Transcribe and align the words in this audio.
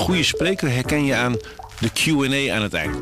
goede 0.00 0.22
spreker 0.22 0.70
herken 0.70 1.04
je 1.04 1.14
aan 1.14 1.36
de 1.80 1.90
Q&A 1.92 2.54
aan 2.54 2.62
het 2.62 2.74
eind. 2.74 2.96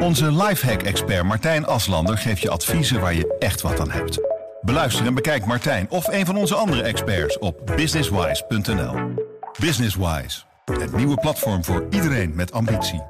Onze 0.00 0.32
lifehack-expert 0.32 1.24
Martijn 1.24 1.66
Aslander 1.66 2.18
geeft 2.18 2.40
je 2.40 2.50
adviezen 2.50 3.00
waar 3.00 3.14
je 3.14 3.36
echt 3.38 3.60
wat 3.60 3.80
aan 3.80 3.90
hebt. 3.90 4.18
Beluister 4.62 5.06
en 5.06 5.14
bekijk 5.14 5.46
Martijn 5.46 5.90
of 5.90 6.06
een 6.08 6.26
van 6.26 6.36
onze 6.36 6.54
andere 6.54 6.82
experts 6.82 7.38
op 7.38 7.72
businesswise.nl. 7.76 8.94
Businesswise, 9.60 10.42
het 10.64 10.96
nieuwe 10.96 11.16
platform 11.16 11.64
voor 11.64 11.86
iedereen 11.90 12.34
met 12.34 12.52
ambitie. 12.52 13.02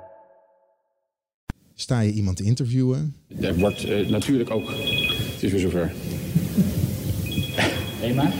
Sta 1.75 2.01
je 2.01 2.13
iemand 2.13 2.37
te 2.37 2.45
interviewen? 2.45 3.17
Er 3.41 3.59
wordt 3.59 3.89
uh, 3.89 4.09
natuurlijk 4.09 4.51
ook. 4.51 4.69
Het 4.69 5.43
is 5.43 5.51
weer 5.51 5.61
zover. 5.61 5.93
Ema? 8.03 8.33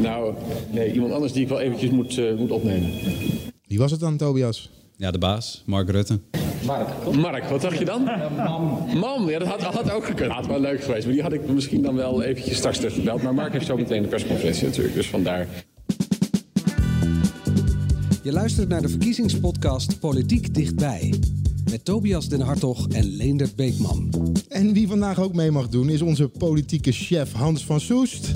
Nou, 0.00 0.34
nee, 0.70 0.92
iemand 0.92 1.12
anders 1.12 1.32
die 1.32 1.42
ik 1.42 1.48
wel 1.48 1.60
eventjes 1.60 1.90
moet, 1.90 2.16
uh, 2.16 2.34
moet 2.34 2.50
opnemen. 2.50 2.90
Wie 3.66 3.78
was 3.78 3.90
het 3.90 4.00
dan, 4.00 4.16
Tobias? 4.16 4.70
Ja, 4.96 5.10
de 5.10 5.18
baas, 5.18 5.62
Mark 5.66 5.90
Rutte. 5.90 6.20
Mark, 6.64 7.14
Mark, 7.16 7.44
wat 7.44 7.60
dacht 7.60 7.78
je 7.78 7.84
dan? 7.84 8.04
mam. 8.36 8.98
Mam, 8.98 9.30
ja, 9.30 9.38
dat 9.38 9.48
had, 9.48 9.62
had 9.62 9.90
ook 9.90 10.04
gekund. 10.04 10.28
Dat 10.28 10.36
had 10.36 10.46
wel 10.46 10.60
leuk 10.60 10.84
geweest, 10.84 11.04
maar 11.04 11.14
die 11.14 11.22
had 11.22 11.32
ik 11.32 11.48
misschien 11.48 11.82
dan 11.82 11.94
wel 11.94 12.22
eventjes 12.22 12.56
straks 12.56 12.76
teruggebeld. 12.76 13.22
Maar 13.22 13.34
Mark 13.34 13.52
heeft 13.52 13.66
zo 13.66 13.76
meteen 13.76 14.02
de 14.02 14.08
persconferentie 14.08 14.64
natuurlijk, 14.64 14.94
dus 14.94 15.06
vandaar. 15.06 15.48
Je 18.22 18.32
luistert 18.32 18.68
naar 18.68 18.82
de 18.82 18.88
verkiezingspodcast 18.88 20.00
Politiek 20.00 20.54
Dichtbij. 20.54 21.14
Met 21.70 21.84
Tobias 21.84 22.28
Den 22.28 22.40
Hartog 22.40 22.88
en 22.88 23.04
Leendert 23.04 23.56
Beekman. 23.56 24.10
En 24.48 24.72
wie 24.72 24.88
vandaag 24.88 25.20
ook 25.20 25.34
mee 25.34 25.50
mag 25.50 25.68
doen 25.68 25.88
is 25.88 26.02
onze 26.02 26.28
politieke 26.28 26.92
chef 26.92 27.32
Hans 27.32 27.64
van 27.64 27.80
Soest. 27.80 28.30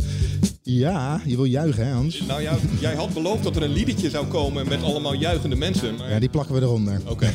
Ja, 0.70 1.20
je 1.24 1.36
wil 1.36 1.44
juichen 1.44 1.86
hè 1.86 1.92
Hans? 1.92 2.20
Nou 2.20 2.42
ja, 2.42 2.56
jij 2.80 2.94
had 2.94 3.14
beloofd 3.14 3.42
dat 3.42 3.56
er 3.56 3.62
een 3.62 3.72
liedetje 3.72 4.10
zou 4.10 4.26
komen 4.26 4.68
met 4.68 4.82
allemaal 4.82 5.14
juichende 5.14 5.56
mensen. 5.56 5.96
Maar... 5.96 6.10
Ja, 6.10 6.18
die 6.18 6.28
plakken 6.28 6.54
we 6.54 6.60
eronder. 6.60 7.00
Oké. 7.06 7.32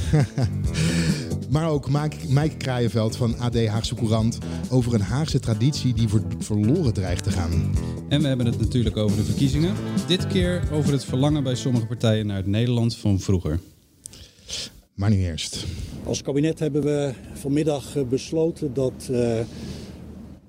maar 1.49 1.70
ook 1.70 1.90
Mike 2.27 2.57
Kraaienveld 2.57 3.16
van 3.16 3.38
AD 3.38 3.66
Haagse 3.66 3.96
Courant 3.96 4.38
over 4.70 4.94
een 4.94 5.02
Haagse 5.02 5.40
traditie 5.40 5.94
die 5.94 6.07
verloren 6.40 6.94
dreigt 6.94 7.24
te 7.24 7.32
gaan. 7.32 7.76
En 8.10 8.22
we 8.22 8.27
hebben 8.27 8.46
het 8.46 8.60
natuurlijk 8.60 8.98
over 8.98 9.18
de 9.18 9.24
verkiezingen. 9.24 9.74
Dit 10.07 10.27
keer 10.27 10.63
over 10.72 10.91
het 10.91 11.05
verlangen 11.05 11.44
bij 11.44 11.55
sommige 11.55 11.85
partijen 11.85 12.26
naar 12.26 12.38
het 12.38 12.48
Nederland 12.48 12.96
van 12.96 13.20
vroeger. 13.20 13.60
Maar 14.94 15.10
nu 15.10 15.18
eerst. 15.18 15.66
Als 16.04 16.22
kabinet 16.22 16.60
hebben 16.60 16.84
we 16.84 17.13
vanmiddag 17.34 17.96
eh, 17.96 18.04
besloten 18.04 18.74
dat 18.74 19.07
uh, 19.12 19.40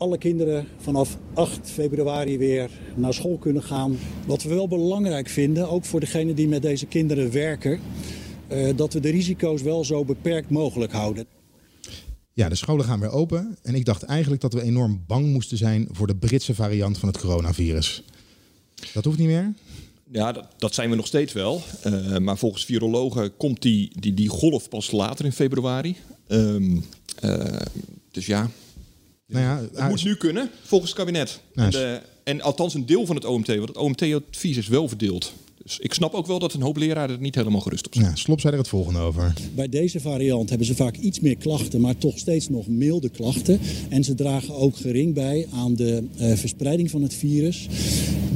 alle 0.04 0.18
kinderen 0.18 0.66
vanaf 0.78 1.18
8 1.34 1.70
februari 1.70 2.38
weer 2.38 2.70
naar 2.94 3.14
school 3.14 3.38
kunnen 3.38 3.62
gaan. 3.62 3.98
Wat 4.26 4.42
we 4.42 4.54
wel 4.54 4.68
belangrijk 4.68 5.28
vinden, 5.28 5.68
ook 5.68 5.84
voor 5.84 6.00
degenen 6.00 6.34
die 6.34 6.48
met 6.48 6.62
deze 6.62 6.86
kinderen 6.86 7.32
werken, 7.32 7.80
uh, 8.52 8.76
dat 8.76 8.92
we 8.92 9.00
de 9.00 9.10
risico's 9.10 9.62
wel 9.62 9.84
zo 9.84 10.04
beperkt 10.04 10.50
mogelijk 10.50 10.92
houden. 10.92 11.26
Ja, 12.32 12.48
de 12.48 12.54
scholen 12.54 12.84
gaan 12.84 13.00
weer 13.00 13.10
open. 13.10 13.56
En 13.62 13.74
ik 13.74 13.84
dacht 13.84 14.02
eigenlijk 14.02 14.42
dat 14.42 14.52
we 14.52 14.62
enorm 14.62 15.04
bang 15.06 15.26
moesten 15.26 15.56
zijn 15.56 15.88
voor 15.90 16.06
de 16.06 16.16
Britse 16.16 16.54
variant 16.54 16.98
van 16.98 17.08
het 17.08 17.18
coronavirus. 17.18 18.02
Dat 18.92 19.04
hoeft 19.04 19.18
niet 19.18 19.28
meer. 19.28 19.54
Ja, 20.10 20.32
dat, 20.32 20.46
dat, 20.58 20.74
zijn 20.74 20.90
we 20.90 20.96
nog 20.96 21.06
steeds 21.06 21.32
wel. 21.32 21.62
Uh, 21.86 22.18
maar 22.18 22.38
volgens 22.38 22.64
virologen 22.64 23.36
komt 23.36 23.62
die, 23.62 23.90
die, 24.00 24.14
die 24.14 24.28
golf 24.28 24.68
pas 24.68 24.90
later 24.90 25.24
in 25.24 25.32
februari. 25.32 25.96
Um, 26.28 26.84
uh, 27.24 27.56
dus 28.10 28.26
ja, 28.26 28.50
nou 29.26 29.44
ja 29.44 29.80
het 29.80 29.88
moet 29.88 30.04
nu 30.04 30.14
kunnen, 30.14 30.50
volgens 30.62 30.90
het 30.90 31.00
kabinet. 31.00 31.40
En, 31.54 31.70
de, 31.70 32.00
en, 32.24 32.40
althans 32.40 32.74
een 32.74 32.86
deel 32.86 33.06
van 33.06 33.16
het 33.16 33.24
OMT, 33.24 33.46
want 33.46 33.68
het 33.68 33.76
OMT-advies 33.76 34.56
is 34.56 34.68
wel 34.68 34.88
verdeeld. 34.88 35.32
Dus 35.64 35.78
ik 35.78 35.94
snap 35.94 36.14
ook 36.14 36.26
wel 36.26 36.38
dat 36.38 36.54
een 36.54 36.62
hoop 36.62 36.76
leraren 36.76 37.14
er 37.14 37.20
niet 37.20 37.34
helemaal 37.34 37.60
gerust 37.60 37.86
op 37.86 37.94
zijn. 37.94 38.06
Ja, 38.06 38.14
Slop 38.14 38.40
zei 38.40 38.52
er 38.52 38.58
het 38.58 38.68
volgende 38.68 38.98
over. 38.98 39.32
Bij 39.54 39.68
deze 39.68 40.00
variant 40.00 40.48
hebben 40.48 40.66
ze 40.66 40.74
vaak 40.74 40.96
iets 40.96 41.20
meer 41.20 41.36
klachten, 41.36 41.80
maar 41.80 41.96
toch 41.96 42.18
steeds 42.18 42.48
nog 42.48 42.66
milde 42.66 43.08
klachten. 43.08 43.60
En 43.88 44.04
ze 44.04 44.14
dragen 44.14 44.54
ook 44.54 44.76
gering 44.76 45.14
bij 45.14 45.46
aan 45.52 45.74
de 45.74 46.04
uh, 46.20 46.36
verspreiding 46.36 46.90
van 46.90 47.02
het 47.02 47.14
virus. 47.14 47.68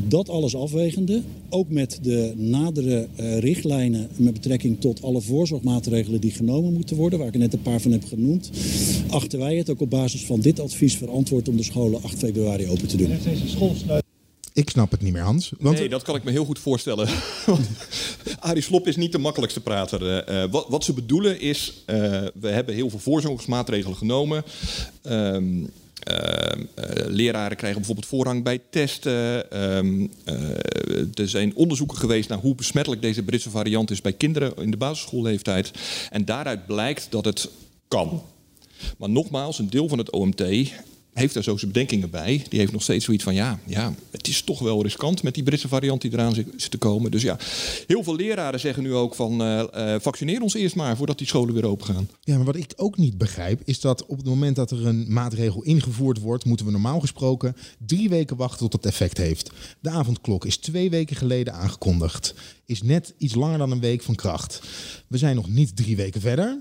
Dat 0.08 0.28
alles 0.28 0.56
afwegende, 0.56 1.22
ook 1.48 1.68
met 1.68 1.98
de 2.02 2.32
nadere 2.36 3.08
uh, 3.20 3.38
richtlijnen 3.38 4.08
met 4.16 4.32
betrekking 4.32 4.80
tot 4.80 5.02
alle 5.02 5.20
voorzorgmaatregelen 5.20 6.20
die 6.20 6.30
genomen 6.30 6.72
moeten 6.72 6.96
worden, 6.96 7.18
waar 7.18 7.28
ik 7.28 7.36
net 7.36 7.52
een 7.52 7.62
paar 7.62 7.80
van 7.80 7.92
heb 7.92 8.04
genoemd, 8.04 8.50
achten 9.10 9.38
wij 9.38 9.56
het 9.56 9.70
ook 9.70 9.80
op 9.80 9.90
basis 9.90 10.24
van 10.26 10.40
dit 10.40 10.60
advies 10.60 10.96
verantwoord 10.96 11.48
om 11.48 11.56
de 11.56 11.62
scholen 11.62 12.02
8 12.02 12.18
februari 12.18 12.68
open 12.68 12.88
te 12.88 12.96
doen. 12.96 13.18
Ik 14.52 14.70
snap 14.70 14.90
het 14.90 15.02
niet 15.02 15.12
meer, 15.12 15.22
Hans. 15.22 15.52
Want... 15.58 15.78
Nee, 15.78 15.88
dat 15.88 16.02
kan 16.02 16.14
ik 16.16 16.24
me 16.24 16.30
heel 16.30 16.44
goed 16.44 16.58
voorstellen. 16.58 17.08
Arie 18.40 18.62
Slop 18.62 18.86
is 18.86 18.96
niet 18.96 19.12
de 19.12 19.18
makkelijkste 19.18 19.60
prater. 19.60 20.30
Uh, 20.30 20.50
wat, 20.50 20.66
wat, 20.68 20.84
ze 20.84 20.92
bedoelen 20.92 21.40
is, 21.40 21.84
uh, 21.86 21.96
we 22.34 22.48
hebben 22.48 22.74
heel 22.74 22.90
veel 22.90 22.98
voorzorgsmaatregelen 22.98 23.96
genomen. 23.96 24.44
Um, 25.02 25.60
uh, 25.60 25.68
leraren 27.06 27.56
krijgen 27.56 27.78
bijvoorbeeld 27.78 28.06
voorrang 28.06 28.42
bij 28.42 28.60
testen. 28.70 29.46
Um, 29.76 30.10
er 31.14 31.28
zijn 31.28 31.54
onderzoeken 31.56 31.96
geweest 31.96 32.28
naar 32.28 32.38
hoe 32.38 32.54
besmettelijk 32.54 33.02
deze 33.02 33.22
Britse 33.22 33.50
variant 33.50 33.90
is 33.90 34.00
bij 34.00 34.12
kinderen 34.12 34.56
in 34.56 34.70
de 34.70 34.76
basisschoolleeftijd. 34.76 35.70
En 36.10 36.24
daaruit 36.24 36.66
blijkt 36.66 37.06
dat 37.10 37.24
het 37.24 37.50
kan. 37.88 38.22
Maar 38.96 39.10
nogmaals, 39.10 39.58
een 39.58 39.70
deel 39.70 39.88
van 39.88 39.98
het 39.98 40.10
OMT 40.10 40.42
heeft 41.18 41.34
daar 41.34 41.42
zo 41.42 41.56
zijn 41.56 41.72
bedenkingen 41.72 42.10
bij. 42.10 42.44
Die 42.48 42.58
heeft 42.58 42.72
nog 42.72 42.82
steeds 42.82 43.04
zoiets 43.04 43.24
van, 43.24 43.34
ja, 43.34 43.58
ja, 43.66 43.94
het 44.10 44.28
is 44.28 44.42
toch 44.42 44.58
wel 44.58 44.82
riskant 44.82 45.22
met 45.22 45.34
die 45.34 45.42
Britse 45.42 45.68
variant 45.68 46.00
die 46.00 46.12
eraan 46.12 46.34
zit 46.34 46.70
te 46.70 46.78
komen. 46.78 47.10
Dus 47.10 47.22
ja, 47.22 47.38
heel 47.86 48.02
veel 48.02 48.16
leraren 48.16 48.60
zeggen 48.60 48.82
nu 48.82 48.94
ook 48.94 49.14
van, 49.14 49.42
uh, 49.42 49.94
vaccineer 50.00 50.42
ons 50.42 50.54
eerst 50.54 50.74
maar 50.74 50.96
voordat 50.96 51.18
die 51.18 51.26
scholen 51.26 51.54
weer 51.54 51.66
open 51.66 51.86
gaan. 51.86 52.08
Ja, 52.20 52.36
maar 52.36 52.44
wat 52.44 52.56
ik 52.56 52.72
ook 52.76 52.96
niet 52.96 53.18
begrijp, 53.18 53.60
is 53.64 53.80
dat 53.80 54.06
op 54.06 54.16
het 54.16 54.26
moment 54.26 54.56
dat 54.56 54.70
er 54.70 54.86
een 54.86 55.12
maatregel 55.12 55.62
ingevoerd 55.62 56.20
wordt, 56.20 56.44
moeten 56.44 56.66
we 56.66 56.72
normaal 56.72 57.00
gesproken 57.00 57.56
drie 57.86 58.08
weken 58.08 58.36
wachten 58.36 58.58
tot 58.58 58.72
het 58.72 58.86
effect 58.86 59.16
heeft. 59.16 59.50
De 59.80 59.90
avondklok 59.90 60.44
is 60.44 60.56
twee 60.56 60.90
weken 60.90 61.16
geleden 61.16 61.54
aangekondigd. 61.54 62.34
Is 62.66 62.82
net 62.82 63.14
iets 63.18 63.34
langer 63.34 63.58
dan 63.58 63.70
een 63.70 63.80
week 63.80 64.02
van 64.02 64.14
kracht. 64.14 64.60
We 65.06 65.18
zijn 65.18 65.36
nog 65.36 65.48
niet 65.48 65.76
drie 65.76 65.96
weken 65.96 66.20
verder. 66.20 66.58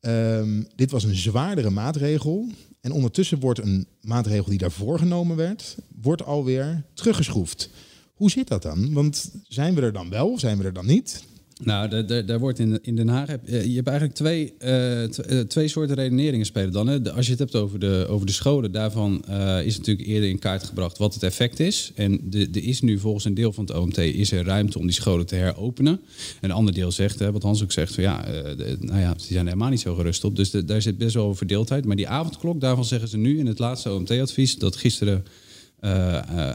Um, 0.00 0.66
dit 0.76 0.90
was 0.90 1.04
een 1.04 1.16
zwaardere 1.16 1.70
maatregel. 1.70 2.48
En 2.80 2.92
ondertussen 2.92 3.40
wordt 3.40 3.58
een 3.58 3.86
maatregel 4.00 4.48
die 4.48 4.58
daarvoor 4.58 4.98
genomen 4.98 5.36
werd, 5.36 5.76
wordt 6.02 6.24
alweer 6.24 6.82
teruggeschroefd. 6.94 7.70
Hoe 8.14 8.30
zit 8.30 8.48
dat 8.48 8.62
dan? 8.62 8.92
Want 8.92 9.30
zijn 9.48 9.74
we 9.74 9.80
er 9.80 9.92
dan 9.92 10.10
wel, 10.10 10.38
zijn 10.38 10.58
we 10.58 10.64
er 10.64 10.72
dan 10.72 10.86
niet? 10.86 11.24
Nou, 11.62 12.04
daar 12.24 12.38
wordt 12.38 12.58
in, 12.58 12.78
in 12.82 12.96
Den 12.96 13.08
Haag. 13.08 13.28
Heb, 13.28 13.48
je 13.48 13.74
hebt 13.74 13.88
eigenlijk 13.88 14.16
twee, 14.16 14.52
uh, 14.64 15.40
twee 15.42 15.68
soorten 15.68 15.96
redeneringen 15.96 16.46
spelen 16.46 16.72
dan. 16.72 16.86
Hè. 16.86 17.12
Als 17.12 17.24
je 17.24 17.30
het 17.30 17.40
hebt 17.40 17.56
over 17.56 17.78
de, 17.78 18.06
over 18.08 18.26
de 18.26 18.32
scholen, 18.32 18.72
daarvan 18.72 19.24
is 19.64 19.76
natuurlijk 19.76 20.08
eerder 20.08 20.28
in 20.28 20.38
kaart 20.38 20.64
gebracht 20.64 20.98
wat 20.98 21.14
het 21.14 21.22
effect 21.22 21.60
is. 21.60 21.92
En 21.94 22.20
er 22.30 22.64
is 22.64 22.80
nu 22.80 22.98
volgens 22.98 23.24
een 23.24 23.34
deel 23.34 23.52
van 23.52 23.64
het 23.64 23.76
OMT 23.76 23.98
is 23.98 24.32
er 24.32 24.44
ruimte 24.44 24.78
om 24.78 24.86
die 24.86 24.94
scholen 24.94 25.26
te 25.26 25.34
heropenen. 25.34 26.00
Een 26.40 26.50
ander 26.50 26.74
deel 26.74 26.92
zegt, 26.92 27.18
hè, 27.18 27.32
wat 27.32 27.42
Hans 27.42 27.62
ook 27.62 27.72
zegt, 27.72 27.94
van 27.94 28.02
ja, 28.02 28.24
nou 28.80 29.00
ja, 29.00 29.14
die 29.14 29.26
zijn 29.26 29.46
helemaal 29.46 29.70
niet 29.70 29.80
zo 29.80 29.94
gerust 29.94 30.24
op. 30.24 30.36
Dus 30.36 30.50
daar 30.50 30.82
zit 30.82 30.98
best 30.98 31.14
wel 31.14 31.28
een 31.28 31.36
verdeeldheid. 31.36 31.84
Maar 31.84 31.96
die 31.96 32.08
avondklok, 32.08 32.60
daarvan 32.60 32.84
zeggen 32.84 33.08
ze 33.08 33.16
nu 33.16 33.38
in 33.38 33.46
het 33.46 33.58
laatste 33.58 33.92
OMT-advies 33.92 34.58
dat 34.58 34.76
gisteren 34.76 35.24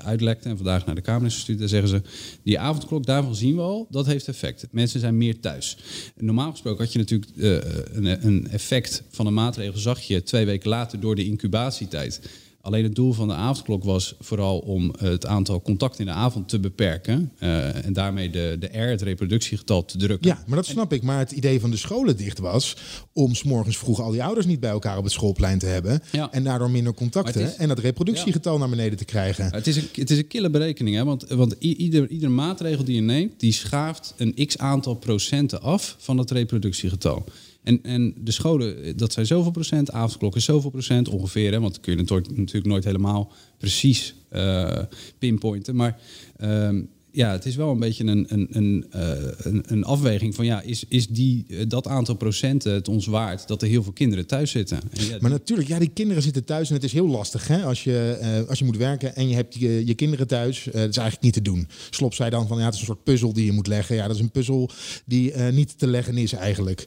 uitlekte 0.03 0.49
en 0.49 0.55
vandaag 0.55 0.85
naar 0.85 0.95
de 0.95 1.01
Kamer 1.01 1.25
is 1.25 1.33
gestuurd. 1.33 1.59
Daar 1.59 1.67
zeggen 1.67 1.89
ze, 1.89 2.01
die 2.43 2.59
avondklok, 2.59 3.05
daarvan 3.05 3.35
zien 3.35 3.55
we 3.55 3.61
al, 3.61 3.87
dat 3.89 4.05
heeft 4.05 4.27
effect. 4.27 4.67
Mensen 4.71 4.99
zijn 4.99 5.17
meer 5.17 5.39
thuis. 5.39 5.77
Normaal 6.15 6.51
gesproken 6.51 6.83
had 6.83 6.93
je 6.93 6.99
natuurlijk 6.99 7.31
uh, 7.35 7.51
een, 7.93 8.25
een, 8.25 8.47
effect 8.47 9.03
van 9.09 9.27
een 9.27 9.33
maatregel, 9.33 9.79
zag 9.79 10.01
je 10.01 10.23
twee 10.23 10.45
weken 10.45 10.69
later 10.69 10.99
door 10.99 11.15
de 11.15 11.25
incubatietijd. 11.25 12.21
Alleen 12.65 12.83
het 12.83 12.95
doel 12.95 13.13
van 13.13 13.27
de 13.27 13.33
avondklok 13.33 13.83
was 13.83 14.15
vooral 14.19 14.59
om 14.59 14.93
het 14.97 15.25
aantal 15.25 15.61
contacten 15.61 15.99
in 15.99 16.05
de 16.05 16.17
avond 16.17 16.49
te 16.49 16.59
beperken. 16.59 17.31
Uh, 17.39 17.85
en 17.85 17.93
daarmee 17.93 18.29
de, 18.29 18.57
de 18.59 18.67
R, 18.67 18.89
het 18.89 19.01
reproductiegetal, 19.01 19.85
te 19.85 19.97
drukken. 19.97 20.29
Ja, 20.29 20.43
maar 20.47 20.55
dat 20.55 20.65
snap 20.65 20.93
ik. 20.93 21.03
Maar 21.03 21.19
het 21.19 21.31
idee 21.31 21.59
van 21.59 21.71
de 21.71 21.77
scholen 21.77 22.17
dicht 22.17 22.39
was 22.39 22.77
om 23.13 23.35
s 23.35 23.43
morgens 23.43 23.77
vroeg 23.77 24.01
al 24.01 24.11
die 24.11 24.23
ouders 24.23 24.45
niet 24.45 24.59
bij 24.59 24.69
elkaar 24.69 24.97
op 24.97 25.03
het 25.03 25.13
schoolplein 25.13 25.59
te 25.59 25.65
hebben. 25.65 26.01
Ja. 26.11 26.31
En 26.31 26.43
daardoor 26.43 26.71
minder 26.71 26.93
contacten 26.93 27.41
is, 27.41 27.55
en 27.55 27.67
dat 27.67 27.79
reproductiegetal 27.79 28.53
ja. 28.53 28.59
naar 28.59 28.69
beneden 28.69 28.97
te 28.97 29.05
krijgen. 29.05 29.53
Het 29.53 29.67
is 29.67 29.75
een, 29.75 29.87
het 29.93 30.09
is 30.09 30.17
een 30.17 30.27
kille 30.27 30.49
berekening. 30.49 30.95
Hè? 30.95 31.03
Want, 31.03 31.27
want 31.27 31.55
ieder, 31.59 32.09
iedere 32.09 32.31
maatregel 32.31 32.83
die 32.83 32.95
je 32.95 33.01
neemt, 33.01 33.39
die 33.39 33.53
schaaft 33.53 34.13
een 34.17 34.45
x 34.45 34.57
aantal 34.57 34.95
procenten 34.95 35.61
af 35.61 35.95
van 35.99 36.17
het 36.17 36.31
reproductiegetal. 36.31 37.25
En, 37.65 37.79
en 37.83 38.13
de 38.17 38.31
scholen, 38.31 38.97
dat 38.97 39.13
zijn 39.13 39.25
zoveel 39.25 39.51
procent, 39.51 39.91
avondklok 39.91 40.35
is 40.35 40.45
zoveel 40.45 40.69
procent 40.69 41.09
ongeveer. 41.09 41.51
Hè, 41.51 41.59
want 41.59 41.73
dan 41.73 41.81
kun 41.81 41.97
je 41.97 42.25
natuurlijk 42.35 42.65
nooit 42.65 42.83
helemaal 42.83 43.31
precies 43.57 44.15
uh, 44.31 44.77
pinpointen. 45.19 45.75
Maar 45.75 45.99
um, 46.41 46.89
ja, 47.15 47.31
het 47.31 47.45
is 47.45 47.55
wel 47.55 47.71
een 47.71 47.79
beetje 47.79 48.03
een, 48.03 48.25
een, 48.29 48.47
een, 48.51 48.85
eh, 48.89 49.53
een, 49.67 49.83
afweging 49.83 50.35
van 50.35 50.45
ja, 50.45 50.61
is, 50.61 50.85
is 50.87 51.07
die, 51.07 51.45
eh, 51.49 51.57
dat 51.67 51.87
aantal 51.87 52.15
procenten 52.15 52.73
het 52.73 52.87
ons 52.87 53.05
waard 53.05 53.47
dat 53.47 53.61
er 53.61 53.67
heel 53.67 53.83
veel 53.83 53.91
kinderen 53.91 54.27
thuis 54.27 54.51
zitten? 54.51 54.79
En 54.91 55.05
ja, 55.05 55.17
Maar 55.19 55.31
natuurlijk, 55.31 55.67
ja, 55.67 55.79
die 55.79 55.89
kinderen 55.93 56.23
zitten 56.23 56.45
thuis 56.45 56.69
en 56.69 56.75
het 56.75 56.83
is 56.83 56.91
heel 56.91 57.07
lastig 57.07 57.47
hè? 57.47 57.63
Als, 57.63 57.83
je, 57.83 58.17
eh, 58.21 58.49
als 58.49 58.59
je 58.59 58.65
moet 58.65 58.77
werken 58.77 59.15
en 59.15 59.29
je 59.29 59.35
hebt 59.35 59.55
je, 59.55 59.85
je 59.85 59.93
kinderen 59.93 60.27
thuis. 60.27 60.63
dat 60.63 60.73
is 60.73 60.81
eigenlijk 60.81 61.21
niet 61.21 61.33
te 61.33 61.41
doen. 61.41 61.67
Slop 61.89 62.13
zei 62.13 62.29
dan 62.29 62.47
van 62.47 62.57
ja, 62.57 62.65
het 62.65 62.73
is 62.73 62.79
een 62.79 62.85
soort 62.85 63.03
puzzel 63.03 63.33
die 63.33 63.45
je 63.45 63.51
moet 63.51 63.67
leggen. 63.67 63.95
Ja, 63.95 64.07
dat 64.07 64.15
is 64.15 64.21
een 64.21 64.31
puzzel 64.31 64.69
die 65.05 65.35
niet 65.35 65.77
te 65.77 65.87
leggen 65.87 66.17
is 66.17 66.33
eigenlijk. 66.33 66.85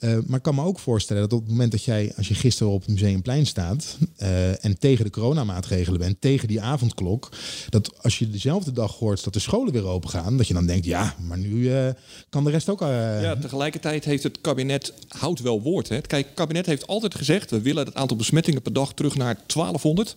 Maar 0.00 0.36
ik 0.36 0.42
kan 0.42 0.54
me 0.54 0.62
ook 0.62 0.78
voorstellen 0.78 1.22
dat 1.22 1.32
op 1.32 1.40
het 1.40 1.50
moment 1.50 1.70
dat 1.70 1.84
jij, 1.84 2.12
als 2.16 2.28
je 2.28 2.34
gisteren 2.34 2.72
op 2.72 2.80
het 2.80 2.90
Museumplein 2.90 3.46
staat 3.46 3.98
en 4.60 4.78
tegen 4.78 5.04
de 5.04 5.10
coronamaatregelen 5.10 5.98
bent, 5.98 6.20
tegen 6.20 6.48
die 6.48 6.60
avondklok, 6.60 7.28
dat 7.68 8.02
als 8.02 8.18
je 8.18 8.30
dezelfde 8.30 8.72
dag 8.72 8.98
hoort 8.98 9.24
dat 9.24 9.32
de 9.32 9.40
scholen 9.64 9.82
weer 9.82 9.94
open 9.94 10.10
gaan, 10.10 10.36
dat 10.36 10.46
je 10.48 10.54
dan 10.54 10.66
denkt, 10.66 10.84
ja, 10.86 11.14
maar 11.28 11.38
nu 11.38 11.72
eh, 11.74 11.88
kan 12.28 12.44
de 12.44 12.50
rest 12.50 12.68
ook. 12.68 12.82
eh, 12.82 13.22
Ja, 13.22 13.36
tegelijkertijd 13.36 14.04
heeft 14.04 14.22
het 14.22 14.40
kabinet 14.40 14.92
houdt 15.08 15.40
wel 15.40 15.62
woord. 15.62 15.88
Hè. 15.88 16.00
Kijk, 16.00 16.26
het 16.26 16.34
kabinet 16.34 16.66
heeft 16.66 16.86
altijd 16.86 17.14
gezegd... 17.14 17.50
we 17.50 17.60
willen 17.60 17.84
het 17.84 17.94
aantal 17.94 18.16
besmettingen 18.16 18.62
per 18.62 18.72
dag 18.72 18.92
terug 18.92 19.16
naar 19.16 19.34
1200. 19.46 20.16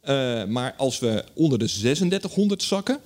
Eh, 0.00 0.44
maar 0.44 0.74
als 0.76 0.98
we 0.98 1.24
onder 1.34 1.58
de 1.58 1.64
3600 1.64 2.62
zakken... 2.62 2.98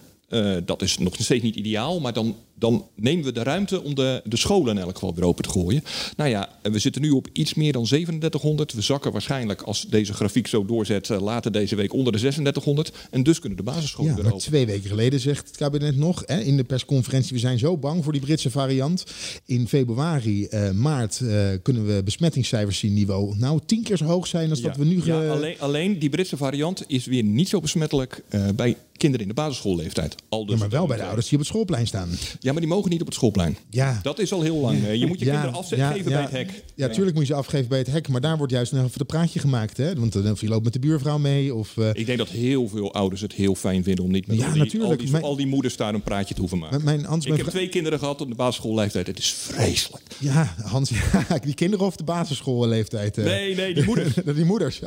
dat 0.64 0.82
is 0.82 0.98
nog 0.98 1.14
steeds 1.19 1.42
niet 1.42 1.56
ideaal, 1.56 2.00
maar 2.00 2.12
dan, 2.12 2.36
dan 2.58 2.86
nemen 2.96 3.24
we 3.24 3.32
de 3.32 3.42
ruimte 3.42 3.82
om 3.82 3.94
de, 3.94 4.22
de 4.24 4.36
scholen 4.36 4.76
in 4.76 4.82
elk 4.82 4.94
geval 4.94 5.14
weer 5.14 5.24
open 5.24 5.44
te 5.44 5.50
gooien. 5.50 5.84
Nou 6.16 6.30
ja, 6.30 6.48
we 6.62 6.78
zitten 6.78 7.02
nu 7.02 7.10
op 7.10 7.28
iets 7.32 7.54
meer 7.54 7.72
dan 7.72 7.84
3700. 7.84 8.72
We 8.72 8.80
zakken 8.80 9.12
waarschijnlijk, 9.12 9.62
als 9.62 9.86
deze 9.88 10.12
grafiek 10.12 10.46
zo 10.46 10.64
doorzet, 10.64 11.10
eh, 11.10 11.20
later 11.20 11.52
deze 11.52 11.76
week 11.76 11.92
onder 11.92 12.12
de 12.12 12.18
3600. 12.18 12.92
En 13.10 13.22
dus 13.22 13.38
kunnen 13.38 13.58
de 13.58 13.64
basisscholen 13.64 14.10
Ja, 14.10 14.16
weer 14.16 14.26
open. 14.26 14.38
twee 14.38 14.66
weken 14.66 14.88
geleden 14.90 15.20
zegt 15.20 15.46
het 15.46 15.56
kabinet 15.56 15.96
nog 15.96 16.22
hè, 16.26 16.40
in 16.40 16.56
de 16.56 16.64
persconferentie: 16.64 17.32
we 17.32 17.38
zijn 17.38 17.58
zo 17.58 17.76
bang 17.76 18.04
voor 18.04 18.12
die 18.12 18.20
Britse 18.22 18.50
variant. 18.50 19.04
In 19.46 19.68
februari, 19.68 20.44
eh, 20.46 20.70
maart 20.70 21.20
eh, 21.20 21.48
kunnen 21.62 21.86
we 21.86 22.02
besmettingscijfers 22.04 22.78
zien 22.78 22.94
die 22.94 23.06
wel 23.06 23.34
nou 23.38 23.60
tien 23.66 23.82
keer 23.82 23.96
zo 23.96 24.04
hoog 24.04 24.26
zijn 24.26 24.50
als 24.50 24.60
dat 24.60 24.76
we 24.76 24.84
nu. 24.84 25.00
ge- 25.02 25.12
Ja, 25.12 25.28
alleen, 25.28 25.60
alleen 25.60 25.98
die 25.98 26.08
Britse 26.10 26.36
variant 26.36 26.84
is 26.86 27.06
weer 27.06 27.22
niet 27.24 27.48
zo 27.48 27.60
besmettelijk 27.60 28.22
eh, 28.28 28.48
bij 28.56 28.76
kinderen 28.96 29.26
in 29.26 29.34
de 29.34 29.40
basisschoolleeftijd. 29.40 30.14
Al 30.28 30.44
dus 30.46 30.54
Ja, 30.54 30.60
maar 30.60 30.68
wel 30.70 30.86
bij 30.86 30.96
de 30.96 31.02
ouders 31.04 31.24
die 31.28 31.34
op 31.34 31.44
het 31.44 31.48
schoolplein 31.52 31.86
staan. 31.86 32.08
Ja, 32.44 32.52
maar 32.52 32.61
die 32.61 32.70
mogen 32.70 32.91
niet 32.91 33.00
op 33.00 33.06
het 33.06 33.14
schoolplein. 33.14 33.56
Ja. 33.70 34.00
Dat 34.02 34.19
is 34.19 34.32
al 34.32 34.43
heel 34.43 34.56
lang. 34.56 34.85
eh, 34.85 34.94
Je 34.94 35.06
moet 35.06 35.19
je 35.19 35.25
Ja, 35.25 35.31
kinderen 35.31 35.58
afgeven 35.58 36.05
bij 36.12 36.23
het 36.23 36.31
hek. 36.31 36.62
Ja, 36.75 36.88
tuurlijk 36.88 37.17
moet 37.17 37.26
je 37.26 37.32
ze 37.32 37.38
afgeven 37.38 37.69
bij 37.69 37.79
het 37.79 37.87
hek, 37.87 38.08
maar 38.08 38.20
daar 38.20 38.37
wordt 38.37 38.52
juist 38.52 38.73
nog 38.73 38.85
even 38.85 38.99
de 38.99 39.05
praatje 39.05 39.41
gemaakt. 39.41 39.76
Hè? 39.76 39.94
Want 39.94 40.12
dan 40.12 40.31
of 40.31 40.41
je 40.41 40.49
loopt 40.49 40.64
met 40.64 40.73
de 40.73 40.79
buurvrouw 40.79 41.19
mee. 41.19 41.55
Of, 41.55 41.76
eh, 41.76 41.88
Ik 41.93 42.06
denk 42.06 42.19
dat 42.19 42.29
heel 42.29 42.69
veel 42.69 42.93
ouders 42.94 43.20
het 43.20 43.32
heel 43.32 43.55
fijn 43.55 43.82
vinden 43.85 44.05
om 44.05 44.11
niet 44.11 44.26
met 44.26 44.37
Ja, 44.37 44.46
al, 44.46 44.52
die, 44.52 44.62
natuurlijk. 44.62 44.91
al, 44.93 44.99
die, 44.99 45.11
Mijn- 45.11 45.25
al 45.25 45.37
die 45.37 45.46
moeders 45.46 45.76
daar 45.76 45.94
een 45.94 46.02
praatje 46.02 46.35
te 46.35 46.41
hoeven 46.41 46.58
maken. 46.58 46.85
Mijn- 46.85 46.96
mijn- 46.96 47.08
Hans, 47.08 47.25
ik 47.25 47.31
mijn 47.31 47.43
heb 47.44 47.50
twee 47.52 47.69
kinderen 47.69 47.99
gehad 47.99 48.20
op 48.20 48.29
de 48.29 48.35
basisschoolleeftijd. 48.35 49.06
Het 49.06 49.19
is 49.19 49.31
vreselijk. 49.32 50.02
ja, 50.19 50.55
Hans, 50.62 50.91
ja, 51.29 51.38
die 51.43 51.55
kinderen 51.55 51.87
of 51.87 51.96
de 51.96 52.05
basisschoolleeftijd. 52.05 53.19
eh. 53.19 53.25
Nee, 53.25 53.55
nee, 53.55 53.75
die 53.75 53.85
moeders. 53.85 54.14
die 54.37 54.44
moeders. 54.44 54.81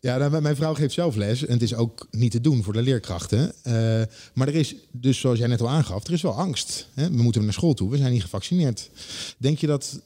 Ja, 0.00 0.16
nou, 0.18 0.40
mijn- 0.42 0.56
vrouw 0.56 0.74
geeft 0.74 0.94
zelf 0.94 1.16
les 1.16 1.46
en 1.46 1.52
het 1.52 1.62
is 1.62 1.74
ook 1.74 2.06
niet 2.10 2.30
te 2.30 2.40
doen 2.40 2.62
voor 2.62 2.72
de 2.72 2.82
leerkrachten. 2.82 3.52
Eh, 3.62 3.72
maar 4.34 4.48
er 4.48 4.54
is, 4.54 4.74
dus 4.92 5.18
zoals 5.20 5.38
jij 5.38 5.48
net 5.48 5.60
al 5.60 5.68
aangaf, 5.82 6.06
er 6.06 6.12
is 6.12 6.22
wel 6.22 6.38
angst. 6.38 6.88
Hè? 6.94 7.10
We 7.10 7.22
moeten 7.22 7.44
naar 7.44 7.52
school 7.52 7.74
toe, 7.74 7.90
we 7.90 7.96
zijn 7.96 8.12
niet 8.12 8.22
gevaccineerd. 8.22 8.90
Denk 9.38 9.58
je 9.58 9.66
dat 9.66 10.00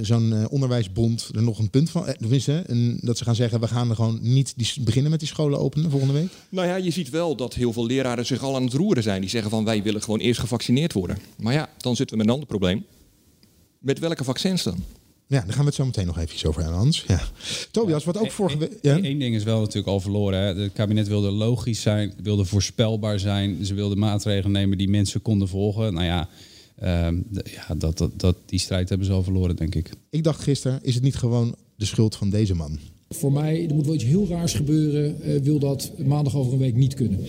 zo'n 0.00 0.32
eh, 0.32 0.44
onderwijsbond 0.50 1.30
er 1.34 1.42
nog 1.42 1.58
een 1.58 1.70
punt 1.70 1.90
van... 1.90 2.06
eh, 2.06 2.14
tenminste, 2.14 2.64
dat 3.00 3.18
ze 3.18 3.24
gaan 3.24 3.34
zeggen, 3.34 3.60
we 3.60 3.68
gaan 3.68 3.88
er 3.90 3.94
gewoon 3.94 4.18
niet 4.22 4.52
die, 4.56 4.72
beginnen 4.80 5.10
met 5.10 5.20
die 5.20 5.28
scholen 5.28 5.58
openen 5.58 5.90
volgende 5.90 6.14
week? 6.14 6.28
Nou 6.48 6.68
ja, 6.68 6.76
je 6.76 6.90
ziet 6.90 7.10
wel 7.10 7.36
dat 7.36 7.54
heel 7.54 7.72
veel 7.72 7.86
leraren 7.86 8.26
zich 8.26 8.42
al 8.42 8.54
aan 8.54 8.64
het 8.64 8.72
roeren 8.72 9.02
zijn. 9.02 9.20
Die 9.20 9.30
zeggen 9.30 9.50
van 9.50 9.64
wij 9.64 9.82
willen 9.82 10.02
gewoon 10.02 10.20
eerst 10.20 10.40
gevaccineerd 10.40 10.92
worden. 10.92 11.18
Maar 11.36 11.52
ja, 11.52 11.68
dan 11.78 11.96
zitten 11.96 12.16
we 12.16 12.22
met 12.22 12.26
een 12.26 12.40
ander 12.40 12.48
probleem. 12.48 12.84
Met 13.78 13.98
welke 13.98 14.24
vaccins 14.24 14.62
dan? 14.62 14.84
Ja, 15.30 15.40
daar 15.40 15.52
gaan 15.52 15.58
we 15.58 15.66
het 15.66 15.74
zo 15.74 15.84
meteen 15.84 16.06
nog 16.06 16.18
even 16.18 16.48
over 16.48 16.60
hebben, 16.62 16.78
Hans. 16.78 17.04
Ja. 17.06 17.20
Tobias, 17.70 18.04
wat 18.04 18.18
ook 18.18 18.30
vorige 18.30 18.58
week... 18.58 18.78
Ja? 18.82 18.96
Eén 18.96 19.18
ding 19.18 19.34
is 19.34 19.42
wel 19.44 19.60
natuurlijk 19.60 19.86
al 19.86 20.00
verloren. 20.00 20.38
Hè. 20.38 20.62
Het 20.62 20.72
kabinet 20.72 21.08
wilde 21.08 21.30
logisch 21.30 21.80
zijn, 21.80 22.12
wilde 22.22 22.44
voorspelbaar 22.44 23.18
zijn. 23.18 23.64
Ze 23.64 23.74
wilden 23.74 23.98
maatregelen 23.98 24.52
nemen 24.52 24.78
die 24.78 24.88
mensen 24.88 25.22
konden 25.22 25.48
volgen. 25.48 25.94
Nou 25.94 26.06
ja, 26.06 26.28
ehm, 26.76 27.16
ja 27.32 27.74
dat, 27.74 27.98
dat, 27.98 28.20
dat, 28.20 28.36
die 28.46 28.58
strijd 28.58 28.88
hebben 28.88 29.06
ze 29.06 29.12
al 29.12 29.22
verloren, 29.22 29.56
denk 29.56 29.74
ik. 29.74 29.90
Ik 30.10 30.24
dacht 30.24 30.42
gisteren, 30.42 30.78
is 30.82 30.94
het 30.94 31.02
niet 31.02 31.16
gewoon 31.16 31.54
de 31.76 31.84
schuld 31.84 32.16
van 32.16 32.30
deze 32.30 32.54
man? 32.54 32.78
Voor 33.16 33.32
mij, 33.32 33.66
er 33.68 33.74
moet 33.74 33.86
wel 33.86 33.94
iets 33.94 34.04
heel 34.04 34.26
raars 34.28 34.52
gebeuren, 34.52 35.22
eh, 35.22 35.40
wil 35.42 35.58
dat 35.58 35.92
maandag 36.06 36.36
over 36.36 36.52
een 36.52 36.58
week 36.58 36.74
niet 36.74 36.94
kunnen. 36.94 37.24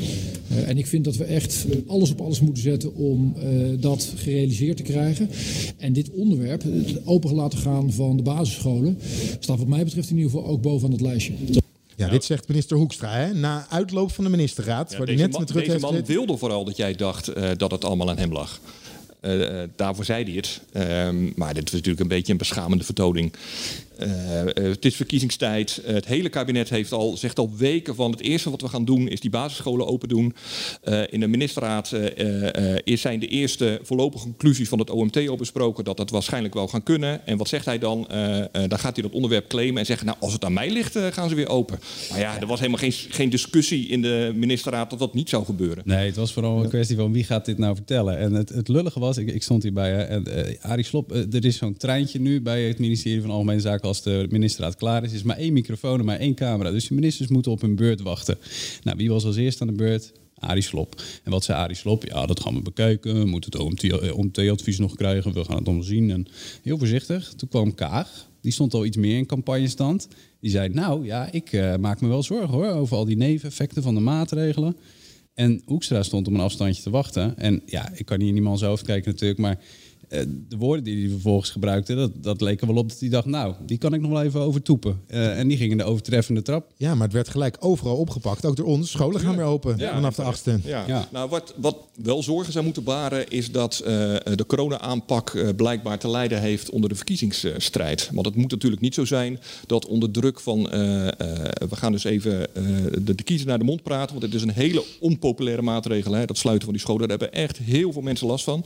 Eh, 0.50 0.70
en 0.70 0.78
ik 0.78 0.88
vind 0.88 1.06
dat 1.06 1.16
we 1.16 1.24
echt 1.24 1.66
alles 1.88 2.12
op 2.12 2.22
alles 2.22 2.40
moeten 2.40 2.64
zetten 2.64 2.96
om 2.96 3.36
eh, 3.38 3.48
dat 3.80 4.14
gerealiseerd 4.16 4.78
te 4.78 4.84
krijgen. 4.84 5.30
En 5.78 5.94
dit 5.94 6.10
onderwerp, 6.10 6.64
het 6.64 7.06
open 7.06 7.36
laten 7.36 7.60
gaan 7.60 7.92
van 7.92 8.18
de 8.18 8.24
basisscholen, 8.24 8.98
staat 9.40 9.58
wat 9.58 9.68
mij 9.68 9.84
betreft 9.84 10.10
in 10.10 10.16
ieder 10.16 10.32
geval 10.32 10.48
ook 10.48 10.62
bovenaan 10.62 10.92
het 10.92 11.02
lijstje. 11.02 11.34
Ja, 11.96 12.10
dit 12.10 12.24
zegt 12.24 12.48
minister 12.48 12.78
Hoekstra, 12.78 13.12
hè? 13.14 13.34
na 13.34 13.66
uitloop 13.70 14.12
van 14.12 14.24
de 14.24 14.30
ministerraad. 14.30 14.92
Ja, 14.92 14.98
waar 14.98 15.08
net 15.08 15.32
man, 15.32 15.40
met 15.40 15.52
Rutte 15.52 15.54
deze 15.54 15.72
heeft 15.72 15.94
man 15.94 16.06
wilde 16.06 16.38
vooral 16.38 16.66
dat 16.66 16.78
jij 16.78 16.96
dacht 16.96 17.28
eh, 17.28 17.50
dat 17.58 17.72
het 17.72 17.86
allemaal 17.86 18.10
aan 18.10 18.18
hem 18.18 18.32
lag. 18.32 18.60
Daarvoor 19.76 20.06
zei 20.06 20.24
hij 20.24 20.34
het. 20.34 20.62
Ehm, 20.72 21.30
maar 21.36 21.54
dit 21.54 21.64
was 21.64 21.72
natuurlijk 21.72 22.00
een 22.00 22.08
beetje 22.08 22.32
een 22.32 22.38
beschamende 22.38 22.84
vertoning. 22.84 23.34
Eh, 24.02 24.42
eh, 24.42 24.48
het 24.56 24.86
is 24.86 24.96
verkiezingstijd. 24.96 25.82
Eh, 25.86 25.94
het 25.94 26.06
hele 26.06 26.30
kabinet 26.30 26.70
heeft 26.70 26.92
al, 26.92 27.18
zegt 27.18 27.40
al 27.40 27.52
weken 27.58 27.96
van 27.96 28.12
het 28.12 28.22
eerste 28.22 28.50
wat 28.50 28.62
we 28.62 28.68
gaan 28.68 28.86
doen 28.86 29.08
is 29.08 29.20
die 29.20 29.30
basisscholen 29.30 29.88
open 29.88 30.10
doen. 30.10 30.34
Eh, 30.84 31.02
in 31.10 31.20
de 31.20 31.28
ministerraad 31.28 31.92
eh, 31.92 32.20
eh, 32.20 32.74
eh, 32.74 32.80
is 32.84 33.02
zijn 33.02 33.20
de 33.20 33.28
eerste 33.28 33.80
voorlopige 33.84 34.24
conclusies 34.24 34.70
van 34.70 34.80
het 34.80 34.90
OMT 34.90 35.28
al 35.28 35.36
besproken 35.36 35.84
dat 35.84 35.98
dat 35.98 36.10
waarschijnlijk 36.10 36.54
wel 36.54 36.68
gaan 36.68 36.84
kunnen. 36.84 37.26
En 37.28 37.38
wat 37.38 37.48
zegt 37.48 37.66
hij 37.66 37.80
dan? 37.80 38.08
Eh, 38.10 38.40
eh, 38.40 38.46
dan 38.52 38.80
gaat 38.80 38.94
hij 38.94 39.04
dat 39.04 39.12
onderwerp 39.12 39.48
claimen 39.48 39.78
en 39.78 39.86
zeggen, 39.86 40.06
nou 40.06 40.18
als 40.20 40.34
het 40.34 40.46
aan 40.46 40.54
mij 40.54 40.72
ligt 40.72 40.98
gaan 41.12 41.30
ze 41.30 41.36
weer 41.36 41.50
open. 41.50 41.80
Maar 42.10 42.20
ja, 42.20 42.40
er 42.40 42.48
was 42.48 42.60
helemaal 42.60 42.80
geen, 42.80 42.92
geen 42.92 43.30
discussie 43.30 43.88
in 43.88 44.02
de 44.02 44.32
ministerraad 44.36 44.90
dat 44.90 45.00
dat 45.00 45.14
niet 45.14 45.30
zou 45.30 45.46
gebeuren. 45.46 45.84
Nee, 45.86 46.06
het 46.06 46.16
was 46.16 46.34
vooral 46.34 46.64
een 46.64 46.70
kwestie 46.70 46.96
van 46.96 47.12
wie 47.12 47.24
gaat 47.24 47.46
dit 47.46 47.58
nou 47.58 47.76
vertellen. 47.76 48.18
En 48.18 48.34
het, 48.34 48.50
het 48.50 48.68
lullige 48.68 49.00
was, 49.00 49.18
ik, 49.18 49.34
ik 49.34 49.44
stond 49.44 49.64
hierbij, 49.64 49.92
hè, 49.92 50.04
en 50.04 50.48
eh 50.48 50.56
Arie 50.62 50.86
Slop, 50.86 51.12
er 51.12 51.46
is 51.46 51.58
zo'n 51.58 51.78
treintje 51.78 52.20
nu 52.20 52.42
bij 52.42 52.64
het 52.64 52.80
ministerie 52.80 53.22
van 53.22 53.30
Algemene 53.30 53.60
Zaken 53.60 53.88
als 53.92 54.04
de 54.04 54.28
ministerraad 54.30 54.76
klaar 54.76 55.04
is. 55.04 55.14
Is 55.14 55.24
maar 55.24 55.38
één 55.38 55.54
microfoon 55.54 56.00
en 56.00 56.06
maar 56.06 56.20
één 56.20 56.36
camera. 56.36 56.72
Dus 56.72 56.88
de 56.88 56.94
ministers 56.94 57.30
moeten 57.30 57.52
op 57.52 57.62
hun 57.62 57.76
beurt 57.76 58.02
wachten. 58.02 58.38
Nou, 58.84 58.98
wie 58.98 59.10
was 59.10 59.26
als 59.26 59.36
eerste 59.36 59.62
aan 59.62 59.68
de 59.68 59.74
beurt? 59.74 60.12
Arie 60.36 60.64
Slop. 60.64 61.02
En 61.24 61.32
wat 61.32 61.44
zei 61.44 61.58
Arie 61.58 61.76
Slop? 61.76 62.04
Ja, 62.04 62.26
dat 62.26 62.40
gaan 62.40 62.54
we 62.54 62.62
bekijken. 62.62 63.20
We 63.20 63.26
moeten 63.26 63.52
het 63.52 63.62
OMT 63.62 63.84
eh, 63.84 64.18
OMT-advies 64.18 64.80
nog 64.80 64.96
krijgen. 64.96 65.34
We 65.34 65.46
gaan 65.46 65.58
het 65.58 65.66
allemaal 65.66 65.86
zien. 65.86 66.12
En 66.12 66.28
heel 66.64 66.78
voorzichtig. 66.78 67.34
Toen 67.36 67.50
kwam 67.50 67.74
Kaag. 67.74 68.30
Die 68.42 68.52
stond 68.52 68.74
al 68.74 68.86
iets 68.86 68.98
meer 68.98 69.18
in 69.18 69.26
campagnestand. 69.26 70.08
Die 70.40 70.52
zei, 70.52 70.70
nou 70.70 71.06
ja, 71.06 71.32
ik 71.32 71.54
eh, 71.54 71.76
maak 71.76 72.02
me 72.02 72.08
wel 72.08 72.24
zorgen 72.24 72.50
hoor... 72.50 72.68
over 72.68 72.98
al 72.98 73.06
die 73.06 73.18
neveneffecten 73.18 73.84
van 73.84 73.94
de 73.94 74.02
maatregelen. 74.02 74.76
En 75.34 75.62
Hoekstra 75.66 76.04
stond 76.04 76.28
op 76.28 76.34
een 76.34 76.40
afstandje 76.40 76.84
te 76.84 76.90
wachten. 76.90 77.38
En 77.38 77.62
ja, 77.66 77.92
ik 77.94 78.06
kan 78.06 78.42
man 78.42 78.58
zijn 78.58 78.70
hoofd 78.70 78.86
kijken 78.86 79.12
natuurlijk, 79.12 79.40
maar 79.40 79.60
de 80.48 80.58
woorden 80.58 80.84
die 80.84 81.02
hij 81.02 81.10
vervolgens 81.10 81.50
gebruikte, 81.50 81.96
dat, 81.96 82.12
dat 82.16 82.42
leek 82.42 82.62
er 82.62 82.68
wel 82.68 82.76
op 82.76 82.90
dat 82.90 83.00
hij 83.00 83.10
dacht, 83.10 83.26
nou, 83.26 83.54
die 83.66 83.78
kan 83.78 83.94
ik 83.94 84.02
nog 84.02 84.12
wel 84.12 84.22
even 84.22 84.42
overtoepen. 84.42 85.00
Eh, 85.08 85.40
en 85.40 85.48
die 85.48 85.58
gingen 85.58 85.78
de 85.78 85.84
overtreffende 85.84 86.42
trap. 86.42 86.72
Ja, 86.78 86.96
maar 86.96 87.04
het 87.04 87.14
werd 87.14 87.30
gelijk 87.30 87.58
overal 87.60 87.96
opgepakt. 87.96 88.46
Ook 88.46 88.56
door 88.56 88.66
ons. 88.66 88.92
Scholen 88.92 89.20
gaan 89.20 89.36
weer 89.36 89.46
open 89.46 89.80
vanaf 89.80 90.16
de 90.16 90.24
achtste. 90.24 90.60
Ja. 90.64 90.84
Ja. 90.88 91.08
Nou, 91.12 91.30
wat, 91.30 91.54
wat 91.58 91.78
wel 91.96 92.24
zorgen 92.24 92.54
zou 92.54 92.66
moeten 92.66 92.84
baren 92.84 93.30
is 93.30 93.52
dat 93.52 93.80
eh, 93.80 93.86
de 94.36 94.46
corona-aanpak 94.48 95.30
eh, 95.30 95.50
blijkbaar 95.56 96.00
te 96.00 96.10
lijden 96.10 96.42
heeft 96.42 96.70
onder 96.70 96.90
de 96.90 96.96
verkiezingsstrijd. 96.96 98.10
Want 98.14 98.26
het 98.26 98.36
moet 98.36 98.52
natuurlijk 98.52 98.82
niet 98.82 98.94
zo 98.94 99.06
zijn 99.06 99.40
dat 99.66 99.86
onder 99.86 100.12
druk 100.12 100.40
van, 100.40 100.72
eh, 100.72 101.08
eh, 101.08 101.14
we 101.70 101.76
gaan 101.76 101.92
dus 101.92 102.04
even 102.04 102.56
eh, 102.56 102.64
de, 103.02 103.16
de 103.16 103.24
kiezer 103.24 103.48
naar 103.48 103.60
de 103.60 103.64
mond 103.64 103.84
praten, 103.84 104.12
want 104.12 104.26
het 104.26 104.34
is 104.34 104.42
een 104.42 104.54
hele 104.54 104.84
onpopulaire 105.00 105.62
maatregel, 105.62 106.14
hè, 106.14 106.26
dat 106.26 106.38
sluiten 106.38 106.66
van 106.66 106.74
die 106.74 106.84
scholen. 106.84 107.08
Daar 107.08 107.18
hebben 107.18 107.40
echt 107.40 107.58
heel 107.58 107.92
veel 107.92 108.02
mensen 108.02 108.28
last 108.28 108.44
van. 108.44 108.66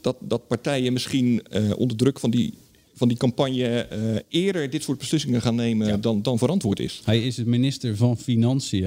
Dat, 0.00 0.16
dat 0.20 0.46
partijen 0.46 0.92
misschien 0.92 1.42
eh, 1.42 1.70
onder 1.76 1.96
druk 1.96 2.18
van 2.18 2.30
die, 2.30 2.54
van 2.94 3.08
die 3.08 3.16
campagne 3.16 3.66
eh, 3.66 4.16
eerder 4.28 4.70
dit 4.70 4.82
soort 4.82 4.98
beslissingen 4.98 5.42
gaan 5.42 5.54
nemen 5.54 6.00
dan, 6.00 6.22
dan 6.22 6.38
verantwoord 6.38 6.80
is. 6.80 7.02
Hij 7.04 7.22
is 7.26 7.36
het 7.36 7.46
minister 7.46 7.96
van 7.96 8.16
Financiën. 8.16 8.84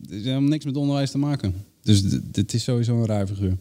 Het 0.00 0.10
heeft 0.10 0.24
helemaal 0.24 0.48
niks 0.48 0.64
met 0.64 0.76
onderwijs 0.76 1.10
te 1.10 1.18
maken. 1.18 1.54
Dus 1.82 2.02
dit 2.24 2.54
is 2.54 2.62
sowieso 2.62 2.96
een 2.96 3.06
raar 3.06 3.26
figuur. 3.26 3.56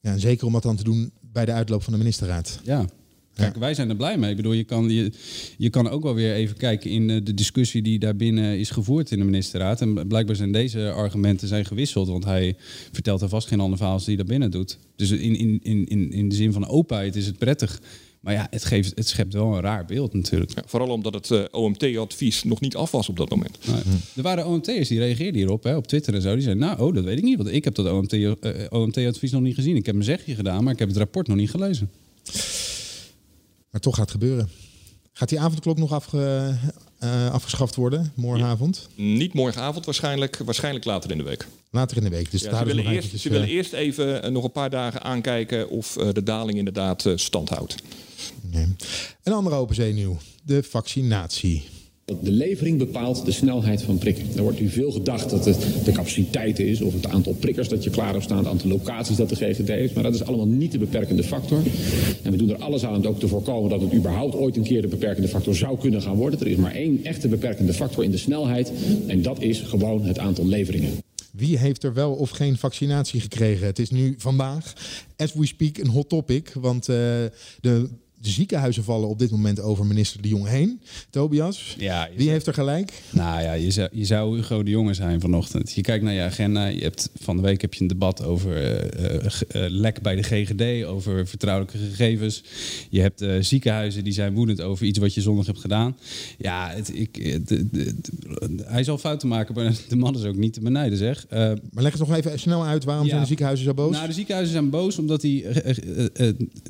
Ja, 0.00 0.12
en 0.12 0.20
zeker 0.20 0.46
om 0.46 0.52
dat 0.52 0.62
dan 0.62 0.76
te 0.76 0.84
doen 0.84 1.10
bij 1.20 1.44
de 1.44 1.52
uitloop 1.52 1.82
van 1.82 1.92
de 1.92 1.98
ministerraad. 1.98 2.60
Ja. 2.64 2.86
Kijk, 3.34 3.56
wij 3.56 3.74
zijn 3.74 3.88
er 3.88 3.96
blij 3.96 4.18
mee. 4.18 4.30
Ik 4.30 4.36
bedoel, 4.36 4.52
je 4.52 4.64
kan, 4.64 4.90
je, 4.90 5.12
je 5.58 5.70
kan 5.70 5.88
ook 5.88 6.02
wel 6.02 6.14
weer 6.14 6.34
even 6.34 6.56
kijken 6.56 6.90
in 6.90 7.10
eh, 7.10 7.20
de 7.24 7.34
discussie 7.34 7.82
die 7.82 7.98
daarbinnen 7.98 8.58
is 8.58 8.70
gevoerd 8.70 9.10
in 9.10 9.18
de 9.18 9.24
ministerraad. 9.24 9.80
En 9.80 10.06
blijkbaar 10.08 10.36
zijn 10.36 10.52
deze 10.52 10.90
argumenten 10.90 11.48
zijn 11.48 11.64
gewisseld. 11.64 12.08
Want 12.08 12.24
hij 12.24 12.56
vertelt 12.92 13.20
er 13.20 13.28
vast 13.28 13.48
geen 13.48 13.60
ander 13.60 13.76
verhaal 13.76 13.94
als 13.94 14.04
die 14.04 14.16
daar 14.16 14.26
binnen 14.26 14.50
doet. 14.50 14.78
Dus 14.96 15.10
in, 15.10 15.36
in, 15.36 15.60
in, 15.62 15.86
in, 15.86 16.12
in 16.12 16.28
de 16.28 16.34
zin 16.34 16.52
van 16.52 16.68
openheid 16.68 17.16
is 17.16 17.26
het 17.26 17.38
prettig. 17.38 17.80
Maar 18.22 18.34
ja, 18.34 18.46
het, 18.50 18.64
geeft, 18.64 18.92
het 18.94 19.08
schept 19.08 19.32
wel 19.32 19.54
een 19.54 19.60
raar 19.60 19.84
beeld 19.84 20.14
natuurlijk. 20.14 20.54
Ja, 20.54 20.62
vooral 20.66 20.88
omdat 20.88 21.14
het 21.14 21.30
eh, 21.30 21.42
OMT-advies 21.50 22.44
nog 22.44 22.60
niet 22.60 22.76
af 22.76 22.90
was 22.90 23.08
op 23.08 23.16
dat 23.16 23.30
moment. 23.30 23.58
Nee. 23.66 23.82
Er 24.16 24.22
waren 24.22 24.46
OMT'ers 24.46 24.88
die 24.88 24.98
reageerden 24.98 25.34
hierop 25.34 25.64
hè, 25.64 25.76
op 25.76 25.86
Twitter 25.86 26.14
en 26.14 26.22
zo. 26.22 26.32
Die 26.32 26.42
zeiden, 26.42 26.64
nou, 26.64 26.80
oh, 26.80 26.94
dat 26.94 27.04
weet 27.04 27.18
ik 27.18 27.24
niet. 27.24 27.36
Want 27.36 27.52
ik 27.52 27.64
heb 27.64 27.74
dat 27.74 27.90
OMT, 27.90 28.12
eh, 28.12 28.30
OMT-advies 28.70 29.30
nog 29.30 29.42
niet 29.42 29.54
gezien. 29.54 29.76
Ik 29.76 29.86
heb 29.86 29.94
mijn 29.94 30.06
zegje 30.06 30.34
gedaan, 30.34 30.64
maar 30.64 30.72
ik 30.72 30.78
heb 30.78 30.88
het 30.88 30.96
rapport 30.96 31.26
nog 31.26 31.36
niet 31.36 31.50
gelezen. 31.50 31.90
Maar 33.72 33.80
toch 33.80 33.94
gaat 33.96 34.10
het 34.10 34.20
gebeuren. 34.20 34.48
Gaat 35.12 35.28
die 35.28 35.40
avondklok 35.40 35.78
nog 35.78 35.92
afge, 35.92 36.54
eh, 36.98 37.30
afgeschaft 37.32 37.74
worden, 37.74 38.12
morgenavond? 38.16 38.88
Niet 38.96 39.32
morgenavond 39.34 39.84
waarschijnlijk, 39.84 40.36
waarschijnlijk 40.44 40.84
later 40.84 41.10
in 41.10 41.18
de 41.18 41.24
week. 41.24 41.46
Later 41.70 41.96
in 41.96 42.02
de 42.02 42.08
week. 42.08 42.30
Dus 42.30 42.42
Ja, 42.42 42.50
daar 42.50 42.58
ze 42.58 42.64
willen, 42.66 42.86
eerst, 42.92 43.18
ze 43.18 43.28
willen 43.28 43.46
eh, 43.46 43.52
eerst 43.54 43.72
even 43.72 44.22
eh, 44.22 44.30
nog 44.30 44.44
een 44.44 44.52
paar 44.52 44.70
dagen 44.70 45.02
aankijken 45.02 45.68
of 45.68 45.96
eh, 45.96 46.08
de 46.12 46.22
daling 46.22 46.58
inderdaad 46.58 47.06
eh, 47.06 47.12
stand 47.16 47.48
houdt. 47.48 47.74
nee. 48.40 48.66
Een 49.22 49.32
andere 49.32 49.56
open 49.56 49.74
zenuw. 49.74 50.18
De 50.42 50.62
vaccinatie. 50.62 51.64
De 52.04 52.30
levering 52.30 52.78
bepaalt 52.78 53.24
de 53.24 53.32
snelheid 53.32 53.82
van 53.82 53.98
prikken. 53.98 54.24
Er 54.36 54.42
wordt 54.42 54.60
nu 54.60 54.68
veel 54.68 54.90
gedacht 54.90 55.30
dat 55.30 55.44
het 55.44 55.66
de 55.84 55.92
capaciteit 55.92 56.58
is 56.58 56.80
of 56.80 56.92
het 56.92 57.06
aantal 57.06 57.32
prikkers 57.32 57.68
dat 57.68 57.84
je 57.84 57.90
klaar 57.90 58.12
hebt 58.12 58.24
staan, 58.24 58.38
het 58.38 58.46
aantal 58.46 58.70
locaties 58.70 59.16
dat 59.16 59.28
de 59.28 59.34
GGD 59.34 59.68
heeft. 59.68 59.94
Maar 59.94 60.02
dat 60.02 60.14
is 60.14 60.24
allemaal 60.24 60.46
niet 60.46 60.72
de 60.72 60.78
beperkende 60.78 61.22
factor. 61.22 61.62
En 62.22 62.30
we 62.30 62.36
doen 62.36 62.50
er 62.50 62.62
alles 62.62 62.84
aan 62.84 62.96
om 62.96 63.06
ook 63.06 63.18
te 63.18 63.28
voorkomen 63.28 63.70
dat 63.70 63.80
het 63.80 63.94
überhaupt 63.94 64.34
ooit 64.34 64.56
een 64.56 64.62
keer 64.62 64.82
de 64.82 64.88
beperkende 64.88 65.28
factor 65.28 65.54
zou 65.54 65.78
kunnen 65.78 66.02
gaan 66.02 66.16
worden. 66.16 66.40
Er 66.40 66.46
is 66.46 66.56
maar 66.56 66.74
één 66.74 67.04
echte 67.04 67.28
beperkende 67.28 67.72
factor 67.72 68.04
in 68.04 68.10
de 68.10 68.16
snelheid 68.16 68.72
en 69.06 69.22
dat 69.22 69.40
is 69.40 69.60
gewoon 69.60 70.04
het 70.04 70.18
aantal 70.18 70.46
leveringen. 70.46 70.92
Wie 71.32 71.58
heeft 71.58 71.84
er 71.84 71.94
wel 71.94 72.12
of 72.12 72.30
geen 72.30 72.56
vaccinatie 72.56 73.20
gekregen? 73.20 73.66
Het 73.66 73.78
is 73.78 73.90
nu 73.90 74.14
vandaag, 74.18 74.72
as 75.16 75.32
we 75.32 75.46
speak, 75.46 75.78
een 75.78 75.88
hot 75.88 76.08
topic. 76.08 76.52
Want 76.52 76.88
eh, 76.88 76.96
de, 77.60 77.88
de 78.22 78.28
ziekenhuizen 78.30 78.84
vallen 78.84 79.08
op 79.08 79.18
dit 79.18 79.30
moment 79.30 79.60
over 79.60 79.86
minister 79.86 80.22
De 80.22 80.28
Jong 80.28 80.46
heen. 80.48 80.80
Tobias, 81.10 81.74
Ja, 81.78 82.08
wie 82.10 82.18
zou- 82.18 82.30
heeft 82.30 82.46
er 82.46 82.54
gelijk? 82.54 82.92
Nou 83.10 83.42
ja, 83.42 83.52
je 83.52 83.70
zou, 83.70 83.88
je 83.92 84.04
zou 84.04 84.36
Hugo 84.36 84.62
de 84.62 84.70
Jonge 84.70 84.94
zijn 84.94 85.20
vanochtend. 85.20 85.72
Je 85.72 85.80
kijkt 85.80 86.04
naar 86.04 86.12
je 86.12 86.20
agenda. 86.22 86.66
Je 86.66 86.80
hebt, 86.82 87.10
van 87.20 87.36
de 87.36 87.42
week 87.42 87.60
heb 87.60 87.74
je 87.74 87.80
een 87.82 87.86
debat 87.86 88.24
over 88.24 88.56
eh, 88.56 89.24
eh, 89.24 89.24
eh, 89.48 89.70
lek 89.70 90.02
bij 90.02 90.14
de 90.16 90.22
GGD, 90.22 90.84
over 90.84 91.26
vertrouwelijke 91.26 91.78
gegevens. 91.78 92.42
Je 92.90 93.00
hebt 93.00 93.24
ziekenhuizen 93.40 94.04
die 94.04 94.12
zijn 94.12 94.34
woedend 94.34 94.60
over 94.60 94.86
iets 94.86 94.98
wat 94.98 95.14
je 95.14 95.20
zondag 95.20 95.46
hebt 95.46 95.60
gedaan. 95.60 95.96
Ja, 96.38 96.70
het, 96.74 96.94
ik, 96.96 97.14
de- 97.48 97.68
de- 97.68 97.68
de- 97.70 98.62
hij 98.64 98.84
zal 98.84 98.98
fouten 98.98 99.28
maken, 99.28 99.54
maar 99.54 99.72
de 99.88 99.96
man 99.96 100.14
is 100.14 100.24
ook 100.24 100.36
niet 100.36 100.52
te 100.52 100.60
benijden, 100.60 100.98
zeg. 100.98 101.26
Maar 101.30 101.58
leg 101.82 101.92
het 101.92 102.00
nog 102.08 102.16
even 102.16 102.38
snel 102.38 102.64
uit. 102.64 102.84
Waarom 102.84 103.04
Ja. 103.04 103.08
zijn 103.10 103.20
de 103.22 103.26
ziekenhuizen 103.28 103.66
zo 103.66 103.74
boos? 103.74 103.92
nou, 103.94 104.06
de 104.06 104.12
ziekenhuizen 104.12 104.52
zijn 104.54 104.70
boos 104.70 104.98
omdat 104.98 105.20
die, 105.20 105.44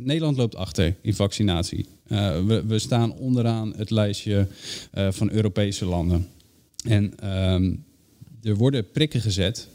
Nederland 0.00 0.36
loopt 0.36 0.56
achter 0.56 0.94
in 1.02 1.14
vaccinatie. 1.14 1.40
Eh, 1.48 2.44
we, 2.46 2.64
we 2.66 2.78
staan 2.78 3.12
onderaan 3.12 3.74
het 3.76 3.90
lijstje 3.90 4.46
eh, 4.90 5.08
van 5.10 5.30
Europese 5.30 5.84
landen. 5.84 6.26
En 6.84 7.18
ehm, 7.18 7.74
er 8.42 8.56
worden 8.56 8.90
prikken 8.90 9.20
gezet, 9.20 9.68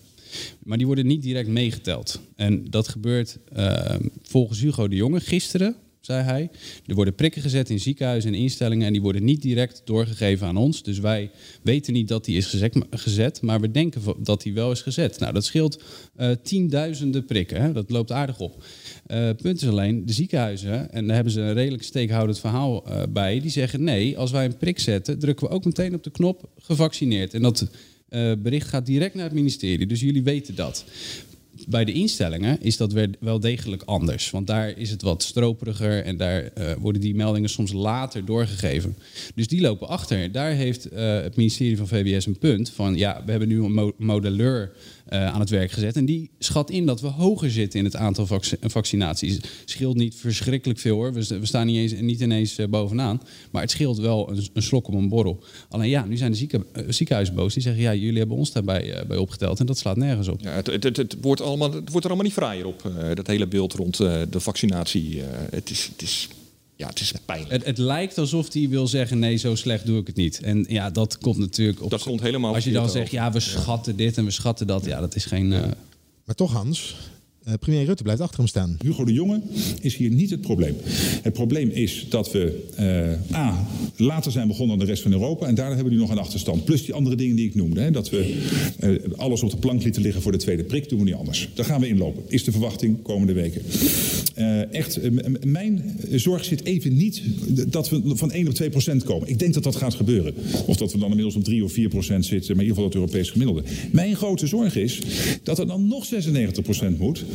maar 0.63 0.77
die 0.77 0.85
worden 0.85 1.07
niet 1.07 1.21
direct 1.21 1.47
meegeteld. 1.47 2.19
En 2.35 2.69
dat 2.69 2.87
gebeurt 2.87 3.37
ehm, 3.53 4.07
volgens 4.21 4.59
Hugo 4.59 4.87
de 4.87 4.95
Jonge 4.95 5.19
gisteren. 5.19 5.75
Zei 6.01 6.23
hij. 6.23 6.49
Er 6.85 6.95
worden 6.95 7.15
prikken 7.15 7.41
gezet 7.41 7.69
in 7.69 7.79
ziekenhuizen 7.79 8.33
en 8.33 8.39
instellingen 8.39 8.87
en 8.87 8.93
die 8.93 9.01
worden 9.01 9.23
niet 9.23 9.41
direct 9.41 9.81
doorgegeven 9.85 10.47
aan 10.47 10.57
ons. 10.57 10.83
Dus 10.83 10.99
wij 10.99 11.31
weten 11.61 11.93
niet 11.93 12.07
dat 12.07 12.25
die 12.25 12.37
is 12.37 12.57
gezet, 12.89 13.41
maar 13.41 13.61
we 13.61 13.71
denken 13.71 14.01
dat 14.23 14.41
die 14.41 14.53
wel 14.53 14.71
is 14.71 14.81
gezet. 14.81 15.19
Nou, 15.19 15.33
dat 15.33 15.45
scheelt 15.45 15.83
eh, 16.15 16.31
tienduizenden 16.43 17.25
prikken. 17.25 17.61
Hè? 17.61 17.71
Dat 17.71 17.89
loopt 17.89 18.11
aardig 18.11 18.39
op. 18.39 18.63
Eh 19.05 19.29
punt 19.41 19.61
is 19.61 19.67
alleen, 19.67 20.05
de 20.05 20.13
ziekenhuizen, 20.13 20.91
en 20.91 21.05
daar 21.05 21.15
hebben 21.15 21.33
ze 21.33 21.41
een 21.41 21.53
redelijk 21.53 21.83
steekhoudend 21.83 22.39
verhaal 22.39 22.85
eh, 22.85 23.03
bij, 23.09 23.39
die 23.39 23.51
zeggen 23.51 23.83
nee, 23.83 24.17
als 24.17 24.31
wij 24.31 24.45
een 24.45 24.57
prik 24.57 24.79
zetten, 24.79 25.19
drukken 25.19 25.47
we 25.47 25.53
ook 25.53 25.65
meteen 25.65 25.93
op 25.93 26.03
de 26.03 26.11
knop 26.11 26.49
gevaccineerd. 26.57 27.33
En 27.33 27.41
dat 27.41 27.67
bericht 28.39 28.67
gaat 28.67 28.85
direct 28.85 29.15
naar 29.15 29.23
het 29.23 29.33
ministerie, 29.33 29.85
dus 29.85 29.99
jullie 29.99 30.23
weten 30.23 30.55
dat. 30.55 30.85
Bij 31.69 31.85
de 31.85 31.91
instellingen 31.91 32.61
is 32.61 32.77
dat 32.77 32.93
wel 33.19 33.39
degelijk 33.39 33.81
anders. 33.85 34.29
Want 34.29 34.47
daar 34.47 34.77
is 34.77 34.89
het 34.89 35.01
wat 35.01 35.23
stroperiger 35.23 36.03
en 36.03 36.17
daar 36.17 36.43
eh, 36.43 36.73
worden 36.79 37.01
die 37.01 37.15
meldingen 37.15 37.49
soms 37.49 37.71
later 37.71 38.25
doorgegeven. 38.25 38.95
Dus 39.35 39.47
die 39.47 39.61
lopen 39.61 39.87
achter. 39.87 40.31
Daar 40.31 40.51
heeft 40.51 40.89
eh, 40.89 41.21
het 41.21 41.35
ministerie 41.35 41.77
van 41.77 41.87
VWS 41.87 42.25
een 42.25 42.37
punt 42.37 42.69
van... 42.69 42.95
ja, 42.95 43.21
we 43.25 43.31
hebben 43.31 43.49
nu 43.49 43.63
een 43.63 43.73
mo- 43.73 43.93
modelleur 43.97 44.71
eh, 45.05 45.25
aan 45.25 45.39
het 45.39 45.49
werk 45.49 45.71
gezet... 45.71 45.95
en 45.95 46.05
die 46.05 46.29
schat 46.39 46.69
in 46.69 46.85
dat 46.85 47.01
we 47.01 47.07
hoger 47.07 47.51
zitten 47.51 47.79
in 47.79 47.85
het 47.85 47.95
aantal 47.95 48.25
vac- 48.25 48.57
vaccinaties. 48.61 49.39
Scheelt 49.65 49.95
niet 49.95 50.15
verschrikkelijk 50.15 50.79
veel 50.79 50.95
hoor. 50.95 51.13
We, 51.13 51.21
st- 51.23 51.39
we 51.39 51.45
staan 51.45 51.65
niet, 51.65 51.77
eens, 51.77 52.01
niet 52.01 52.19
ineens 52.19 52.59
bovenaan. 52.69 53.21
Maar 53.51 53.61
het 53.61 53.71
scheelt 53.71 53.97
wel 53.97 54.29
een, 54.31 54.47
een 54.53 54.61
slok 54.61 54.87
op 54.87 54.93
een 54.93 55.09
borrel. 55.09 55.43
Alleen 55.69 55.89
ja, 55.89 56.05
nu 56.05 56.17
zijn 56.17 56.31
de 56.31 56.37
zieke, 56.37 56.65
eh, 56.73 56.83
ziekenhuizen 56.89 57.35
boos. 57.35 57.53
Die 57.53 57.63
zeggen, 57.63 57.81
ja, 57.81 57.93
jullie 57.93 58.19
hebben 58.19 58.37
ons 58.37 58.51
daarbij 58.51 59.03
bij 59.07 59.17
opgeteld... 59.17 59.59
en 59.59 59.65
dat 59.65 59.77
slaat 59.77 59.97
nergens 59.97 60.27
op. 60.27 60.41
Ja, 60.41 60.51
het, 60.51 60.67
het, 60.67 60.83
het, 60.83 60.97
het 60.97 61.17
wordt 61.21 61.41
allemaal, 61.61 61.79
het 61.79 61.89
wordt 61.89 62.05
er 62.05 62.11
allemaal 62.11 62.23
niet 62.23 62.33
fraaier 62.33 62.65
op, 62.65 62.85
eh, 62.97 63.15
dat 63.15 63.27
hele 63.27 63.47
beeld 63.47 63.73
rond 63.73 63.99
eh, 63.99 64.21
de 64.29 64.39
vaccinatie. 64.39 65.21
eh, 65.23 65.27
het, 65.49 65.69
is, 65.69 65.85
het, 65.91 66.01
is, 66.01 66.27
ja, 66.75 66.87
het 66.87 66.99
is 66.99 67.13
pijnlijk. 67.25 67.51
Het, 67.51 67.65
het 67.65 67.77
lijkt 67.77 68.17
alsof 68.17 68.53
hij 68.53 68.69
wil 68.69 68.87
zeggen: 68.87 69.19
nee, 69.19 69.35
zo 69.37 69.55
slecht 69.55 69.85
doe 69.85 69.99
ik 69.99 70.07
het 70.07 70.15
niet. 70.15 70.39
En 70.41 70.65
ja, 70.69 70.89
dat 70.89 71.17
komt 71.17 71.37
natuurlijk 71.37 71.81
op. 71.83 71.89
Dat 71.89 72.03
komt 72.03 72.21
helemaal 72.21 72.53
Als 72.53 72.63
je 72.63 72.71
dan 72.71 72.89
zegt: 72.89 73.11
ja, 73.11 73.31
we 73.31 73.39
schatten 73.39 73.95
dit 73.95 74.17
en 74.17 74.25
we 74.25 74.31
schatten 74.31 74.67
dat. 74.67 74.85
Ja, 74.85 74.99
dat 74.99 75.15
is 75.15 75.25
geen. 75.25 75.53
eh, 75.53 75.61
Maar 76.25 76.35
toch, 76.35 76.51
Hans, 76.53 76.95
premier 77.59 77.85
Rutte 77.85 78.03
blijft 78.03 78.21
achter 78.21 78.37
hem 78.39 78.47
staan. 78.47 78.77
Hugo 78.83 79.05
de 79.05 79.13
Jonge 79.13 79.41
is 79.81 79.95
hier 79.95 80.09
niet 80.09 80.29
het 80.29 80.41
probleem. 80.41 80.75
Het 81.21 81.33
probleem 81.33 81.69
is 81.69 82.05
dat 82.09 82.31
we 82.31 82.67
eh, 82.75 83.35
A, 83.35 83.67
later 83.95 84.31
zijn 84.31 84.47
begonnen 84.47 84.77
dan 84.77 84.85
de 84.85 84.91
rest 84.91 85.03
van 85.03 85.11
Europa. 85.11 85.47
En 85.47 85.55
daardoor 85.55 85.75
hebben 85.75 85.93
we 85.93 85.99
nu 85.99 86.05
nog 86.05 86.11
een 86.11 86.23
achterstand. 86.23 86.65
Plus 86.65 86.85
die 86.85 86.93
andere 86.93 87.15
dingen 87.15 87.35
die 87.35 87.47
ik 87.47 87.55
noemde. 87.55 87.81
Hè, 87.81 87.91
dat 87.91 88.09
we 88.09 88.43
eh, 88.79 88.89
alles 89.15 89.43
op 89.43 89.51
de 89.51 89.57
plank 89.57 89.83
lieten 89.83 90.01
liggen 90.01 90.21
voor 90.21 90.31
de 90.31 90.37
tweede 90.37 90.63
prik. 90.63 90.89
Doen 90.89 90.99
we 90.99 91.05
niet 91.05 91.13
anders. 91.13 91.49
Daar 91.53 91.65
gaan 91.65 91.81
we 91.81 91.87
inlopen. 91.87 92.23
Is 92.27 92.43
de 92.43 92.51
verwachting 92.51 93.01
komende 93.01 93.33
weken. 93.33 93.61
Eh, 94.33 94.73
echt, 94.73 94.97
eh, 94.97 95.11
mijn 95.43 95.99
zorg 96.11 96.45
zit 96.45 96.63
even 96.63 96.95
niet 96.95 97.21
dat 97.67 97.89
we 97.89 98.01
van 98.05 98.31
1 98.31 98.47
op 98.47 98.53
2 98.53 98.69
procent 98.69 99.03
komen. 99.03 99.29
Ik 99.29 99.39
denk 99.39 99.53
dat 99.53 99.63
dat 99.63 99.75
gaat 99.75 99.93
gebeuren. 99.93 100.33
Of 100.65 100.77
dat 100.77 100.91
we 100.91 100.97
dan 100.97 101.09
inmiddels 101.09 101.35
op 101.35 101.43
3 101.43 101.63
of 101.63 101.71
4 101.71 101.89
procent 101.89 102.25
zitten. 102.25 102.55
Maar 102.55 102.65
in 102.65 102.69
ieder 102.69 102.83
geval 102.83 103.01
het 103.01 103.11
Europees 103.11 103.29
gemiddelde. 103.29 103.63
Mijn 103.91 104.15
grote 104.15 104.47
zorg 104.47 104.75
is 104.75 104.99
dat 105.43 105.59
er 105.59 105.67
dan 105.67 105.87
nog 105.87 106.05
96 106.05 106.63
procent 106.63 106.99
moet. 106.99 107.25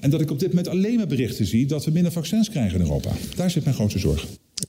En 0.00 0.10
dat 0.10 0.20
ik 0.20 0.30
op 0.30 0.38
dit 0.38 0.48
moment 0.48 0.68
alleen 0.68 0.96
maar 0.96 1.06
berichten 1.06 1.46
zie 1.46 1.66
dat 1.66 1.84
we 1.84 1.90
minder 1.90 2.12
vaccins 2.12 2.50
krijgen 2.50 2.74
in 2.80 2.84
Europa. 2.86 3.10
Daar 3.34 3.50
zit 3.50 3.64
mijn 3.64 3.76
grote 3.76 3.98
zorg. 3.98 4.26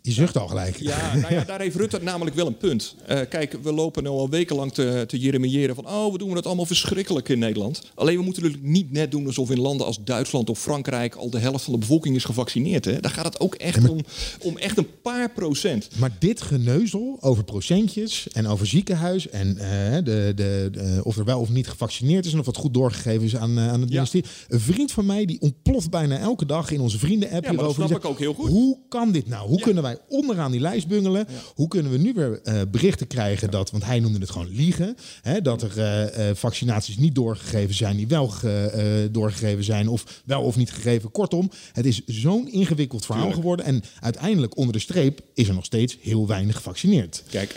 Je 0.08 0.14
zucht 0.14 0.38
al 0.38 0.48
gelijk. 0.48 0.78
Ja, 0.80 1.16
nou 1.16 1.34
ja, 1.34 1.44
daar 1.44 1.60
heeft 1.60 1.76
Rutte 1.76 2.00
namelijk 2.02 2.36
wel 2.36 2.48
een 2.48 2.58
punt. 2.58 2.96
Eh, 3.06 3.20
kijk, 3.30 3.58
we 3.62 3.74
lopen 3.74 4.04
nu 4.04 4.10
al 4.10 4.30
wekenlang 4.30 4.74
te, 4.74 5.04
te 5.08 5.20
jeremiëren 5.20 5.76
van... 5.76 5.88
oh, 5.88 6.12
we 6.12 6.18
doen 6.18 6.36
het 6.36 6.46
allemaal 6.46 6.66
verschrikkelijk 6.66 7.30
in 7.30 7.40
Nederland. 7.40 7.82
Alleen 7.96 8.18
we 8.18 8.24
moeten 8.24 8.44
natuurlijk 8.44 8.70
niet 8.70 8.92
net 8.92 9.12
doen 9.12 9.26
alsof 9.26 9.50
in 9.52 9.60
landen 9.60 9.86
als 9.86 10.00
Duitsland 10.04 10.50
of 10.50 10.60
Frankrijk... 10.60 11.16
al 11.16 11.30
de 11.30 11.40
helft 11.40 11.64
van 11.64 11.74
de 11.74 11.80
bevolking 11.80 12.16
is 12.16 12.24
gevaccineerd. 12.24 12.86
Hè? 12.86 13.00
Daar 13.00 13.12
gaat 13.12 13.26
het 13.26 13.40
ook 13.40 13.56
echt 13.56 13.90
om, 13.90 14.00
om 14.42 14.58
echt 14.58 14.78
een 14.78 14.88
paar 15.02 15.32
procent. 15.32 15.90
Maar 16.00 16.12
dit 16.20 16.42
geneuzel 16.42 17.18
over 17.20 17.44
procentjes 17.44 18.28
en 18.32 18.48
over 18.48 18.68
ziekenhuis 18.68 19.30
en 19.30 19.58
eh, 19.58 19.94
de, 20.04 20.32
de, 20.36 20.70
de- 20.72 21.00
of 21.04 21.18
er 21.18 21.26
wel 21.26 21.40
of 21.40 21.50
niet 21.50 21.68
gevaccineerd 21.68 22.26
is 22.26 22.34
en 22.34 22.40
of 22.40 22.46
dat 22.46 22.58
goed 22.58 22.74
doorgegeven 22.74 23.24
is 23.24 23.36
aan, 23.36 23.58
eh, 23.58 23.68
aan 23.72 23.82
het 23.82 23.90
Ja. 23.90 23.96
ministerie. 23.96 24.30
Een 24.48 24.60
vriend 24.60 24.92
van 24.92 25.06
mij 25.06 25.26
die 25.26 25.42
ontploft 25.42 25.90
bijna 25.90 26.18
elke 26.18 26.46
dag 26.46 26.72
in 26.72 26.80
onze 26.82 27.00
vrienden-app 27.00 27.44
Ja, 27.44 27.52
maar 27.52 27.64
dat 27.64 27.76
hierover. 27.76 27.88
Snap 27.88 28.04
ik 28.04 28.10
ook 28.10 28.20
heel 28.20 28.34
goed. 28.34 28.50
Hoe 28.50 28.78
kan 28.90 29.12
dit 29.12 29.28
nou? 29.28 29.48
Hoe 29.48 29.60
kunnen 29.60 29.84
wij 29.84 29.97
onderaan 30.08 30.52
die 30.52 30.62
lijst 30.62 30.88
bungelen? 30.88 31.28
Hoe 31.56 31.68
kunnen 31.68 31.92
we 31.92 31.98
nu 31.98 32.14
weer 32.14 32.42
eh, 32.44 32.62
berichten 32.72 33.08
krijgen 33.08 33.52
dat, 33.52 33.72
want 33.72 33.86
hij 33.86 34.00
noemde 34.00 34.20
het 34.20 34.30
gewoon 34.30 34.56
liegen, 34.56 34.96
hè, 35.22 35.42
dat 35.42 35.62
er 35.62 35.78
eh, 35.78 36.30
eh, 36.30 36.36
vaccinaties 36.36 36.98
niet 36.98 37.16
doorgegeven 37.16 37.76
zijn 37.76 37.98
die 37.98 38.08
wel 38.08 38.28
ge- 38.28 39.10
doorgegeven 39.12 39.64
zijn 39.64 39.88
of 39.88 40.22
wel 40.26 40.42
of 40.42 40.56
niet 40.56 40.72
gegeven. 40.72 41.12
Kortom, 41.12 41.52
het 41.74 41.86
is 41.86 42.02
zo'n 42.06 42.52
ingewikkeld 42.52 43.06
verhaal 43.06 43.24
Tuurlijk. 43.24 43.42
geworden 43.44 43.66
en 43.66 43.84
uiteindelijk 44.00 44.58
onder 44.58 44.74
de 44.74 44.80
streep 44.80 45.20
is 45.34 45.48
er 45.48 45.54
nog 45.54 45.66
steeds 45.66 45.98
heel 46.02 46.28
weinig 46.28 46.56
gevaccineerd. 46.56 47.24
Kijk, 47.30 47.56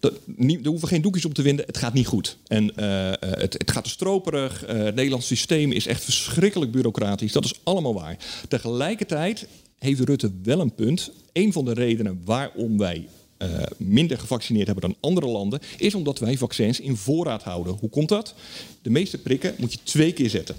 er 0.00 0.12
hoeven 0.64 0.88
geen 0.88 1.02
doekjes 1.02 1.24
op 1.24 1.34
te 1.34 1.42
winden. 1.42 1.66
Het 1.66 1.76
gaat 1.76 1.94
niet 1.94 2.06
goed. 2.06 2.36
En 2.46 2.72
het, 3.20 3.52
het 3.52 3.70
gaat 3.70 3.84
te 3.84 3.90
stroperig. 3.90 4.64
Het 4.66 4.94
Nederlands 4.94 5.26
systeem 5.26 5.72
is 5.72 5.86
echt 5.86 6.04
verschrikkelijk 6.04 6.70
bureaucratisch. 6.70 7.32
Dat 7.32 7.44
is 7.44 7.60
allemaal 7.62 7.94
waar. 7.94 8.16
Tegelijkertijd 8.48 9.46
heeft 9.82 10.00
Rutte 10.00 10.30
wel 10.42 10.60
een 10.60 10.74
punt. 10.74 11.10
Een 11.32 11.52
van 11.52 11.64
de 11.64 11.72
redenen 11.72 12.20
waarom 12.24 12.78
wij 12.78 13.08
eh, 13.36 13.62
minder 13.76 14.18
gevaccineerd 14.18 14.66
hebben 14.66 14.90
dan 14.90 14.96
andere 15.00 15.26
landen... 15.26 15.60
is 15.78 15.94
omdat 15.94 16.18
wij 16.18 16.36
vaccins 16.36 16.80
in 16.80 16.96
voorraad 16.96 17.42
houden. 17.42 17.76
Hoe 17.80 17.90
komt 17.90 18.08
dat? 18.08 18.34
De 18.82 18.90
meeste 18.90 19.18
prikken 19.18 19.54
moet 19.58 19.72
je 19.72 19.78
twee 19.82 20.12
keer 20.12 20.30
zetten. 20.30 20.56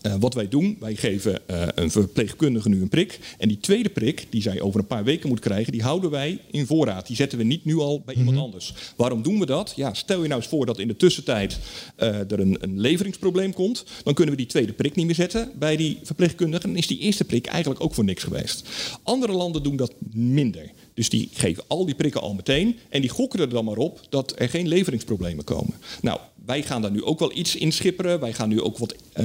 Eh, 0.00 0.14
wat 0.20 0.34
wij 0.34 0.48
doen, 0.48 0.76
wij 0.80 0.94
geven 0.94 1.48
eh, 1.48 1.62
een 1.74 1.90
verpleegkundige 1.90 2.68
nu 2.68 2.82
een 2.82 2.88
prik. 2.88 3.18
En 3.38 3.48
die 3.48 3.58
tweede 3.60 3.88
prik, 3.88 4.26
die 4.30 4.42
zij 4.42 4.60
over 4.60 4.80
een 4.80 4.86
paar 4.86 5.04
weken 5.04 5.28
moet 5.28 5.40
krijgen, 5.40 5.72
die 5.72 5.82
houden 5.82 6.10
wij 6.10 6.40
in 6.50 6.66
voorraad. 6.66 7.06
Die 7.06 7.16
zetten 7.16 7.38
we 7.38 7.44
niet 7.44 7.64
nu 7.64 7.76
al 7.76 8.02
bij 8.04 8.14
iemand 8.14 8.38
anders. 8.38 8.74
Waarom 8.96 9.22
doen 9.22 9.38
we 9.38 9.46
dat? 9.46 9.72
Ja, 9.76 9.94
stel 9.94 10.22
je 10.22 10.28
nou 10.28 10.40
eens 10.40 10.50
voor 10.50 10.66
dat 10.66 10.78
in 10.78 10.88
de 10.88 10.96
tussentijd 10.96 11.58
eh, 11.96 12.08
er 12.08 12.40
een, 12.40 12.56
een 12.60 12.80
leveringsprobleem 12.80 13.52
komt. 13.52 13.84
Dan 14.04 14.14
kunnen 14.14 14.34
we 14.34 14.40
die 14.40 14.50
tweede 14.50 14.72
prik 14.72 14.94
niet 14.94 15.06
meer 15.06 15.14
zetten 15.14 15.50
bij 15.58 15.76
die 15.76 15.98
verpleegkundige. 16.02 16.66
Dan 16.66 16.76
is 16.76 16.86
die 16.86 16.98
eerste 16.98 17.24
prik 17.24 17.46
eigenlijk 17.46 17.84
ook 17.84 17.94
voor 17.94 18.04
niks 18.04 18.22
geweest. 18.22 18.68
Andere 19.02 19.32
landen 19.32 19.62
doen 19.62 19.76
dat 19.76 19.92
minder. 20.12 20.70
Dus 20.94 21.08
die 21.08 21.28
geven 21.32 21.64
al 21.66 21.86
die 21.86 21.94
prikken 21.94 22.20
al 22.20 22.34
meteen. 22.34 22.76
En 22.88 23.00
die 23.00 23.10
gokken 23.10 23.40
er 23.40 23.48
dan 23.48 23.64
maar 23.64 23.76
op 23.76 24.00
dat 24.08 24.34
er 24.36 24.48
geen 24.48 24.68
leveringsproblemen 24.68 25.44
komen. 25.44 25.74
Nou, 26.00 26.20
wij 26.48 26.62
gaan 26.62 26.82
daar 26.82 26.90
nu 26.90 27.04
ook 27.04 27.18
wel 27.18 27.36
iets 27.36 27.56
in 27.56 27.72
schipperen. 27.72 28.20
Wij 28.20 28.32
gaan 28.32 28.48
nu 28.48 28.60
ook 28.60 28.78
wat, 28.78 28.94
eh, 29.12 29.24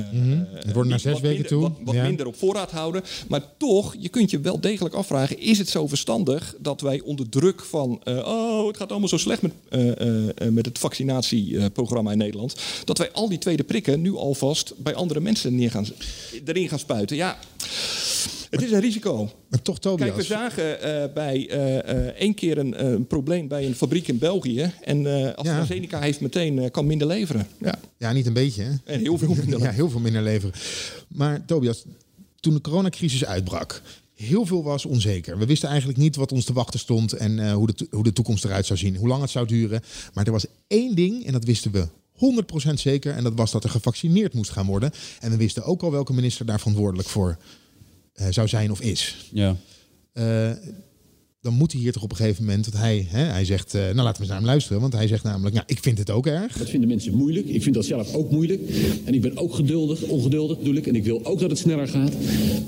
Het 0.53 0.73
wordt 0.73 0.89
naar 0.89 0.99
zes 0.99 1.13
weken 1.13 1.29
minder, 1.29 1.47
toe. 1.47 1.61
Wat, 1.61 1.71
wat 1.83 1.95
Ja. 1.95 2.03
minder 2.03 2.25
op 2.27 2.35
voorraad 2.35 2.71
houden. 2.71 3.03
Maar 3.27 3.41
toch, 3.57 3.95
je 3.99 4.09
kunt 4.09 4.31
je 4.31 4.39
wel 4.39 4.59
degelijk 4.59 4.95
afvragen... 4.95 5.39
is 5.39 5.57
het 5.57 5.69
zo 5.69 5.87
verstandig 5.87 6.55
dat 6.59 6.81
wij 6.81 7.01
onder 7.01 7.29
druk 7.29 7.61
van... 7.61 7.99
eh, 8.03 8.17
oh, 8.17 8.67
het 8.67 8.77
gaat 8.77 8.89
allemaal 8.91 9.09
zo 9.09 9.17
slecht 9.17 9.41
met, 9.41 9.51
met 10.53 10.65
het 10.65 10.79
vaccinatieprogramma 10.79 12.11
in 12.11 12.17
Nederland... 12.17 12.55
dat 12.85 12.97
wij 12.97 13.11
al 13.11 13.29
die 13.29 13.37
tweede 13.37 13.63
prikken 13.63 14.01
nu 14.01 14.15
alvast 14.15 14.73
bij 14.77 14.95
andere 14.95 15.19
mensen 15.19 15.55
neer 15.55 15.71
gaan, 15.71 15.85
erin 16.45 16.69
gaan 16.69 16.79
spuiten. 16.79 17.15
Ja, 17.15 17.37
het 18.53 18.63
is 18.63 18.71
een 18.71 18.79
risico. 18.79 19.31
Maar 19.49 19.61
toch, 19.61 19.79
Tobias. 19.79 20.07
Kijk, 20.07 20.19
we 20.19 20.23
zagen 20.23 20.81
eh, 20.81 21.13
bij 21.13 21.49
eh, 21.49 21.89
eh, 21.89 22.07
één 22.07 22.33
keer 22.33 22.57
een, 22.57 22.85
een 22.85 23.07
probleem 23.07 23.47
bij 23.47 23.65
een 23.65 23.75
fabriek 23.75 24.07
in 24.07 24.17
België. 24.17 24.71
En 24.81 25.35
AstraZeneca 25.35 25.99
heeft 25.99 26.21
meteen, 26.21 26.71
kan 26.71 26.85
minder 26.85 27.07
leveren. 27.07 27.47
Ja. 27.59 27.79
Ja, 27.97 28.11
niet 28.11 28.25
een 28.25 28.33
beetje. 28.33 28.63
Hè? 28.63 28.71
En 28.83 28.99
heel 28.99 29.17
veel 29.17 29.35
minder. 29.35 29.59
ja, 29.65 29.71
heel 29.71 29.89
veel 29.89 29.99
minder 29.99 30.21
leveren. 30.21 30.55
Maar 31.07 31.45
Tobias, 31.45 31.85
toen 32.39 32.53
de 32.53 32.61
coronacrisis 32.61 33.25
uitbrak, 33.25 33.81
heel 34.15 34.45
veel 34.45 34.63
was 34.63 34.85
onzeker. 34.85 35.37
We 35.37 35.45
wisten 35.45 35.69
eigenlijk 35.69 35.99
niet 35.99 36.15
wat 36.15 36.31
ons 36.31 36.45
te 36.45 36.53
wachten 36.53 36.79
stond 36.79 37.13
en 37.13 37.51
hoe, 37.51 37.67
de, 37.67 37.87
hoe 37.89 38.03
de 38.03 38.13
toekomst 38.13 38.45
eruit 38.45 38.65
zou 38.65 38.79
zien, 38.79 38.95
hoe 38.95 39.07
lang 39.07 39.21
het 39.21 39.31
zou 39.31 39.47
duren. 39.47 39.81
Maar 40.13 40.25
er 40.25 40.31
was 40.31 40.45
één 40.67 40.95
ding 40.95 41.25
en 41.25 41.31
dat 41.31 41.43
wisten 41.43 41.71
we 41.71 41.87
100% 42.69 42.73
zeker 42.73 43.13
en 43.13 43.23
dat 43.23 43.33
was 43.35 43.51
dat 43.51 43.63
er 43.63 43.69
gevaccineerd 43.69 44.33
moest 44.33 44.51
gaan 44.51 44.65
worden. 44.65 44.91
En 45.19 45.31
we 45.31 45.37
wisten 45.37 45.63
ook 45.63 45.81
al 45.81 45.91
welke 45.91 46.13
minister 46.13 46.45
daar 46.45 46.59
verantwoordelijk 46.59 47.09
voor 47.09 47.37
eh, 48.13 48.27
zou 48.29 48.47
zijn 48.47 48.71
of 48.71 48.81
is. 48.81 49.29
Ja. 49.31 49.55
Eh, 50.13 50.51
dan 51.41 51.53
moet 51.53 51.71
hij 51.71 51.81
hier 51.81 51.91
toch 51.91 52.03
op 52.03 52.11
een 52.11 52.17
gegeven 52.17 52.43
moment, 52.43 52.65
dat 52.65 52.73
hij, 52.73 53.07
hè, 53.09 53.23
hij 53.23 53.45
zegt, 53.45 53.73
eh, 53.73 53.81
nou 53.81 53.95
laten 53.95 54.13
we 54.13 54.19
eens 54.19 54.27
naar 54.27 54.37
hem 54.37 54.45
luisteren, 54.45 54.81
want 54.81 54.93
hij 54.93 55.07
zegt 55.07 55.23
namelijk, 55.23 55.55
nou 55.55 55.67
ik 55.67 55.79
vind 55.79 55.97
het 55.97 56.09
ook 56.09 56.27
erg. 56.27 56.57
Dat 56.57 56.69
vinden 56.69 56.89
mensen 56.89 57.13
moeilijk. 57.13 57.47
Ik 57.47 57.63
vind 57.63 57.75
dat 57.75 57.85
zelf 57.85 58.13
ook 58.13 58.31
moeilijk. 58.31 58.61
En 59.05 59.13
ik 59.13 59.21
ben 59.21 59.37
ook 59.37 59.53
geduldig, 59.53 60.01
ongeduldig 60.01 60.57
bedoel 60.57 60.75
ik. 60.75 60.87
En 60.87 60.95
ik 60.95 61.03
wil 61.03 61.25
ook 61.25 61.39
dat 61.39 61.49
het 61.49 61.59
sneller 61.59 61.87
gaat. 61.87 62.13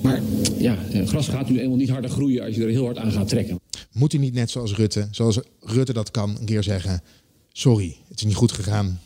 Maar 0.01 0.21
ja, 0.57 0.77
gras 1.05 1.27
gaat 1.27 1.49
nu 1.49 1.59
eenmaal 1.59 1.77
niet 1.77 1.89
harder 1.89 2.09
groeien 2.09 2.43
als 2.43 2.55
je 2.55 2.63
er 2.63 2.69
heel 2.69 2.85
hard 2.85 2.97
aan 2.97 3.11
gaat 3.11 3.27
trekken. 3.27 3.59
Moet 3.91 4.11
hij 4.11 4.21
niet 4.21 4.33
net 4.33 4.49
zoals 4.49 4.75
Rutte, 4.75 5.07
zoals 5.11 5.39
Rutte 5.59 5.93
dat 5.93 6.11
kan, 6.11 6.37
een 6.39 6.45
keer 6.45 6.63
zeggen: 6.63 7.01
Sorry, 7.51 7.95
het 8.07 8.19
is 8.19 8.25
niet 8.25 8.35
goed 8.35 8.51
gegaan. 8.51 8.99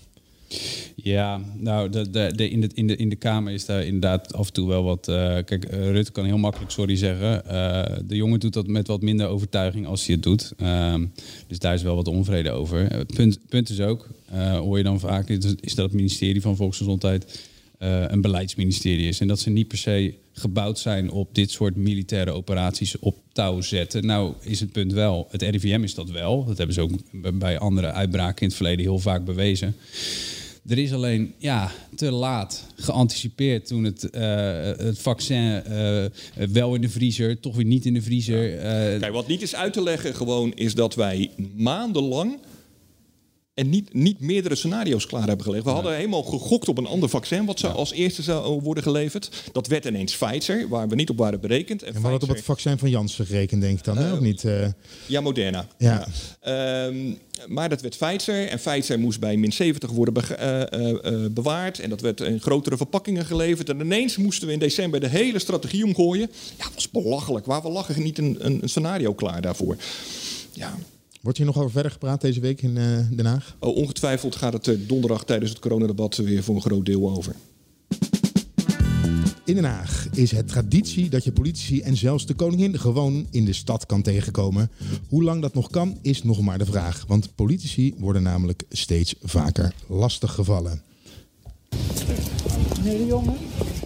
Ja, 0.95 1.41
nou, 1.57 1.89
de, 1.89 2.09
de, 2.09 2.31
de, 2.35 2.49
in, 2.49 2.61
de, 2.61 2.69
in, 2.73 2.87
de, 2.87 2.95
in 2.95 3.09
de 3.09 3.15
Kamer 3.15 3.53
is 3.53 3.65
daar 3.65 3.85
inderdaad 3.85 4.33
af 4.33 4.47
en 4.47 4.53
toe 4.53 4.67
wel 4.67 4.83
wat... 4.83 5.07
eh, 5.07 5.15
kijk, 5.45 5.65
eh, 5.65 5.91
Rutte 5.91 6.11
kan 6.11 6.25
heel 6.25 6.37
makkelijk 6.37 6.71
sorry 6.71 6.95
zeggen. 6.95 7.45
Eh, 7.45 7.97
de 8.07 8.15
jongen 8.15 8.39
doet 8.39 8.53
dat 8.53 8.67
met 8.67 8.87
wat 8.87 9.01
minder 9.01 9.27
overtuiging 9.27 9.85
als 9.85 10.05
hij 10.05 10.15
het 10.15 10.23
doet. 10.23 10.53
Ehm, 10.57 11.05
dus 11.47 11.59
daar 11.59 11.73
is 11.73 11.81
wel 11.81 11.95
wat 11.95 12.07
onvrede 12.07 12.51
over. 12.51 13.05
Punt, 13.15 13.39
punt 13.49 13.69
is 13.69 13.79
ook, 13.79 14.07
hoor 14.35 14.77
je 14.77 14.83
dan 14.83 14.99
vaak... 14.99 15.29
is 15.29 15.75
dat 15.75 15.85
het 15.85 15.93
ministerie 15.93 16.41
van 16.41 16.55
Volksgezondheid 16.55 17.47
een 18.07 18.21
beleidsministerie 18.21 19.07
is. 19.07 19.19
En 19.19 19.27
dat 19.27 19.39
ze 19.39 19.49
niet 19.49 19.67
per 19.67 19.77
se 19.77 20.13
gebouwd 20.33 20.79
zijn 20.79 21.11
op 21.11 21.35
dit 21.35 21.51
soort 21.51 21.75
militaire 21.75 22.31
operaties 22.31 22.99
op 22.99 23.17
touw 23.31 23.61
zetten. 23.61 24.05
Nou 24.05 24.33
is 24.41 24.59
het 24.59 24.71
punt 24.71 24.93
wel, 24.93 25.27
het 25.31 25.41
RIVM 25.41 25.83
is 25.83 25.95
dat 25.95 26.09
wel. 26.09 26.45
Dat 26.45 26.57
hebben 26.57 26.75
ze 26.75 26.81
ook 26.81 26.91
bij 27.39 27.59
andere 27.59 27.91
uitbraken 27.91 28.41
in 28.41 28.47
het 28.47 28.55
verleden 28.55 28.85
heel 28.85 28.99
vaak 28.99 29.25
bewezen. 29.25 29.75
Er 30.69 30.77
is 30.77 30.93
alleen 30.93 31.33
ja, 31.37 31.71
te 31.95 32.11
laat 32.11 32.65
geanticipeerd 32.75 33.67
toen 33.67 33.83
het, 33.83 34.09
eh, 34.09 34.61
het 34.61 34.99
vaccin 34.99 35.63
eh, 35.63 36.05
wel 36.51 36.75
in 36.75 36.81
de 36.81 36.89
vriezer, 36.89 37.39
toch 37.39 37.55
weer 37.55 37.65
niet 37.65 37.85
in 37.85 37.93
de 37.93 38.01
vriezer. 38.01 38.57
eh, 38.57 38.99
Kijk, 38.99 39.13
wat 39.13 39.27
niet 39.27 39.41
is 39.41 39.55
uit 39.55 39.73
te 39.73 39.83
leggen 39.83 40.15
gewoon 40.15 40.53
is 40.53 40.73
dat 40.73 40.95
wij 40.95 41.29
maandenlang 41.55 42.37
en 43.59 43.69
niet, 43.69 43.93
niet 43.93 44.19
meerdere 44.19 44.55
scenario's 44.55 45.05
klaar 45.05 45.27
hebben 45.27 45.45
gelegd. 45.45 45.63
We 45.63 45.69
hadden 45.69 45.95
helemaal 45.95 46.23
gegokt 46.23 46.67
op 46.67 46.77
een 46.77 46.85
ander 46.85 47.09
vaccin 47.09 47.45
wat 47.45 47.59
zou 47.59 47.73
als 47.73 47.91
eerste 47.91 48.21
zou 48.21 48.61
worden 48.61 48.83
geleverd. 48.83 49.49
Dat 49.51 49.67
werd 49.67 49.85
ineens 49.85 50.17
Pfizer, 50.17 50.67
waar 50.67 50.87
we 50.87 50.95
niet 50.95 51.09
op 51.09 51.17
waren 51.17 51.39
berekend. 51.39 51.83
En 51.83 51.93
En 51.93 52.01
we 52.01 52.07
hadden 52.07 52.29
op 52.29 52.35
het 52.35 52.45
vaccin 52.45 52.77
van 52.77 52.89
Janssen 52.89 53.25
gerekend, 53.25 53.61
denk 53.61 53.77
ik 53.77 53.83
dan, 53.83 53.97
hè? 53.97 54.13
of 54.13 54.19
niet? 54.19 54.43
eh? 54.43 54.67
Ja, 55.05 55.21
Moderna. 55.21 55.67
Ja. 55.77 56.07
Ehm, 56.41 57.13
maar 57.47 57.69
dat 57.69 57.81
werd 57.81 57.97
Pfizer. 57.97 58.47
En 58.47 58.57
Pfizer 58.57 58.99
moest 58.99 59.19
bij 59.19 59.37
min 59.37 59.51
70 59.53 59.89
worden 59.89 60.37
eh, 60.37 60.61
eh, 60.61 61.05
eh, 61.05 61.31
bewaard. 61.31 61.79
En 61.79 61.89
dat 61.89 62.01
werd 62.01 62.21
in 62.21 62.39
grotere 62.41 62.77
verpakkingen 62.77 63.25
geleverd. 63.25 63.69
En 63.69 63.79
ineens 63.79 64.17
moesten 64.17 64.47
we 64.47 64.53
in 64.53 64.59
december 64.59 64.99
de 64.99 65.07
hele 65.07 65.39
strategie 65.39 65.85
omgooien. 65.85 66.29
Ja, 66.57 66.63
dat 66.63 66.73
was 66.73 66.89
belachelijk. 66.89 67.45
Waar 67.45 67.61
we 67.61 67.69
lachen 67.69 68.03
niet 68.03 68.17
een, 68.17 68.37
een, 68.39 68.59
een 68.61 68.69
scenario 68.69 69.13
klaar 69.13 69.41
daarvoor. 69.41 69.77
Ja. 70.53 70.75
Wordt 71.21 71.37
hier 71.37 71.47
nog 71.47 71.57
over 71.57 71.71
verder 71.71 71.91
gepraat 71.91 72.21
deze 72.21 72.39
week 72.39 72.61
in 72.61 72.77
eh, 72.77 72.97
Den 73.11 73.25
Haag? 73.25 73.55
Oh, 73.59 73.75
ongetwijfeld 73.75 74.35
gaat 74.35 74.53
het 74.53 74.67
er 74.67 74.87
donderdag 74.87 75.25
tijdens 75.25 75.49
het 75.49 75.59
coronadebat 75.59 76.15
weer 76.15 76.43
voor 76.43 76.55
een 76.55 76.61
groot 76.61 76.85
deel 76.85 77.09
over. 77.09 77.35
In 79.45 79.55
Den 79.55 79.63
Haag 79.63 80.07
is 80.13 80.31
het 80.31 80.47
traditie 80.47 81.09
dat 81.09 81.23
je 81.23 81.31
politici 81.31 81.81
en 81.81 81.97
zelfs 81.97 82.25
de 82.25 82.33
koningin 82.33 82.79
gewoon 82.79 83.27
in 83.31 83.45
de 83.45 83.53
stad 83.53 83.85
kan 83.85 84.01
tegenkomen. 84.01 84.71
Hoe 85.07 85.23
lang 85.23 85.41
dat 85.41 85.53
nog 85.53 85.69
kan, 85.69 85.97
is 86.01 86.23
nog 86.23 86.41
maar 86.41 86.57
de 86.57 86.65
vraag. 86.65 87.05
Want 87.07 87.35
politici 87.35 87.93
worden 87.97 88.23
namelijk 88.23 88.63
steeds 88.69 89.15
vaker 89.21 89.73
lastiggevallen. 89.87 90.81
Hele 92.79 93.05
jongen. 93.05 93.37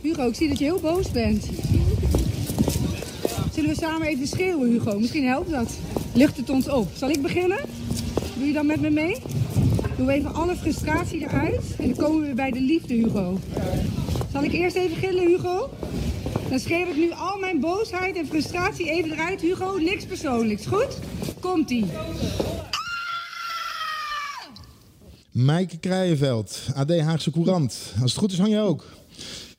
Hugo, 0.02 0.28
ik 0.28 0.36
zie 0.36 0.48
dat 0.48 0.58
je 0.58 0.64
heel 0.64 0.80
boos 0.80 1.12
bent. 1.12 1.46
Zullen 3.54 3.70
we 3.70 3.76
samen 3.76 4.08
even 4.08 4.28
schreeuwen, 4.28 4.70
Hugo? 4.70 5.00
Misschien 5.00 5.26
helpt 5.26 5.50
dat. 5.50 5.78
Lucht 6.16 6.38
het 6.38 6.50
ons 6.50 6.70
op. 6.70 6.88
Zal 6.96 7.10
ik 7.10 7.22
beginnen? 7.22 7.60
Doe 8.36 8.46
je 8.46 8.54
dan 8.54 8.66
met 8.66 8.82
me 8.82 8.90
mee? 8.90 9.22
Doe 9.98 10.12
even 10.12 10.34
alle 10.34 10.56
frustratie 10.56 11.22
eruit. 11.22 11.76
En 11.80 11.88
dan 11.88 11.96
komen 11.96 12.28
we 12.28 12.34
bij 12.34 12.52
de 12.52 12.62
liefde, 12.62 12.94
Hugo. 12.94 13.38
Zal 14.32 14.44
ik 14.44 14.52
eerst 14.52 14.76
even 14.76 14.96
gillen, 14.96 15.28
Hugo? 15.28 15.70
Dan 16.50 16.60
schreeuw 16.60 16.88
ik 16.88 16.96
nu 16.96 17.12
al 17.12 17.40
mijn 17.40 17.60
boosheid 17.60 18.16
en 18.16 18.26
frustratie 18.26 18.90
even 18.90 19.12
eruit, 19.12 19.42
Hugo. 19.42 19.78
Niks 19.78 20.06
persoonlijks, 20.06 20.66
goed? 20.66 21.00
Komt-ie. 21.40 21.86
Maaike 25.32 25.78
Krijenveld, 25.80 26.68
AD 26.76 27.00
Haagse 27.00 27.32
Courant. 27.32 27.94
Als 28.02 28.12
het 28.12 28.20
goed 28.20 28.32
is, 28.32 28.40
hang 28.40 28.52
je 28.52 28.60
ook. 28.60 28.86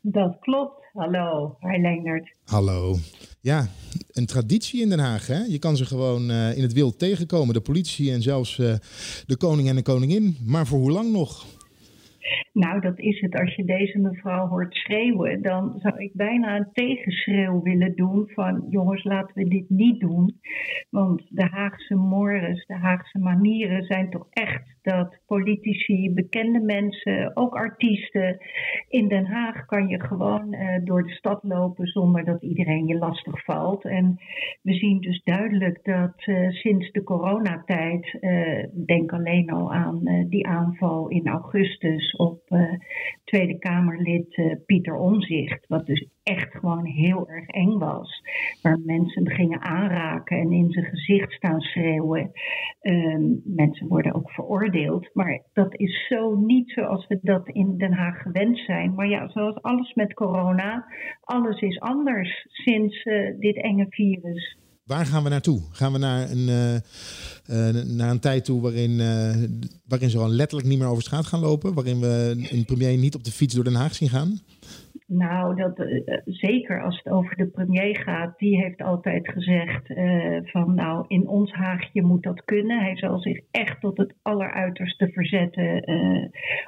Dat 0.01 0.37
klopt. 0.40 0.83
Hallo, 0.93 1.57
hi 1.61 1.81
Leendert. 1.81 2.35
Hallo. 2.45 2.97
Ja, 3.40 3.69
een 4.14 4.27
traditie 4.27 4.81
in 4.81 4.88
Den 4.88 4.98
Haag. 4.98 5.27
Hè? 5.27 5.44
Je 5.44 5.59
kan 5.59 5.77
ze 5.77 5.85
gewoon 5.85 6.31
eh, 6.31 6.57
in 6.57 6.62
het 6.62 6.72
wild 6.72 6.98
tegenkomen. 6.98 7.55
De 7.55 7.61
politie 7.61 8.12
en 8.12 8.22
zelfs 8.22 8.59
eh, 8.59 8.74
de 9.27 9.37
koning 9.37 9.68
en 9.68 9.77
de 9.77 9.83
koningin. 9.83 10.37
Maar 10.44 10.66
voor 10.66 10.79
hoe 10.79 10.90
lang 10.90 11.12
nog? 11.12 11.46
Nou, 12.52 12.80
dat 12.80 12.98
is 12.98 13.20
het. 13.20 13.40
Als 13.40 13.54
je 13.54 13.64
deze 13.64 13.98
mevrouw 13.98 14.46
hoort 14.46 14.74
schreeuwen, 14.74 15.42
dan 15.42 15.74
zou 15.78 15.94
ik 15.98 16.12
bijna 16.14 16.56
een 16.56 16.68
tegenschreeuw 16.72 17.62
willen 17.62 17.94
doen 17.94 18.28
van 18.34 18.66
jongens, 18.70 19.04
laten 19.04 19.34
we 19.34 19.48
dit 19.48 19.70
niet 19.70 20.00
doen. 20.00 20.40
Want 20.90 21.22
de 21.28 21.48
Haagse 21.50 21.94
mores, 21.94 22.66
de 22.66 22.74
Haagse 22.74 23.18
manieren 23.18 23.84
zijn 23.84 24.10
toch 24.10 24.26
echt 24.30 24.74
dat 24.84 25.18
politici, 25.26 26.10
bekende 26.14 26.60
mensen, 26.60 27.37
ook 27.37 27.54
artiesten. 27.54 28.38
In 28.88 29.08
Den 29.08 29.26
Haag 29.26 29.64
kan 29.64 29.88
je 29.88 30.00
gewoon 30.00 30.52
eh, 30.52 30.84
door 30.84 31.02
de 31.02 31.12
stad 31.12 31.42
lopen 31.42 31.87
zonder 31.87 32.24
dat 32.24 32.42
iedereen 32.42 32.87
je 32.87 32.98
lastig 32.98 33.44
valt. 33.44 33.84
En 33.84 34.18
we 34.62 34.72
zien 34.72 35.00
dus 35.00 35.22
duidelijk 35.22 35.80
dat 35.82 36.14
eh, 36.16 36.50
sinds 36.50 36.90
de 36.92 37.02
coronatijd, 37.02 38.18
eh, 38.20 38.64
denk 38.87 39.12
alleen 39.12 39.50
al 39.50 39.72
aan 39.72 40.26
die 40.28 40.46
aanval 40.46 41.08
in 41.08 41.28
augustus 41.28 42.13
op 42.16 42.40
eh, 42.46 42.72
Tweede 43.24 43.59
Kamerlid 43.59 44.37
eh, 44.37 44.53
Pieter 44.66 44.96
Omzicht, 44.96 45.66
wat 45.66 45.87
dus 45.87 46.09
echt 46.22 46.55
gewoon 46.55 46.85
heel 46.85 47.29
erg 47.29 47.46
eng 47.46 47.79
was. 47.79 48.22
Waar 48.62 48.79
mensen 48.85 49.31
gingen 49.31 49.61
aanraken 49.61 50.38
en 50.38 50.53
in 50.53 50.70
zijn 50.70 50.85
gezicht 50.85 51.33
staan 51.33 51.61
schreeuwen. 51.61 52.31
Ehm, 52.81 53.22
mensen 53.44 53.88
worden 53.88 54.14
ook 54.14 54.31
veroordeeld. 54.31 55.11
Maar 55.12 55.42
dat 55.53 55.79
is 55.79 56.07
zo 56.07 56.35
niet 56.35 56.70
zoals 56.70 57.07
we 57.07 57.18
dat 57.22 57.48
in 57.48 57.77
Den 57.77 57.92
Haag 57.92 58.22
gewend 58.22 58.59
zijn. 58.59 58.94
Maar 58.94 59.09
ja, 59.09 59.29
zoals 59.29 59.62
alles 59.62 59.94
met 59.94 60.14
corona, 60.14 60.87
alles 61.20 61.61
is 61.61 61.81
anders 61.81 62.46
sinds 62.48 63.03
eh, 63.03 63.38
dit 63.38 63.57
enge 63.57 63.87
virus. 63.88 64.59
Waar 64.85 65.07
gaan 65.07 65.23
we 65.23 65.29
naartoe? 65.29 65.62
Gaan 65.70 65.92
we 65.92 65.99
naar 65.99 66.31
een, 66.31 66.49
eh, 66.49 66.75
eh, 67.68 67.85
naar 67.85 68.11
een 68.11 68.20
tijd 68.20 68.44
toe 68.44 68.61
waarin, 68.61 69.01
eh, 69.01 69.37
waarin 69.85 70.11
ze 70.11 70.16
gewoon 70.16 70.35
letterlijk 70.35 70.68
niet 70.68 70.79
meer 70.79 70.88
over 70.88 71.03
straat 71.03 71.27
gaan 71.27 71.40
lopen? 71.40 71.75
Waarin 71.75 72.01
we 72.01 72.37
een 72.51 72.64
premier 72.64 72.97
niet 72.97 73.14
op 73.14 73.25
de 73.25 73.33
fiets 73.33 73.55
door 73.55 73.64
Den 73.64 73.75
Haag 73.75 73.94
zien 73.94 74.09
gaan? 74.09 74.40
Nou, 75.07 75.57
dat, 75.57 75.79
uh, 75.79 76.19
zeker 76.25 76.83
als 76.83 77.01
het 77.03 77.12
over 77.12 77.37
de 77.37 77.47
premier 77.47 77.97
gaat. 77.97 78.38
Die 78.38 78.62
heeft 78.62 78.83
altijd 78.83 79.29
gezegd 79.29 79.90
uh, 79.90 80.38
van 80.43 80.75
nou, 80.75 81.05
in 81.09 81.29
ons 81.29 81.53
Haagje 81.53 82.03
moet 82.03 82.23
dat 82.23 82.45
kunnen. 82.45 82.79
Hij 82.79 82.97
zal 82.97 83.19
zich 83.19 83.40
echt 83.51 83.81
tot 83.81 83.97
het 83.97 84.14
alleruiterste 84.23 85.09
verzetten 85.09 85.83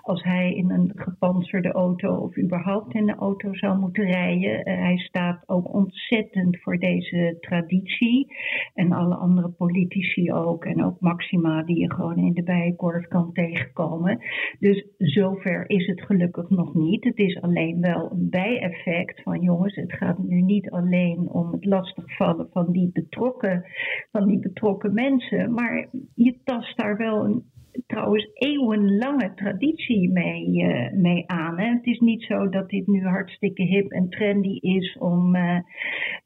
als 0.02 0.22
hij 0.22 0.54
in 0.54 0.70
een 0.70 0.92
gepantserde 0.94 1.72
auto 1.72 2.14
of 2.14 2.38
überhaupt 2.38 2.94
in 2.94 3.08
een 3.08 3.16
auto 3.16 3.54
zou 3.54 3.78
moeten 3.78 4.04
rijden. 4.04 4.60
hij 4.64 4.96
staat 4.98 5.42
ook 5.46 5.74
ontzettend 5.74 6.60
voor 6.60 6.78
deze 6.78 7.36
traditie. 7.40 8.26
En 8.74 8.92
alle 8.92 9.14
andere 9.14 9.48
politici 9.48 10.32
ook. 10.32 10.64
En 10.64 10.84
ook 10.84 11.00
Maxima 11.00 11.62
die 11.62 11.80
je 11.80 11.92
gewoon 11.92 12.18
in 12.18 12.32
de 12.32 12.42
bijenkorf 12.42 13.08
kan 13.08 13.32
tegenkomen. 13.32 14.18
Dus 14.58 14.86
zover 14.98 15.70
is 15.70 15.86
het 15.86 16.02
gelukkig 16.02 16.50
nog 16.50 16.74
niet. 16.74 17.04
Het 17.04 17.18
is 17.18 17.40
alleen 17.40 17.80
wel 17.80 18.10
een 18.12 18.25
bijeffect 18.30 19.22
van 19.22 19.40
jongens, 19.40 19.74
het 19.74 19.92
gaat 19.92 20.18
nu 20.18 20.40
niet 20.40 20.70
alleen 20.70 21.28
om 21.28 21.52
het 21.52 21.64
lastigvallen 21.64 22.48
van 22.52 22.72
die 22.72 22.90
betrokken, 22.92 23.64
van 24.10 24.26
die 24.26 24.38
betrokken 24.38 24.94
mensen, 24.94 25.52
maar 25.52 25.88
je 26.14 26.36
tast 26.44 26.76
daar 26.76 26.96
wel 26.96 27.24
een 27.24 27.44
trouwens 27.86 28.30
eeuwenlange 28.34 29.32
traditie 29.34 30.10
mee, 30.10 30.46
uh, 30.48 30.92
mee 30.92 31.24
aan. 31.26 31.58
Het 31.58 31.86
is 31.86 31.98
niet 31.98 32.22
zo 32.22 32.48
dat 32.48 32.68
dit 32.68 32.86
nu 32.86 33.02
hartstikke 33.06 33.62
hip 33.62 33.90
en 33.90 34.08
trendy 34.08 34.58
is 34.60 34.96
om 34.98 35.36
uh, 35.36 35.58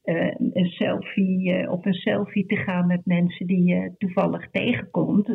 uh, 0.04 0.34
een 0.52 0.66
selfie, 0.66 1.70
op 1.70 1.86
een 1.86 1.94
selfie 1.94 2.46
te 2.46 2.56
gaan 2.56 2.86
met 2.86 3.06
mensen 3.06 3.46
die 3.46 3.64
je 3.64 3.94
toevallig 3.98 4.50
tegenkomt. 4.50 5.28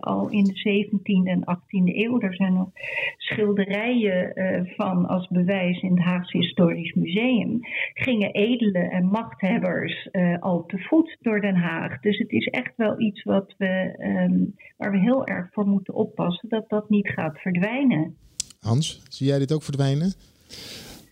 al 0.00 0.30
in 0.30 0.44
de 0.44 0.88
17e 0.88 1.28
en 1.30 1.56
18e 1.56 1.96
eeuw. 1.96 2.20
Er 2.20 2.34
zijn 2.34 2.52
nog 2.52 2.70
schilderijen 3.16 4.32
van 4.76 5.06
als 5.06 5.28
bewijs 5.28 5.82
in 5.82 5.90
het 5.90 6.04
Haagse 6.04 6.36
Historisch 6.36 6.94
Museum. 6.94 7.58
Gingen 7.94 8.32
edelen 8.32 8.90
en 8.90 9.06
machthebbers 9.06 10.08
al 10.40 10.64
te 10.66 10.78
voet 10.78 11.16
door 11.20 11.40
Den 11.40 11.56
Haag. 11.56 12.00
Dus 12.00 12.18
het 12.18 12.30
is 12.30 12.46
echt 12.46 12.72
wel 12.76 13.00
iets 13.00 13.22
wat 13.22 13.54
we, 13.58 13.96
um, 13.98 14.54
waar 14.76 14.90
we 14.90 14.98
heel 14.98 15.26
erg 15.26 15.52
voor 15.52 15.61
moeten 15.66 15.94
oppassen 15.94 16.48
dat 16.48 16.64
dat 16.68 16.90
niet 16.90 17.08
gaat 17.08 17.38
verdwijnen. 17.38 18.16
Hans, 18.60 19.00
zie 19.08 19.26
jij 19.26 19.38
dit 19.38 19.52
ook 19.52 19.62
verdwijnen? 19.62 20.12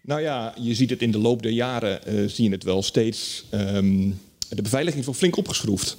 Nou 0.03 0.21
ja, 0.21 0.55
je 0.61 0.75
ziet 0.75 0.91
het 0.91 1.03
in 1.03 1.11
de 1.11 1.19
loop 1.19 1.43
der 1.43 1.53
jaren, 1.53 2.01
uh, 2.09 2.29
zie 2.29 2.45
je 2.45 2.51
het 2.51 2.65
wel 2.65 2.83
steeds. 2.83 3.45
Um, 3.55 4.19
de 4.49 4.63
beveiliging 4.63 5.01
is 5.01 5.07
wel 5.07 5.15
flink 5.15 5.37
opgeschroefd. 5.37 5.97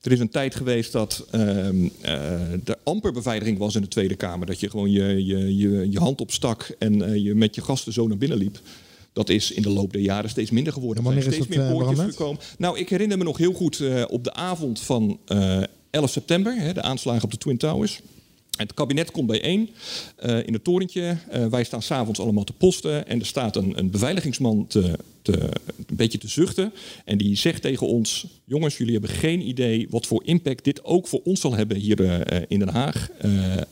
Er 0.00 0.12
is 0.12 0.20
een 0.20 0.28
tijd 0.28 0.54
geweest 0.54 0.92
dat 0.92 1.26
um, 1.32 1.90
uh, 2.04 2.52
er 2.52 2.78
amper 2.84 3.12
beveiliging 3.12 3.58
was 3.58 3.74
in 3.74 3.82
de 3.82 3.88
Tweede 3.88 4.16
Kamer. 4.16 4.46
Dat 4.46 4.60
je 4.60 4.70
gewoon 4.70 4.90
je, 4.90 5.26
je, 5.26 5.56
je, 5.56 5.90
je 5.90 5.98
hand 5.98 6.20
opstak 6.20 6.74
en 6.78 6.94
uh, 6.94 7.16
je 7.16 7.34
met 7.34 7.54
je 7.54 7.60
gasten 7.60 7.92
zo 7.92 8.06
naar 8.06 8.18
binnen 8.18 8.38
liep. 8.38 8.60
Dat 9.12 9.28
is 9.28 9.52
in 9.52 9.62
de 9.62 9.70
loop 9.70 9.92
der 9.92 10.00
jaren 10.00 10.30
steeds 10.30 10.50
minder 10.50 10.72
geworden. 10.72 11.04
Er 11.04 11.22
zijn 11.22 11.32
steeds 11.32 11.48
dat, 11.48 11.56
meer 11.56 11.72
poortjes 11.72 12.00
gekomen. 12.00 12.40
Nou, 12.58 12.78
ik 12.78 12.88
herinner 12.88 13.18
me 13.18 13.24
nog 13.24 13.38
heel 13.38 13.52
goed 13.52 13.82
op 14.08 14.24
de 14.24 14.32
avond 14.32 14.80
van 14.80 15.18
11 15.90 16.10
september, 16.10 16.54
hè, 16.56 16.72
de 16.72 16.82
aanslagen 16.82 17.24
op 17.24 17.30
de 17.30 17.38
Twin 17.38 17.58
Towers. 17.58 18.00
Het 18.56 18.74
kabinet 18.74 19.10
komt 19.10 19.26
bijeen 19.26 19.70
uh, 20.24 20.46
in 20.46 20.52
het 20.52 20.64
torentje. 20.64 21.16
Uh, 21.32 21.46
wij 21.46 21.64
staan 21.64 21.82
s'avonds 21.82 22.20
allemaal 22.20 22.44
te 22.44 22.52
posten. 22.52 23.06
En 23.06 23.20
er 23.20 23.26
staat 23.26 23.56
een, 23.56 23.78
een 23.78 23.90
beveiligingsman 23.90 24.66
te, 24.66 24.98
te, 25.22 25.32
een 25.76 25.96
beetje 25.96 26.18
te 26.18 26.28
zuchten. 26.28 26.72
En 27.04 27.18
die 27.18 27.36
zegt 27.36 27.62
tegen 27.62 27.86
ons: 27.86 28.26
Jongens, 28.44 28.76
jullie 28.76 28.92
hebben 28.92 29.10
geen 29.10 29.48
idee 29.48 29.86
wat 29.90 30.06
voor 30.06 30.24
impact 30.24 30.64
dit 30.64 30.84
ook 30.84 31.06
voor 31.06 31.20
ons 31.24 31.40
zal 31.40 31.54
hebben 31.54 31.76
hier 31.76 32.00
uh, 32.00 32.42
in 32.48 32.58
Den 32.58 32.68
Haag. 32.68 33.08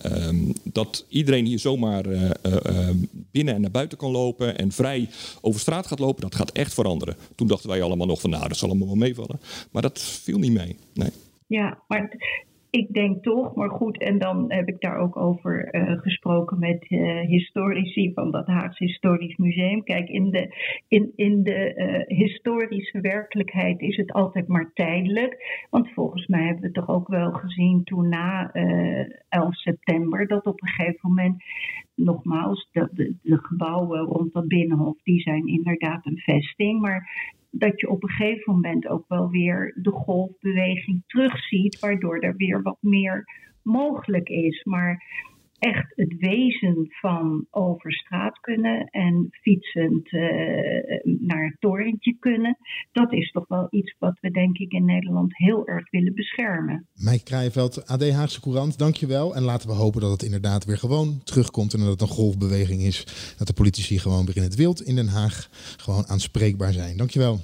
Um, 0.05 0.53
dat 0.63 1.05
iedereen 1.09 1.47
hier 1.47 1.59
zomaar 1.59 2.05
binnen 3.31 3.55
en 3.55 3.61
naar 3.61 3.71
buiten 3.71 3.99
kan 3.99 4.11
lopen. 4.11 4.59
En 4.59 4.73
vrij 4.73 5.09
over 5.41 5.61
straat 5.61 5.87
gaat 5.87 5.99
lopen. 5.99 6.23
Dat 6.23 6.35
gaat 6.35 6.53
echt 6.53 6.75
veranderen. 6.75 7.17
Toen 7.35 7.47
dachten 7.47 7.69
wij 7.69 7.83
allemaal 7.83 8.07
nog 8.07 8.21
van: 8.21 8.31
Nou, 8.31 8.49
dat 8.49 8.57
zal 8.57 8.69
allemaal 8.69 8.87
wel 8.87 8.97
meevallen. 8.97 9.41
Maar 9.71 9.83
dat 9.83 10.01
viel 10.01 10.39
niet 10.39 10.53
mee. 10.53 10.77
Nee. 10.95 11.11
Ja, 11.49 11.83
maar 11.87 12.17
ik 12.71 12.93
denk 12.93 13.23
toch, 13.23 13.55
maar 13.55 13.71
goed, 13.71 13.99
en 13.99 14.19
dan 14.19 14.53
heb 14.53 14.69
ik 14.69 14.81
daar 14.81 14.97
ook 14.97 15.17
over 15.17 15.75
uh, 15.75 15.99
gesproken 15.99 16.59
met 16.59 16.91
uh, 16.91 17.21
historici 17.21 18.13
van 18.15 18.31
dat 18.31 18.47
Haagse 18.47 18.85
Historisch 18.85 19.37
Museum. 19.37 19.83
Kijk, 19.85 20.09
in 20.09 20.31
de, 20.31 20.55
in, 20.89 21.13
in 21.17 21.43
de 21.43 21.75
uh, 21.75 22.19
historische 22.19 23.01
werkelijkheid 23.01 23.81
is 23.81 23.97
het 23.97 24.13
altijd 24.13 24.49
maar 24.49 24.71
tijdelijk. 24.75 25.67
Want 25.71 25.93
volgens 25.93 26.27
mij 26.27 26.45
hebben 26.45 26.63
we 26.63 26.71
toch 26.71 26.89
ook 26.89 27.09
wel 27.09 27.33
gezien 27.33 27.85
toen 27.85 28.09
na 28.09 28.53
11 29.29 29.55
september 29.55 30.27
dat 30.27 30.47
op 30.47 30.63
een 30.63 30.69
gegeven 30.69 30.99
moment, 31.03 31.43
nogmaals, 31.95 32.69
de, 32.73 32.89
de, 32.93 33.15
de 33.23 33.39
gebouwen 33.39 34.01
rond 34.01 34.33
dat 34.33 34.49
binnenhof, 34.49 35.03
die 35.03 35.21
zijn 35.21 35.47
inderdaad 35.47 36.07
een 36.07 36.19
vesting. 36.19 36.81
Maar 36.81 37.37
dat 37.51 37.81
je 37.81 37.89
op 37.89 38.03
een 38.03 38.09
gegeven 38.09 38.55
moment 38.55 38.89
ook 38.89 39.05
wel 39.09 39.31
weer 39.31 39.79
de 39.83 39.91
golfbeweging 39.91 41.03
terugziet, 41.07 41.79
waardoor 41.79 42.19
er 42.19 42.37
weer 42.37 42.63
wat 42.63 42.79
meer 42.81 43.25
mogelijk 43.63 44.29
is. 44.29 44.65
Maar 44.65 45.03
echt 45.59 45.93
het 45.97 46.15
wezen 46.19 46.87
van 46.89 47.47
over 47.51 47.93
straat 47.93 48.41
kunnen 48.41 48.87
en 48.91 49.29
fietsend 49.31 50.13
uh, 50.13 50.21
naar 51.03 51.45
het 51.45 51.57
torentje 51.59 52.17
kunnen, 52.19 52.57
dat 52.93 53.13
is 53.13 53.31
toch 53.31 53.49
wel 53.49 53.67
iets 53.71 53.95
wat 53.99 54.19
we 54.21 54.31
denk 54.31 54.59
ik 54.59 54.73
in 54.73 54.85
Nederland 54.85 55.37
heel 55.37 55.67
erg 55.67 55.91
willen 55.91 56.15
beschermen. 56.15 56.87
Mike 56.95 57.25
Krijveld, 57.25 57.87
AD 57.87 58.11
Haagse 58.11 58.41
Courant, 58.41 58.79
dankjewel. 58.79 59.35
En 59.35 59.43
laten 59.43 59.69
we 59.69 59.75
hopen 59.75 60.01
dat 60.01 60.11
het 60.11 60.23
inderdaad 60.23 60.65
weer 60.65 60.79
gewoon 60.79 61.21
terugkomt 61.25 61.73
en 61.75 61.81
dat 61.81 61.89
het 61.89 62.01
een 62.01 62.09
golfbeweging 62.09 62.81
is. 62.81 63.05
Dat 63.39 63.47
de 63.47 63.53
politici 63.53 63.99
gewoon 63.99 64.27
weer 64.27 64.37
in 64.37 64.43
het 64.43 64.57
wild 64.57 64.83
in 64.83 64.95
Den 64.95 65.09
Haag 65.09 65.49
gewoon 65.77 66.07
aanspreekbaar 66.07 66.73
zijn. 66.73 66.97
Dankjewel. 66.97 67.39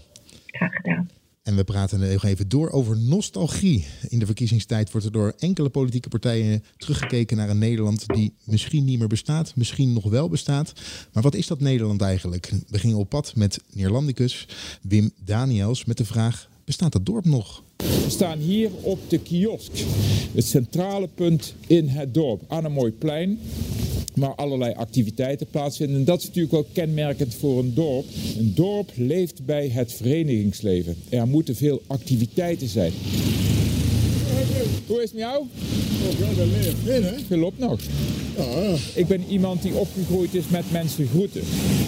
Graag 0.47 0.73
gedaan. 0.73 1.09
En 1.45 1.57
we 1.57 1.65
praten 1.65 2.01
nog 2.01 2.25
even 2.25 2.49
door 2.49 2.71
over 2.71 2.99
nostalgie. 2.99 3.87
In 4.09 4.19
de 4.19 4.27
verkiezingstijd 4.27 4.91
wordt 4.91 5.07
er 5.07 5.13
door 5.13 5.35
enkele 5.39 5.69
politieke 5.69 6.09
partijen 6.09 6.65
teruggekeken 6.77 7.37
naar 7.37 7.49
een 7.49 7.59
Nederland 7.59 8.07
die 8.07 8.35
misschien 8.45 8.85
niet 8.85 8.99
meer 8.99 9.09
bestaat, 9.09 9.57
misschien 9.57 9.93
nog 9.93 10.05
wel 10.05 10.29
bestaat. 10.29 10.73
Maar 11.13 11.23
wat 11.23 11.35
is 11.35 11.47
dat 11.47 11.61
Nederland 11.61 12.01
eigenlijk? 12.01 12.53
We 12.69 12.79
gingen 12.79 12.97
op 12.97 13.09
pad 13.09 13.37
met 13.37 13.61
Neerlandicus 13.73 14.49
Wim 14.83 15.11
Daniels 15.25 15.85
met 15.85 15.97
de 15.97 16.05
vraag: 16.05 16.49
bestaat 16.65 16.93
dat 16.93 17.07
dorp 17.07 17.25
nog? 17.25 17.63
We 17.77 18.11
staan 18.11 18.39
hier 18.39 18.71
op 18.81 18.99
de 19.09 19.19
kiosk, 19.19 19.71
het 20.35 20.47
centrale 20.47 21.09
punt 21.15 21.55
in 21.67 21.89
het 21.89 22.15
dorp, 22.15 22.43
aan 22.49 22.65
een 22.65 22.73
mooi 22.73 22.93
plein 22.93 23.39
waar 24.15 24.35
allerlei 24.35 24.75
activiteiten 24.75 25.47
plaatsvinden. 25.47 25.97
En 25.97 26.05
dat 26.05 26.21
is 26.21 26.27
natuurlijk 26.27 26.55
ook 26.55 26.67
kenmerkend 26.73 27.35
voor 27.35 27.59
een 27.59 27.75
dorp. 27.75 28.07
Een 28.39 28.53
dorp 28.55 28.93
leeft 28.95 29.45
bij 29.45 29.69
het 29.69 29.93
verenigingsleven. 29.93 30.97
Er 31.09 31.27
moeten 31.27 31.57
veel 31.57 31.83
activiteiten 31.87 32.69
zijn. 32.69 32.93
Hoe 34.87 35.03
is 35.03 35.11
het 35.11 35.13
met 35.13 35.23
jou? 35.23 35.47
Je 37.29 37.37
loopt 37.37 37.59
nog. 37.59 37.81
Ja. 38.37 38.77
Ik 38.95 39.07
ben 39.07 39.25
iemand 39.29 39.63
die 39.63 39.75
opgegroeid 39.75 40.35
is 40.35 40.49
met 40.49 40.71
mensen 40.73 41.07
groeten. 41.07 41.43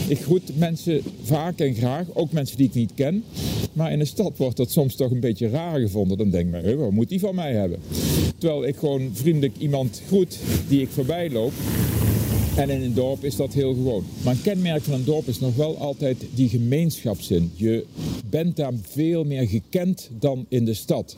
Ik 0.09 0.19
groet 0.19 0.57
mensen 0.59 1.03
vaak 1.23 1.59
en 1.59 1.75
graag, 1.75 2.07
ook 2.13 2.33
mensen 2.33 2.57
die 2.57 2.67
ik 2.67 2.75
niet 2.75 2.93
ken. 2.95 3.25
Maar 3.77 3.93
in 3.93 3.99
de 3.99 4.05
stad 4.05 4.37
wordt 4.37 4.57
dat 4.57 4.71
soms 4.71 4.95
toch 4.95 5.11
een 5.11 5.21
beetje 5.21 5.49
raar 5.49 5.81
gevonden. 5.81 6.19
Dan 6.19 6.31
denk 6.31 6.55
ik, 6.55 6.77
wat 6.77 6.91
moet 6.91 7.09
die 7.09 7.21
van 7.21 7.35
mij 7.35 7.53
hebben? 7.53 7.79
Terwijl 8.39 8.67
ik 8.67 8.77
gewoon 8.77 9.11
vriendelijk 9.13 9.57
iemand 9.59 10.03
groet 10.07 10.39
die 10.69 10.81
ik 10.81 10.89
voorbij 10.89 11.31
loop. 11.31 11.53
En 12.57 12.71
in 12.71 12.83
een 12.83 12.95
dorp 12.95 13.25
is 13.25 13.37
dat 13.37 13.53
heel 13.53 13.75
gewoon. 13.75 14.05
Maar 14.25 14.35
een 14.35 14.43
kenmerk 14.43 14.83
van 14.83 14.95
een 14.95 15.05
dorp 15.05 15.27
is 15.27 15.41
nog 15.41 15.57
wel 15.57 15.79
altijd 15.79 16.17
die 16.35 16.49
gemeenschapszin. 16.49 17.53
Je 17.55 17.87
bent 18.31 18.57
daar 18.57 18.73
veel 18.83 19.25
meer 19.25 19.49
gekend 19.49 20.11
dan 20.19 20.47
in 20.49 20.65
de 20.65 20.75
stad. 20.75 21.17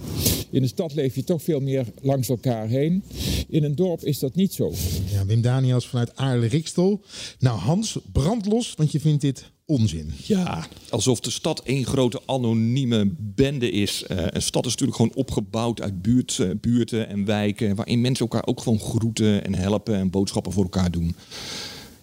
In 0.50 0.62
de 0.62 0.68
stad 0.68 0.94
leef 0.94 1.14
je 1.14 1.24
toch 1.24 1.42
veel 1.42 1.60
meer 1.60 1.86
langs 2.02 2.28
elkaar 2.28 2.68
heen. 2.68 3.02
In 3.48 3.64
een 3.64 3.74
dorp 3.74 4.04
is 4.04 4.18
dat 4.18 4.34
niet 4.34 4.52
zo. 4.52 4.72
Ja, 5.12 5.26
Wim 5.26 5.40
Daniels 5.40 5.88
vanuit 5.88 6.16
Aarle-Rikstel. 6.16 7.00
Nou 7.38 7.58
Hans, 7.58 7.98
brandlos, 8.12 8.74
want 8.76 8.92
je 8.92 9.00
vindt 9.00 9.20
dit 9.20 9.50
onzin. 9.68 10.12
Ja, 10.24 10.66
alsof 10.90 11.20
de 11.20 11.30
stad 11.30 11.62
één 11.62 11.84
grote 11.84 12.20
anonieme 12.26 13.14
bende 13.18 13.70
is. 13.70 14.04
Uh, 14.08 14.18
een 14.26 14.42
stad 14.42 14.66
is 14.66 14.70
natuurlijk 14.70 14.96
gewoon 14.96 15.14
opgebouwd 15.14 15.80
uit 15.80 16.02
buurt, 16.02 16.38
uh, 16.38 16.50
buurten 16.60 17.08
en 17.08 17.24
wijken... 17.24 17.74
waarin 17.74 18.00
mensen 18.00 18.26
elkaar 18.26 18.46
ook 18.46 18.60
gewoon 18.60 18.78
groeten 18.78 19.44
en 19.44 19.54
helpen 19.54 19.94
en 19.94 20.10
boodschappen 20.10 20.52
voor 20.52 20.62
elkaar 20.62 20.90
doen 20.90 21.16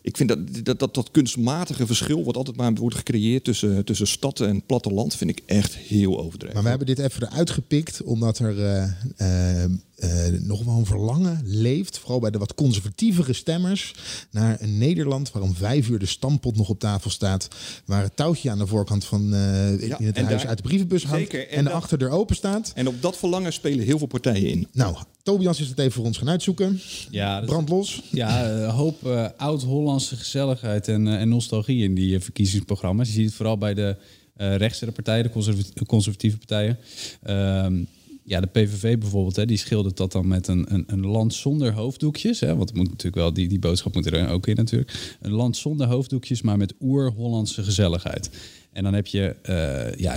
ik 0.05 0.17
vind 0.17 0.29
dat 0.29 0.65
dat, 0.65 0.79
dat 0.79 0.93
dat 0.93 1.11
kunstmatige 1.11 1.85
verschil, 1.85 2.23
wat 2.23 2.37
altijd 2.37 2.57
maar 2.57 2.73
wordt 2.73 2.95
gecreëerd 2.95 3.43
tussen, 3.43 3.85
tussen 3.85 4.07
stad 4.07 4.39
en 4.39 4.65
platteland, 4.65 5.15
vind 5.15 5.29
ik 5.29 5.41
echt 5.45 5.75
heel 5.75 6.19
overdreven. 6.19 6.53
Maar 6.53 6.63
we 6.63 6.69
hebben 6.69 6.87
dit 6.87 6.99
even 6.99 7.23
eruit 7.23 7.49
gepikt, 7.49 8.03
omdat 8.03 8.39
er 8.39 8.57
uh, 8.57 8.83
uh, 9.17 9.63
uh, 9.63 10.39
nog 10.41 10.63
wel 10.63 10.77
een 10.77 10.85
verlangen 10.85 11.41
leeft, 11.43 11.99
vooral 11.99 12.19
bij 12.19 12.31
de 12.31 12.37
wat 12.37 12.55
conservatievere 12.55 13.33
stemmers, 13.33 13.93
naar 14.31 14.61
een 14.61 14.77
Nederland 14.77 15.31
waar 15.31 15.41
om 15.41 15.55
vijf 15.55 15.89
uur 15.89 15.99
de 15.99 16.05
stampot 16.05 16.55
nog 16.55 16.69
op 16.69 16.79
tafel 16.79 17.09
staat, 17.09 17.47
waar 17.85 18.03
het 18.03 18.15
touwtje 18.15 18.51
aan 18.51 18.57
de 18.57 18.67
voorkant 18.67 19.05
van 19.05 19.29
ja, 19.29 19.99
in 19.99 20.05
het 20.05 20.17
huis 20.17 20.41
daar, 20.41 20.47
uit 20.47 20.57
de 20.57 20.63
brievenbus 20.63 21.03
hangt 21.03 21.31
zeker, 21.31 21.49
en, 21.49 21.57
en 21.57 21.63
de 21.63 21.71
achterdeur 21.71 22.09
open 22.09 22.35
staat. 22.35 22.71
En 22.75 22.87
op 22.87 23.01
dat 23.01 23.17
verlangen 23.17 23.53
spelen 23.53 23.85
heel 23.85 23.97
veel 23.97 24.07
partijen 24.07 24.49
in. 24.49 24.67
Nou, 24.71 24.95
Tobias 25.25 25.59
is 25.59 25.67
het 25.67 25.79
even 25.79 25.91
voor 25.91 26.05
ons 26.05 26.17
gaan 26.17 26.29
uitzoeken. 26.29 26.79
Ja, 27.09 27.41
Brandlos. 27.41 28.01
Ja, 28.11 28.49
een 28.49 28.69
hoop 28.69 29.05
eh, 29.05 29.27
oud-Hollandse 29.37 30.15
gezelligheid 30.15 30.87
en, 30.87 31.07
eh, 31.07 31.21
en 31.21 31.29
nostalgie 31.29 31.83
in 31.83 31.95
die 31.95 32.15
eh, 32.15 32.21
verkiezingsprogramma's. 32.21 33.07
Je 33.07 33.13
ziet 33.13 33.25
het 33.25 33.33
vooral 33.33 33.57
bij 33.57 33.73
de 33.73 33.95
eh 34.35 34.55
rechtse 34.55 34.91
partijen, 34.91 35.23
de 35.23 35.29
conserva- 35.29 35.83
conservatieve 35.85 36.37
partijen. 36.37 36.77
Ehm, 37.23 37.83
ja, 38.23 38.41
de 38.41 38.47
PVV 38.47 38.97
bijvoorbeeld, 38.97 39.35
hè, 39.35 39.45
die 39.45 39.57
schildert 39.57 39.97
dat 39.97 40.11
dan 40.11 40.27
met 40.27 40.47
een, 40.47 40.73
een, 40.73 40.83
een 40.87 41.05
land 41.05 41.33
zonder 41.33 41.73
hoofddoekjes. 41.73 42.39
Hè, 42.39 42.55
want 42.55 42.73
moet 42.73 42.87
natuurlijk 42.87 43.15
wel, 43.15 43.33
die, 43.33 43.47
die 43.47 43.59
boodschap 43.59 43.93
moet 43.93 44.05
er 44.05 44.29
ook 44.29 44.47
in 44.47 44.55
natuurlijk. 44.55 45.17
Een 45.21 45.31
land 45.31 45.57
zonder 45.57 45.87
hoofddoekjes, 45.87 46.41
maar 46.41 46.57
met 46.57 46.73
oer-Hollandse 46.81 47.63
gezelligheid. 47.63 48.29
En 48.75 48.83
dan 48.83 48.93
heb 48.93 49.07
je, 49.07 49.35
eh, 49.41 49.99
ja, 49.99 50.15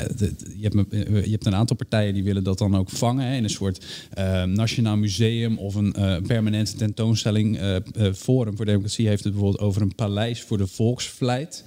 je, 0.56 0.68
hebt, 0.68 0.90
je 1.24 1.30
hebt 1.30 1.46
een 1.46 1.54
aantal 1.54 1.76
partijen 1.76 2.14
die 2.14 2.22
willen 2.24 2.44
dat 2.44 2.58
dan 2.58 2.76
ook 2.76 2.90
vangen 2.90 3.26
hè, 3.26 3.36
in 3.36 3.44
een 3.44 3.50
soort 3.50 3.84
eh, 4.10 4.42
nationaal 4.42 4.96
museum 4.96 5.58
of 5.58 5.74
een 5.74 5.92
eh, 5.92 6.16
permanente 6.26 6.76
tentoonstelling. 6.76 7.58
Forum 8.14 8.56
voor 8.56 8.64
Democratie 8.64 9.08
heeft 9.08 9.24
het 9.24 9.32
bijvoorbeeld 9.32 9.62
over 9.62 9.82
een 9.82 9.94
paleis 9.94 10.42
voor 10.42 10.58
de 10.58 10.66
volksvlijt. 10.66 11.64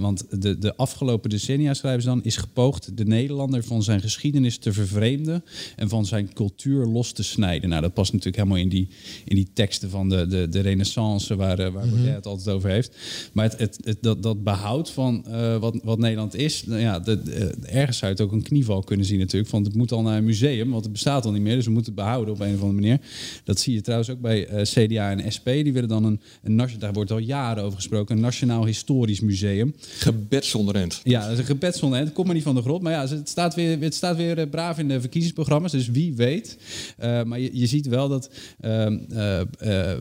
Want 0.00 0.24
de, 0.42 0.58
de 0.58 0.76
afgelopen 0.76 1.30
decennia, 1.30 1.74
schrijven 1.74 2.02
ze 2.02 2.08
dan, 2.08 2.22
is 2.24 2.36
gepoogd 2.36 2.96
de 2.96 3.04
Nederlander 3.04 3.64
van 3.64 3.82
zijn 3.82 4.00
geschiedenis 4.00 4.58
te 4.58 4.72
vervreemden 4.72 5.44
en 5.76 5.88
van 5.88 6.06
zijn 6.06 6.32
cultuur 6.32 6.86
los 6.86 7.12
te 7.12 7.22
snijden. 7.22 7.68
Nou, 7.68 7.82
dat 7.82 7.94
past 7.94 8.12
natuurlijk 8.12 8.36
helemaal 8.42 8.62
in 8.62 8.68
die, 8.68 8.88
in 9.24 9.36
die 9.36 9.48
teksten 9.54 9.90
van 9.90 10.08
de, 10.08 10.26
de, 10.26 10.48
de 10.48 10.60
renaissance 10.60 11.36
waar, 11.36 11.56
waar. 11.56 11.88
Baudet 11.88 12.14
het 12.14 12.26
altijd 12.26 12.56
over 12.56 12.70
heeft. 12.70 12.96
Maar 13.32 13.44
het, 13.50 13.58
het, 13.58 13.78
het- 13.84 14.02
dat, 14.02 14.22
dat 14.22 14.42
behoud 14.44 14.90
van 14.90 15.24
wat, 15.60 15.80
wat 15.82 15.98
Nederland 16.02 16.34
is, 16.36 16.64
nou 16.66 16.80
ja, 16.80 16.98
de, 17.00 17.22
de- 17.22 17.52
ergens 17.66 17.98
zou 17.98 18.12
je 18.12 18.16
het 18.18 18.26
ook 18.26 18.32
een 18.32 18.42
knieval 18.42 18.82
kunnen 18.82 19.06
zien 19.06 19.18
natuurlijk. 19.18 19.50
Want 19.52 19.66
het 19.66 19.74
moet 19.74 19.92
al 19.92 20.02
naar 20.02 20.16
een 20.18 20.24
museum, 20.24 20.70
want 20.70 20.82
het 20.84 20.92
bestaat 20.92 21.24
al 21.24 21.32
niet 21.32 21.42
meer. 21.42 21.56
Dus 21.56 21.64
we 21.64 21.70
moeten 21.70 21.92
het 21.94 22.02
behouden 22.02 22.34
op 22.34 22.40
een 22.40 22.54
of 22.54 22.60
andere 22.60 22.80
manier. 22.80 22.98
Dat 23.44 23.60
zie 23.60 23.74
je 23.74 23.80
trouwens 23.80 24.10
ook 24.10 24.20
bij 24.20 24.46
eh, 24.46 24.62
CDA 24.62 25.10
en 25.10 25.32
SP. 25.36 25.44
Die 25.44 25.72
willen 25.72 25.88
dan 25.88 26.04
een, 26.04 26.20
een 26.42 26.60
daar 26.78 26.92
wordt 26.92 27.10
al 27.10 27.18
jaren 27.18 27.62
over 27.64 27.76
gesproken, 27.76 28.16
een 28.16 28.22
Nationaal 28.22 28.64
Historisch 28.66 29.20
Museum. 29.20 29.74
Gebed 29.98 30.44
zonder 30.44 30.74
end. 30.74 31.00
Ja, 31.04 31.22
dat 31.22 31.32
is 31.32 31.38
een 31.38 31.44
gebed 31.44 31.76
zonder 31.76 31.98
end. 31.98 32.12
Komt 32.12 32.26
maar 32.26 32.34
niet 32.36 32.44
van 32.44 32.54
de 32.54 32.60
grond. 32.62 32.82
Maar 32.82 32.92
ja, 32.92 33.08
het 33.08 33.28
staat 33.28 33.54
weer, 33.54 33.80
het 33.80 33.94
staat 33.94 34.16
weer 34.16 34.38
eh, 34.38 34.48
braaf 34.50 34.78
in 34.78 34.88
de 34.88 35.00
verkiezingsprogramma's. 35.00 35.72
Dus 35.72 35.88
wie 35.90 36.14
weet. 36.14 36.56
Eh, 36.98 37.22
maar 37.22 37.40
je, 37.40 37.50
je 37.52 37.66
ziet 37.66 37.86
wel 37.86 38.08
dat 38.08 38.30
ehm, 38.60 38.98
eh, 39.10 39.40
eh, 39.40 39.46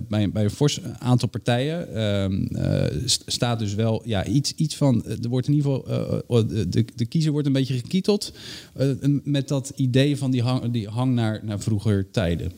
bij, 0.07 0.29
bij 0.31 0.43
een 0.43 0.49
fors 0.49 0.79
aantal 0.99 1.27
partijen 1.29 1.93
ehm, 1.95 2.43
eh, 2.45 2.97
st- 3.05 3.23
staat 3.25 3.59
dus 3.59 3.73
wel 3.73 4.01
ja, 4.05 4.25
iets, 4.25 4.53
iets 4.55 4.75
van. 4.75 5.05
Er 5.05 5.29
wordt 5.29 5.47
in 5.47 5.53
ieder 5.53 5.71
geval. 5.71 5.90
Eh, 5.91 6.39
eh, 6.39 6.47
de, 6.67 6.85
de, 6.95 7.05
kiezer 7.05 7.31
wordt 7.31 7.47
een 7.47 7.53
beetje 7.53 7.77
gekieteld. 7.77 8.33
eh, 8.73 8.89
met 9.23 9.47
dat 9.47 9.71
idee 9.75 10.17
van 10.17 10.31
die 10.31 10.41
hang, 10.41 10.71
die 10.71 10.87
hang 10.87 11.13
naar, 11.13 11.39
naar 11.43 11.59
vroeger 11.59 12.11
tijden. 12.11 12.51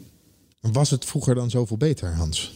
Was 0.60 0.90
het 0.90 1.06
vroeger 1.06 1.36
dan 1.36 1.50
zoveel 1.50 1.78
beter, 1.78 2.16
Hans? 2.16 2.52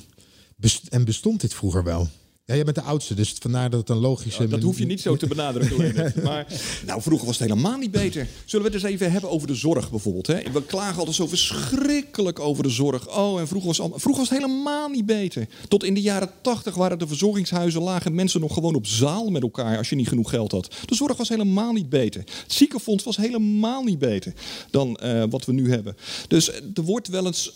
En 0.90 1.06
bestond 1.06 1.42
dit 1.42 1.54
vroeger 1.54 1.84
wel? 1.84 2.10
Ja, 2.48 2.56
jij 2.56 2.64
bent 2.64 2.76
de 2.76 2.82
oudste, 2.82 3.14
dus 3.14 3.36
vandaar 3.40 3.70
dat 3.70 3.80
het 3.80 3.90
een 3.90 3.98
logische... 3.98 4.48
Dat 4.48 4.62
hoef 4.62 4.78
je 4.80 4.86
niet 4.86 5.02
zo 5.02 5.16
te 5.16 5.28
benadrukken, 5.36 5.78
Leonard. 5.78 6.24
Maar 6.24 6.48
nou, 6.86 7.02
vroeger 7.02 7.26
was 7.28 7.40
het 7.40 7.50
helemaal 7.50 7.78
niet 7.78 7.92
beter. 7.92 8.28
Zullen 8.46 8.66
we 8.66 8.72
het 8.74 8.84
eens 8.84 8.92
even 8.92 9.12
hebben 9.12 9.30
over 9.30 9.48
de 9.48 9.56
zorg 9.56 9.90
bijvoorbeeld? 9.90 10.28
Hè? 10.28 10.42
We 10.52 10.64
klagen 10.66 10.98
altijd 10.98 11.16
zo 11.16 11.28
verschrikkelijk 11.28 12.40
over 12.40 12.64
de 12.64 12.70
zorg. 12.70 13.18
Oh, 13.18 13.40
en 13.40 13.48
vroeger 13.48 13.68
was, 13.68 13.78
het 13.78 13.80
allemaal- 13.80 14.00
vroeger 14.00 14.22
was 14.22 14.30
het 14.30 14.40
helemaal 14.40 14.90
niet 14.90 15.06
beter. 15.06 15.48
Tot 15.68 15.84
in 15.84 15.94
de 15.94 16.02
jaren 16.02 16.32
tachtig 16.42 16.76
waren 16.76 17.00
de 17.00 17.08
verzorgingshuizen, 17.08 17.82
lagen 17.82 18.16
mensen 18.16 18.40
nog 18.40 18.54
gewoon 18.54 18.76
op 18.76 18.86
zaal 18.88 19.30
met 19.30 19.42
elkaar 19.42 19.78
als 19.78 19.90
je 19.90 19.96
niet 19.96 20.08
genoeg 20.08 20.30
geld 20.30 20.52
had. 20.52 20.76
De 20.86 20.96
zorg 20.96 21.18
was 21.18 21.30
helemaal 21.30 21.74
niet 21.74 21.90
beter. 21.90 22.22
Het 22.44 22.54
ziekenfonds 22.54 23.04
was 23.04 23.18
helemaal 23.18 23.84
niet 23.84 24.00
beter 24.00 24.34
dan 24.72 24.96
eh, 24.96 25.24
wat 25.30 25.46
we 25.46 25.54
nu 25.54 25.70
hebben. 25.72 25.98
Dus 26.28 26.52
er 26.52 26.84
wordt 26.84 27.08
wel 27.08 27.26
eens 27.26 27.54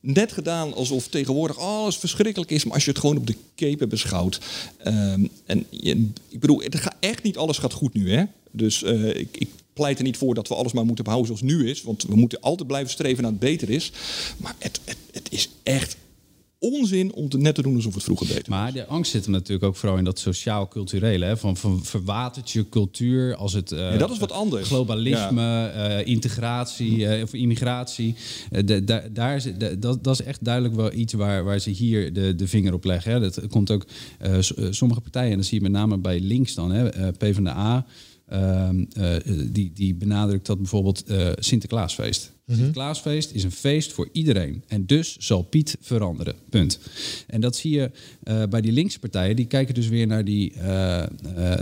net 0.00 0.32
gedaan 0.32 0.74
alsof 0.74 1.08
tegenwoordig 1.08 1.58
alles 1.58 1.96
verschrikkelijk 1.96 2.50
is, 2.50 2.64
maar 2.64 2.74
als 2.74 2.84
je 2.84 2.90
het 2.90 3.00
gewoon 3.00 3.16
op 3.16 3.26
de 3.26 3.36
keper 3.54 3.88
beschouwt. 3.88 4.40
ehm, 4.78 5.26
en 5.46 5.66
ik 6.28 6.40
bedoel, 6.40 6.60
het 6.60 6.76
gaat 6.76 6.96
echt 7.00 7.22
niet 7.22 7.36
alles 7.36 7.58
gaat 7.58 7.72
goed 7.72 7.94
nu, 7.94 8.12
hè? 8.12 8.24
Dus 8.50 8.82
eh, 8.82 9.08
ik, 9.08 9.36
ik 9.36 9.48
pleit 9.72 9.98
er 9.98 10.04
niet 10.04 10.16
voor 10.16 10.34
dat 10.34 10.48
we 10.48 10.54
alles 10.54 10.72
maar 10.72 10.84
moeten 10.84 11.04
behouden 11.04 11.36
zoals 11.36 11.52
nu 11.52 11.70
is, 11.70 11.82
want 11.82 12.02
we 12.02 12.16
moeten 12.16 12.40
altijd 12.40 12.68
blijven 12.68 12.90
streven 12.90 13.22
naar 13.22 13.30
het 13.30 13.40
beter 13.40 13.70
is. 13.70 13.92
Maar 14.36 14.54
het, 14.58 14.80
het 15.12 15.28
is 15.30 15.48
echt 15.62 15.96
onzin 16.62 17.12
om 17.14 17.24
het 17.24 17.36
net 17.38 17.54
te 17.54 17.62
doen 17.62 17.74
alsof 17.74 17.94
het 17.94 18.02
vroeger 18.02 18.26
beter 18.26 18.40
was. 18.50 18.58
Maar 18.58 18.72
de 18.72 18.86
angst 18.86 19.10
zit 19.10 19.24
er 19.24 19.30
natuurlijk 19.30 19.64
ook 19.64 19.76
vooral 19.76 19.98
in 19.98 20.04
dat 20.04 20.18
sociaal-culturele. 20.18 21.36
Van, 21.36 21.56
van 21.56 21.84
verwatert 21.84 22.50
je 22.50 22.68
cultuur 22.68 23.34
als 23.34 23.52
het... 23.52 23.72
eh, 23.72 23.78
Ja, 23.78 23.96
dat 23.96 24.10
is 24.10 24.18
wat 24.18 24.32
anders. 24.32 24.66
Globalisme, 24.68 25.66
eh, 25.66 26.06
integratie 26.06 27.06
eh, 27.06 27.22
of 27.22 27.32
immigratie. 27.34 28.14
De- 28.64 28.84
da- 28.84 29.04
daar 29.12 29.42
de- 29.58 29.78
dat, 29.78 30.04
dat 30.04 30.20
is 30.20 30.26
echt 30.26 30.44
duidelijk 30.44 30.74
wel 30.74 30.92
iets 30.92 31.12
waar, 31.12 31.44
waar 31.44 31.58
ze 31.58 31.70
hier 31.70 32.12
de, 32.12 32.34
de 32.34 32.46
vinger 32.48 32.72
op 32.72 32.84
leggen. 32.84 33.12
Hè? 33.12 33.20
Dat 33.20 33.46
komt 33.48 33.70
ook 33.70 33.84
sommige 34.70 35.00
partijen, 35.00 35.30
en 35.30 35.36
dat 35.36 35.46
zie 35.46 35.56
je 35.56 35.62
met 35.62 35.72
name 35.72 35.98
bij 35.98 36.20
links 36.20 36.54
dan, 36.54 36.70
hè? 36.72 37.12
PvdA... 37.12 37.86
ehm, 38.26 38.84
eh, 38.92 39.16
die, 39.52 39.72
die 39.74 39.94
benadrukt 39.94 40.46
dat 40.46 40.58
bijvoorbeeld 40.58 41.04
Sinterklaasfeest. 41.38 42.32
Mhm. 42.50 42.58
Sinterklaasfeest 42.58 43.30
is 43.30 43.44
een 43.44 43.52
feest 43.52 43.92
voor 43.92 44.08
iedereen. 44.12 44.64
En 44.68 44.86
dus 44.86 45.16
zal 45.18 45.42
Piet 45.42 45.76
veranderen. 45.80 46.34
Punt. 46.48 46.78
En 47.26 47.40
dat 47.40 47.56
zie 47.56 47.70
je 47.70 47.90
eh, 48.22 48.42
bij 48.50 48.60
die 48.60 48.72
linkse 48.72 48.98
partijen. 48.98 49.36
Die 49.36 49.46
kijken 49.46 49.74
dus 49.74 49.88
weer 49.88 50.06
naar 50.06 50.24
die 50.24 50.52
eh, 50.52 51.02
eh, 51.02 51.08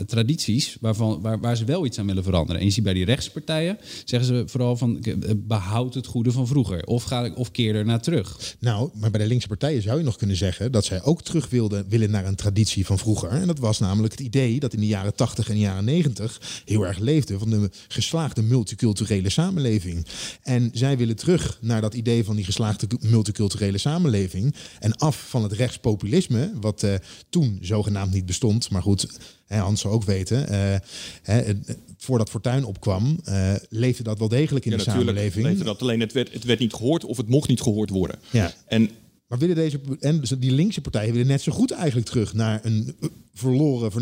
tradities 0.07 0.77
waarvan, 0.81 1.21
waar, 1.21 1.41
waar 1.41 1.57
ze 1.57 1.65
wel 1.65 1.87
iets 1.87 1.99
aan 1.99 2.07
willen 2.07 2.25
veranderen. 2.25 2.61
En 2.61 2.67
je 2.67 2.73
ziet 2.73 2.85
bij 2.85 2.95
die 2.95 3.05
rechtse 3.05 3.31
partijen 3.31 3.79
zeggen 4.05 4.29
ze 4.29 4.43
vooral 4.47 4.77
van 4.77 5.03
eh, 5.03 5.15
behoud 5.37 5.95
het 5.95 6.07
goede 6.07 6.33
van 6.33 6.47
vroeger. 6.47 6.85
Of, 6.85 7.03
ga, 7.03 7.31
of 7.35 7.51
keer 7.51 7.75
er 7.75 7.85
naar 7.85 8.01
terug. 8.01 8.57
Nou, 8.59 8.91
maar 8.95 9.11
bij 9.11 9.21
de 9.21 9.27
linkse 9.27 9.49
partijen 9.49 9.83
zou 9.83 9.99
je 9.99 10.05
nog 10.05 10.17
kunnen 10.17 10.37
zeggen 10.37 10.73
dat 10.73 10.85
zij 10.85 11.03
ook 11.03 11.23
terug 11.23 11.49
wilden, 11.49 11.89
willen 11.89 12.11
naar 12.11 12.27
een 12.27 12.35
traditie 12.35 12.87
van 12.87 12.99
vroeger. 12.99 13.31
En 13.31 13.47
dat 13.47 13.59
was 13.59 13.79
namelijk 13.79 14.13
het 14.13 14.27
idee 14.27 14.61
dat 14.61 14.73
in 14.73 14.81
de 14.81 14.87
jaren 14.87 15.15
80 15.15 15.51
en 15.51 15.59
jaren 15.59 15.85
90 15.85 16.63
heel 16.65 16.87
erg 16.87 16.99
leefde 16.99 17.39
van 17.39 17.51
de 17.51 17.71
geslaagde 17.89 18.43
multiculturele 18.43 19.31
samenleving. 19.31 20.07
En 20.43 20.71
zij 20.79 20.97
willen 20.97 21.17
terug 21.17 21.59
naar 21.61 21.81
dat 21.81 21.95
idee 21.95 22.25
van 22.25 22.37
die 22.37 22.45
geslaagde 22.45 22.87
multiculturele 23.01 23.79
samenleving. 23.79 24.55
En 24.79 24.97
af 24.97 25.29
van 25.29 25.43
het 25.43 25.53
rechtspopulisme, 25.53 26.53
wat 26.61 26.83
eh, 26.83 26.95
toen 27.29 27.59
zogenaamd 27.61 28.13
niet 28.13 28.27
bestond. 28.27 28.71
Maar 28.71 28.83
goed, 28.83 29.19
hè, 29.47 29.59
Hans 29.59 29.81
zou 29.81 29.95
ook 29.95 30.05
weten, 30.05 30.49
eh, 30.49 30.77
hè, 31.23 31.41
eh, 31.41 31.55
voordat 31.97 32.31
Fortuin 32.31 32.65
opkwam, 32.65 33.21
leefde 33.69 34.03
dat 34.03 34.19
wel 34.19 34.29
degelijk 34.29 34.65
in 34.65 34.71
Ja, 34.71 34.77
de 34.77 34.83
samenleving. 34.83 35.47
leefde 35.47 35.65
dat 35.65 35.83
alleen 35.83 36.01
het 36.01 36.13
werd, 36.13 36.33
het 36.33 36.45
werd 36.45 36.59
niet 36.59 36.75
gehoord 36.75 37.05
of 37.05 37.17
het 37.17 37.29
mocht 37.29 37.49
niet 37.49 37.61
gehoord 37.61 37.91
worden. 37.91 38.19
Ja. 38.31 38.53
En 38.67 38.91
Maar 39.29 39.39
willen 39.39 39.55
deze 39.55 39.81
en 40.01 40.23
die 40.39 40.53
linkse 40.53 40.81
partijen 40.81 41.13
willen 41.13 41.27
net 41.27 41.43
zo 41.43 41.53
goed 41.53 41.71
eigenlijk 41.71 42.07
terug 42.07 42.35
naar 42.35 42.61
een 42.63 42.97
verloren 43.35 43.93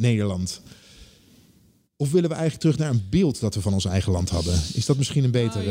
Nederland? 0.00 0.60
Of 1.98 2.10
willen 2.10 2.28
we 2.28 2.34
eigenlijk 2.34 2.62
terug 2.62 2.78
naar 2.78 2.94
een 2.94 3.06
beeld 3.10 3.40
dat 3.40 3.54
we 3.54 3.60
van 3.60 3.72
ons 3.72 3.84
eigen 3.84 4.12
land 4.12 4.30
hadden? 4.30 4.54
Is 4.72 4.86
dat 4.86 4.96
misschien 4.96 5.24
een 5.24 5.30
betere? 5.30 5.64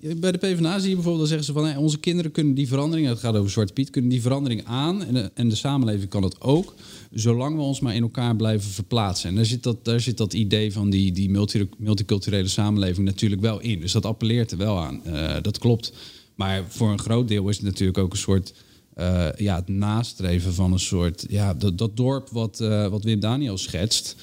Ja, 0.00 0.14
Bij 0.14 0.32
de 0.32 0.38
PvdA 0.38 0.78
zie 0.78 0.88
je 0.88 0.94
bijvoorbeeld, 0.94 1.28
dan 1.28 1.38
zeggen 1.38 1.46
ze 1.46 1.52
van... 1.52 1.76
onze 1.76 1.98
kinderen 1.98 2.30
kunnen 2.32 2.54
die 2.54 2.68
verandering, 2.68 3.08
het 3.08 3.18
gaat 3.18 3.36
over 3.36 3.50
Zwarte 3.50 3.72
Piet... 3.72 3.90
kunnen 3.90 4.10
die 4.10 4.20
verandering 4.20 4.64
aan 4.64 5.04
en 5.04 5.14
de, 5.14 5.30
en 5.34 5.48
de 5.48 5.54
samenleving 5.54 6.10
kan 6.10 6.22
het 6.22 6.40
ook... 6.40 6.74
zolang 7.10 7.56
we 7.56 7.62
ons 7.62 7.80
maar 7.80 7.94
in 7.94 8.02
elkaar 8.02 8.36
blijven 8.36 8.70
verplaatsen. 8.70 9.28
En 9.28 9.34
daar 9.34 9.44
zit 9.44 9.62
dat, 9.62 9.84
daar 9.84 10.00
zit 10.00 10.16
dat 10.16 10.32
idee 10.32 10.72
van 10.72 10.90
die, 10.90 11.12
die 11.12 11.30
multi, 11.30 11.68
multiculturele 11.78 12.48
samenleving 12.48 13.06
natuurlijk 13.06 13.40
wel 13.40 13.60
in. 13.60 13.80
Dus 13.80 13.92
dat 13.92 14.06
appelleert 14.06 14.50
er 14.50 14.58
wel 14.58 14.78
aan. 14.78 15.04
Eh, 15.04 15.36
dat 15.42 15.58
klopt. 15.58 15.92
Maar 16.34 16.64
voor 16.68 16.90
een 16.90 16.98
groot 16.98 17.28
deel 17.28 17.48
is 17.48 17.56
het 17.56 17.66
natuurlijk 17.66 17.98
ook 17.98 18.12
een 18.12 18.18
soort... 18.18 18.54
eh, 18.94 19.28
ja, 19.36 19.56
het 19.56 19.68
nastreven 19.68 20.54
van 20.54 20.72
een 20.72 20.78
soort... 20.78 21.24
Ja, 21.28 21.54
dat, 21.54 21.78
dat 21.78 21.96
dorp 21.96 22.28
wat, 22.28 22.60
eh, 22.60 22.88
wat 22.88 23.04
Wim 23.04 23.20
Daniel 23.20 23.58
schetst... 23.58 24.16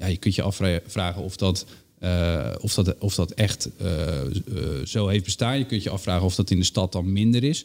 Ja, 0.00 0.06
je 0.06 0.16
kunt 0.16 0.34
je 0.34 0.42
afvragen 0.42 1.22
of 1.22 1.36
dat... 1.36 1.66
eh, 1.98 2.50
of, 2.60 2.74
dat, 2.74 2.98
of 2.98 3.14
dat 3.14 3.30
echt 3.30 3.68
eh, 3.78 4.20
eh, 4.20 4.26
zo 4.84 5.08
heeft 5.08 5.24
bestaan. 5.24 5.58
Je 5.58 5.66
kunt 5.66 5.82
je 5.82 5.90
afvragen 5.90 6.24
of 6.26 6.34
dat 6.34 6.50
in 6.50 6.58
de 6.58 6.64
stad 6.64 6.92
dan 6.92 7.12
minder 7.12 7.44
is. 7.44 7.64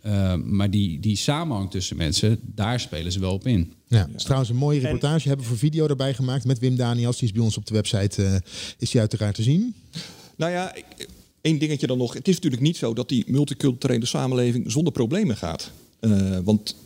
Eh, 0.00 0.34
maar 0.34 0.70
die, 0.70 1.00
die 1.00 1.16
samenhang 1.16 1.70
tussen 1.70 1.96
mensen, 1.96 2.38
daar 2.42 2.80
spelen 2.80 3.12
ze 3.12 3.20
wel 3.20 3.32
op 3.32 3.46
in. 3.46 3.72
Ja, 3.88 4.08
is 4.16 4.22
trouwens 4.22 4.50
een 4.50 4.56
mooie 4.56 4.80
reportage. 4.80 5.28
Hebben 5.28 5.44
we 5.46 5.50
voor 5.52 5.60
video 5.60 5.86
erbij 5.86 6.14
gemaakt 6.14 6.44
met 6.44 6.58
Wim 6.58 6.76
Daniels. 6.76 7.18
Die 7.18 7.28
is 7.28 7.34
bij 7.34 7.42
ons 7.44 7.56
op 7.56 7.66
de 7.66 7.74
website. 7.74 8.24
eh, 8.24 8.34
is 8.78 8.90
die 8.90 9.00
uiteraard 9.00 9.34
te 9.34 9.42
zien? 9.42 9.74
Nou 10.36 10.52
ja, 10.52 10.74
ik- 10.74 11.08
één 11.40 11.58
dingetje 11.58 11.86
dan 11.86 11.98
nog. 11.98 12.12
Het 12.14 12.28
is 12.28 12.34
natuurlijk 12.34 12.62
niet 12.62 12.76
zo 12.76 12.94
dat 12.94 13.08
die 13.08 13.24
multiculturele 13.26 14.06
samenleving 14.06 14.70
zonder 14.72 14.92
problemen 14.92 15.36
gaat. 15.36 15.70
Eh, 16.00 16.38
want 16.44 16.76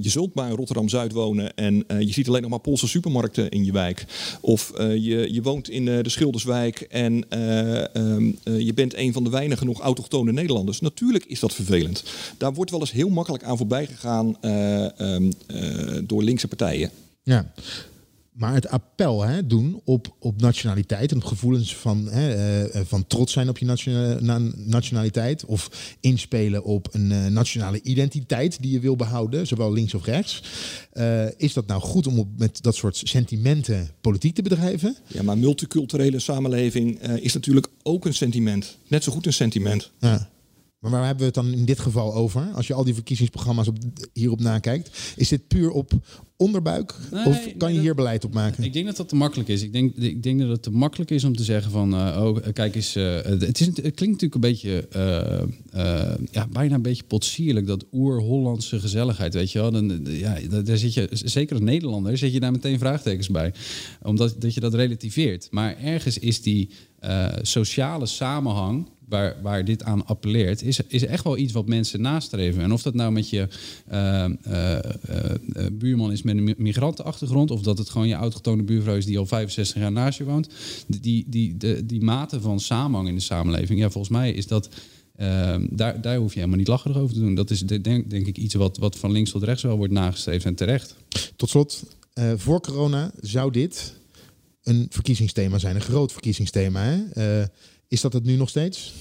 je 0.00 0.08
zult 0.10 0.30
in 0.34 0.50
Rotterdam-Zuid 0.50 1.12
wonen 1.12 1.56
en 1.56 1.84
eh, 1.86 2.00
je 2.00 2.12
ziet 2.12 2.28
alleen 2.28 2.40
nog 2.40 2.50
maar 2.50 2.60
Poolse 2.60 2.88
supermarkten 2.88 3.48
in 3.50 3.64
je 3.64 3.72
wijk. 3.72 4.04
Of 4.40 4.70
eh, 4.70 4.94
je, 4.94 5.32
je 5.32 5.42
woont 5.42 5.68
in 5.68 5.88
eh, 5.88 6.02
de 6.02 6.08
Schilderswijk 6.08 6.80
en 6.80 7.28
eh, 7.28 7.94
ehm, 7.94 8.30
eh, 8.42 8.60
je 8.60 8.74
bent 8.74 8.94
een 8.96 9.12
van 9.12 9.24
de 9.24 9.30
weinige 9.30 9.64
nog 9.64 9.80
autochtone 9.80 10.32
Nederlanders. 10.32 10.80
Natuurlijk 10.80 11.24
is 11.24 11.40
dat 11.40 11.54
vervelend. 11.54 12.04
Daar 12.38 12.54
wordt 12.54 12.70
wel 12.70 12.80
eens 12.80 12.92
heel 12.92 13.08
makkelijk 13.08 13.42
aan 13.42 13.56
voorbij 13.56 13.86
gegaan 13.86 14.36
eh, 14.40 15.00
ehm, 15.00 15.30
eh, 15.46 15.98
door 16.04 16.22
linkse 16.22 16.48
partijen. 16.48 16.90
Ja. 17.22 17.52
Maar 18.32 18.54
het 18.54 18.68
appel 18.68 19.22
hè, 19.22 19.46
doen 19.46 19.80
op, 19.84 20.16
op 20.18 20.40
nationaliteit 20.40 21.10
en 21.10 21.16
op 21.16 21.24
gevoelens 21.24 21.76
van, 21.76 22.08
hè, 22.08 22.34
eh, 22.34 22.80
eh, 22.80 22.86
van 22.86 23.06
trots 23.06 23.32
zijn 23.32 23.48
op 23.48 23.58
je 23.58 23.66
nationaliteit. 24.56 25.44
Of 25.44 25.96
inspelen 26.00 26.64
op 26.64 26.88
een 26.92 27.12
eh, 27.12 27.26
nationale 27.26 27.82
identiteit 27.82 28.62
die 28.62 28.72
je 28.72 28.80
wil 28.80 28.96
behouden, 28.96 29.46
zowel 29.46 29.72
links 29.72 29.94
of 29.94 30.04
rechts. 30.04 30.42
Is 31.36 31.52
dat 31.52 31.66
nou 31.66 31.80
goed 31.80 32.06
om 32.06 32.18
op, 32.18 32.28
met 32.36 32.62
dat 32.62 32.74
soort 32.74 33.00
sentimenten 33.04 33.90
politiek 34.00 34.34
te 34.34 34.42
bedrijven? 34.42 34.96
Ja, 35.06 35.22
maar 35.22 35.38
multiculturele 35.38 36.18
samenleving 36.18 37.00
is 37.02 37.32
natuurlijk 37.32 37.68
ook 37.82 38.04
een 38.04 38.14
sentiment. 38.14 38.78
Net 38.88 39.04
zo 39.04 39.12
goed 39.12 39.26
een 39.26 39.32
sentiment. 39.32 39.90
Ja. 39.98 40.30
Maar 40.80 40.90
waar 40.90 41.00
hebben 41.06 41.18
we 41.18 41.24
het 41.24 41.34
dan 41.34 41.52
in 41.52 41.64
dit 41.64 41.78
geval 41.78 42.14
over? 42.14 42.50
Als 42.54 42.66
je 42.66 42.74
al 42.74 42.84
die 42.84 42.94
verkiezingsprogramma's 42.94 43.68
op, 43.68 43.76
hierop 44.12 44.40
nakijkt. 44.40 45.14
Is 45.16 45.28
dit 45.28 45.48
puur 45.48 45.70
op 45.70 45.92
onderbuik? 46.36 46.94
Nee, 47.10 47.26
of 47.26 47.44
nee, 47.44 47.54
kan 47.56 47.68
je 47.68 47.74
dat- 47.74 47.84
hier 47.84 47.94
beleid 47.94 48.24
op 48.24 48.34
maken? 48.34 48.64
Ik 48.64 48.72
denk 48.72 48.86
dat 48.86 48.96
dat 48.96 49.08
te 49.08 49.16
makkelijk 49.16 49.48
is. 49.48 49.62
Ik 49.62 49.72
denk, 49.72 49.96
ik 49.96 50.22
denk 50.22 50.40
dat 50.40 50.48
het 50.48 50.62
te 50.62 50.70
makkelijk 50.70 51.10
is 51.10 51.24
om 51.24 51.36
te 51.36 51.44
zeggen 51.44 51.70
van... 51.72 51.94
eh, 51.94 52.22
oh, 52.24 52.36
kijk 52.52 52.74
eens... 52.74 52.94
eh, 52.96 53.14
het, 53.22 53.60
is, 53.60 53.66
het 53.66 53.76
klinkt 53.94 53.98
natuurlijk 54.22 54.34
een 54.34 54.40
beetje... 54.40 54.88
eh, 55.70 56.14
ja, 56.30 56.46
bijna 56.52 56.74
een 56.74 56.82
beetje 56.82 57.04
potsierlijk. 57.04 57.66
Dat 57.66 57.84
oer-Hollandse 57.92 58.80
gezelligheid, 58.80 59.34
weet 59.34 59.52
je 59.52 59.58
wel. 59.58 59.70
Dan, 59.70 60.00
ja, 60.04 60.38
daar 60.62 60.76
zit 60.76 60.94
je, 60.94 61.08
zeker 61.12 61.56
als 61.56 61.64
Nederlander, 61.64 62.18
zit 62.18 62.32
je 62.32 62.40
daar 62.40 62.52
meteen 62.52 62.78
vraagtekens 62.78 63.28
bij. 63.28 63.52
Omdat 64.02 64.34
dat 64.38 64.54
je 64.54 64.60
dat 64.60 64.74
relativeert. 64.74 65.48
Maar 65.50 65.76
ergens 65.78 66.18
is 66.18 66.42
die 66.42 66.70
sociale 67.42 68.06
samenhang... 68.06 68.88
Waar, 69.10 69.36
waar 69.42 69.64
dit 69.64 69.82
aan 69.82 70.06
appelleert, 70.06 70.62
is, 70.62 70.80
is 70.88 71.04
echt 71.06 71.24
wel 71.24 71.36
iets 71.36 71.52
wat 71.52 71.68
mensen 71.68 72.00
nastreven. 72.00 72.62
En 72.62 72.72
of 72.72 72.82
dat 72.82 72.94
nou 72.94 73.12
met 73.12 73.30
je 73.30 73.48
eh, 73.86 74.24
eh, 74.24 74.76
eh, 74.78 74.84
buurman 75.72 76.12
is 76.12 76.22
met 76.22 76.36
een 76.36 76.44
mi- 76.44 76.54
migrantenachtergrond, 76.56 77.50
of 77.50 77.62
dat 77.62 77.78
het 77.78 77.90
gewoon 77.90 78.08
je 78.08 78.14
autochtone 78.14 78.62
buurvrouw 78.62 78.96
is 78.96 79.04
die 79.04 79.18
al 79.18 79.26
65 79.26 79.82
jaar 79.82 79.92
naast 79.92 80.18
je 80.18 80.24
woont, 80.24 80.48
die, 80.86 81.24
die, 81.28 81.56
die, 81.86 82.02
mate 82.02 82.40
van 82.40 82.60
samenhang 82.60 83.08
in 83.08 83.14
de 83.14 83.20
samenleving, 83.20 83.78
ja, 83.80 83.90
volgens 83.90 84.12
mij 84.16 84.32
is 84.32 84.46
dat. 84.46 84.68
eh, 85.16 85.56
daar, 85.70 86.00
daar 86.00 86.16
hoef 86.16 86.32
je 86.32 86.38
helemaal 86.38 86.58
niet 86.58 86.68
lacherig 86.68 86.96
over 86.96 87.14
te 87.14 87.20
doen. 87.20 87.34
Dat 87.34 87.50
is 87.50 87.60
de- 87.60 87.80
denk, 87.80 88.10
denk 88.10 88.26
ik 88.26 88.36
iets 88.38 88.54
wat, 88.54 88.76
wat 88.78 88.96
van 88.98 89.12
links 89.12 89.30
tot 89.30 89.42
rechts 89.42 89.62
wel 89.62 89.76
wordt 89.76 89.92
nagestreefd 89.92 90.44
en 90.44 90.54
terecht. 90.54 90.94
Tot 91.36 91.48
slot, 91.48 91.82
voor 92.36 92.60
corona 92.60 93.10
zou 93.20 93.52
dit 93.52 93.94
een 94.62 94.86
verkiezingsthema 94.90 95.58
zijn, 95.58 95.74
een 95.74 95.80
groot 95.80 96.12
verkiezingsthema. 96.12 96.82
Hè? 96.82 97.42
Is 97.90 98.00
dat 98.00 98.12
het 98.12 98.24
nu 98.24 98.36
nog 98.36 98.48
steeds? 98.48 98.92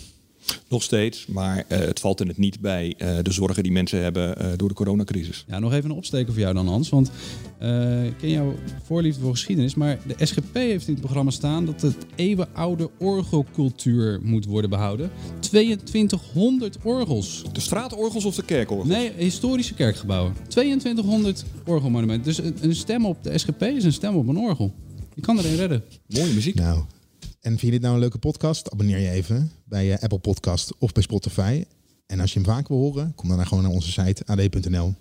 Nog 0.68 0.84
steeds, 0.84 1.26
maar 1.26 1.66
eh, 1.68 1.80
het 1.80 2.00
valt 2.00 2.22
in 2.22 2.28
het 2.28 2.38
niet 2.38 2.60
bij 2.60 2.96
eh, 2.98 3.18
de 3.22 3.32
zorgen 3.32 3.64
die 3.64 3.72
mensen 3.72 4.02
hebben 4.02 4.38
eh, 4.38 4.48
door 4.56 4.68
de 4.68 4.74
coronacrisis. 4.74 5.46
Ja, 5.48 5.60
nog 5.60 5.74
even 5.74 5.90
een 5.90 5.96
opsteken 5.96 6.34
voor 6.34 6.42
jou 6.42 6.54
dan, 6.54 6.68
Hans. 6.68 6.90
Want 6.90 7.12
eh, 7.58 8.06
ik 8.06 8.14
ken 8.18 8.30
jouw 8.30 8.56
voorliefde 8.84 9.22
voor 9.22 9.32
geschiedenis. 9.32 9.76
Maar 9.76 10.00
de 10.08 10.26
SGP 10.26 10.54
heeft 10.54 10.88
in 10.88 10.94
het 10.94 11.02
programma 11.02 11.32
staan 11.32 11.66
dat 11.66 11.82
het 11.82 11.96
eeuwenoude 12.16 12.90
orgelcultuur 12.98 14.20
moet 14.24 14.46
worden 14.46 14.70
behouden. 14.70 15.12
2200 15.40 16.78
orgels. 16.84 17.44
De 17.52 17.60
straatorgels 17.60 18.26
of 18.26 18.36
de 18.36 18.44
kerkorgels? 18.44 18.88
Nee, 18.88 19.12
historische 19.18 19.74
kerkgebouwen. 19.74 20.34
2200 20.48 21.46
orgelmonumenten. 21.66 22.26
Dus 22.26 22.38
een, 22.38 22.58
een 22.62 22.76
stem 22.76 23.06
op 23.06 23.24
de 23.24 23.38
SGP 23.38 23.62
is 23.62 23.84
een 23.84 23.94
stem 23.94 24.16
op 24.16 24.28
een 24.28 24.38
orgel. 24.38 24.74
Je 25.14 25.22
kan 25.22 25.38
erin 25.38 25.56
redden. 25.56 25.84
Mooie 26.06 26.34
muziek. 26.34 26.56
Nou, 26.56 26.84
en 27.42 27.50
vind 27.50 27.62
je 27.62 27.72
dit 27.72 27.82
nou 27.82 27.94
een 27.94 28.00
leuke 28.00 28.18
podcast? 28.18 28.72
Abonneer 28.72 29.00
je 29.00 29.10
even 29.10 29.52
bij 29.64 29.94
eh, 29.94 30.04
Apple 30.04 30.20
Podcast 30.20 30.74
of 30.78 30.92
bij 30.92 31.04
Spotify. 31.04 31.66
En 32.06 32.20
als 32.20 32.34
je 32.34 32.40
hem 32.40 32.48
vaak 32.48 32.68
wil 32.68 32.78
horen, 32.78 33.16
kom 33.16 33.30
dan 33.30 33.48
gewoon 33.48 33.64
naar 33.64 33.74
onze 33.74 33.92
site 33.92 34.26
ad.nl. 34.26 34.96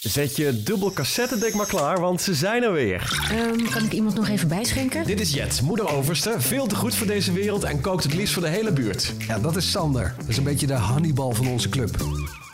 Zet 0.00 0.36
je 0.36 0.62
dubbel 0.62 0.92
cassettedek 0.92 1.54
maar 1.54 1.66
klaar, 1.66 2.00
want 2.00 2.20
ze 2.22 2.34
zijn 2.34 2.62
er 2.62 2.72
weer. 2.72 3.28
Ehm, 3.30 3.70
kan 3.70 3.84
ik 3.84 3.92
iemand 3.92 4.14
nog 4.14 4.28
even 4.28 4.48
bijschenken? 4.48 5.06
Dit 5.06 5.20
is 5.20 5.32
Jet, 5.32 5.60
moeder 5.62 5.88
overste, 5.88 6.34
veel 6.38 6.66
te 6.66 6.74
goed 6.74 6.94
voor 6.94 7.06
deze 7.06 7.32
wereld 7.32 7.64
en 7.64 7.80
kookt 7.80 8.02
het 8.02 8.14
liefst 8.14 8.32
voor 8.32 8.42
de 8.42 8.48
hele 8.48 8.72
buurt. 8.72 9.12
Ja, 9.26 9.38
dat 9.38 9.56
is 9.56 9.70
Sander. 9.70 10.14
Dat 10.18 10.28
is 10.28 10.36
een 10.36 10.44
beetje 10.44 10.66
de 10.66 10.72
Hannibal 10.72 11.32
van 11.32 11.48
onze 11.48 11.68
club. 11.68 11.96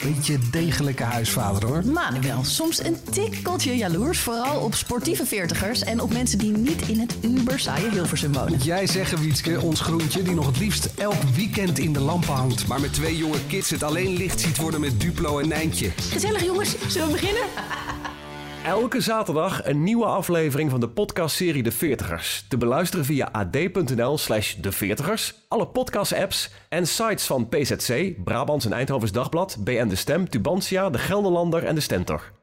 Beetje 0.02 0.38
degelijke 0.50 1.02
huisvader 1.02 1.68
hoor. 1.68 1.84
Manuel, 1.84 2.44
soms 2.44 2.84
een 2.84 2.96
tikkeltje 3.10 3.76
jaloers. 3.76 4.18
Vooral 4.18 4.60
op 4.60 4.74
sportieve 4.74 5.26
veertigers 5.26 5.82
en 5.82 6.00
op 6.00 6.12
mensen 6.12 6.38
die 6.38 6.50
niet 6.50 6.88
in 6.88 7.00
het 7.00 7.14
uber 7.20 7.58
saaie 7.58 7.90
Hilversum 7.90 8.32
wonen. 8.32 8.52
Moet 8.52 8.64
jij 8.64 8.86
zeggen, 8.86 9.20
Wietske, 9.20 9.60
ons 9.60 9.80
groentje 9.80 10.22
die 10.22 10.34
nog 10.34 10.46
het 10.46 10.58
liefst 10.58 10.88
elk 10.94 11.22
weekend 11.34 11.78
in 11.78 11.92
de 11.92 12.00
lampen 12.00 12.34
hangt. 12.34 12.66
Maar 12.66 12.80
met 12.80 12.92
twee 12.92 13.16
jonge 13.16 13.38
kids 13.46 13.70
het 13.70 13.82
alleen 13.82 14.16
licht 14.16 14.40
ziet 14.40 14.56
worden 14.56 14.80
met 14.80 15.00
Duplo 15.00 15.38
en 15.38 15.48
Nijntje. 15.48 15.90
Gezellig 16.10 16.44
jongens, 16.44 16.74
zullen 16.88 17.06
we 17.06 17.12
beginnen? 17.12 17.35
Elke 18.66 19.00
zaterdag 19.00 19.64
een 19.64 19.82
nieuwe 19.82 20.04
aflevering 20.04 20.70
van 20.70 20.80
de 20.80 20.88
podcastserie 20.88 21.62
De 21.62 21.70
Veertigers. 21.70 22.44
Te 22.48 22.56
beluisteren 22.56 23.04
via 23.04 23.28
ad.nl 23.32 24.18
slash 24.18 24.54
De 24.54 24.72
Veertigers, 24.72 25.34
alle 25.48 25.66
podcast-apps 25.66 26.50
en 26.68 26.86
sites 26.86 27.26
van 27.26 27.48
PZC, 27.48 28.14
Brabants 28.24 28.64
en 28.64 28.72
Eindhovens 28.72 29.12
Dagblad, 29.12 29.56
BN 29.60 29.88
De 29.88 29.96
Stem, 29.96 30.28
Tubantia, 30.28 30.90
De 30.90 30.98
Gelderlander 30.98 31.64
en 31.64 31.74
De 31.74 31.80
Stentor. 31.80 32.35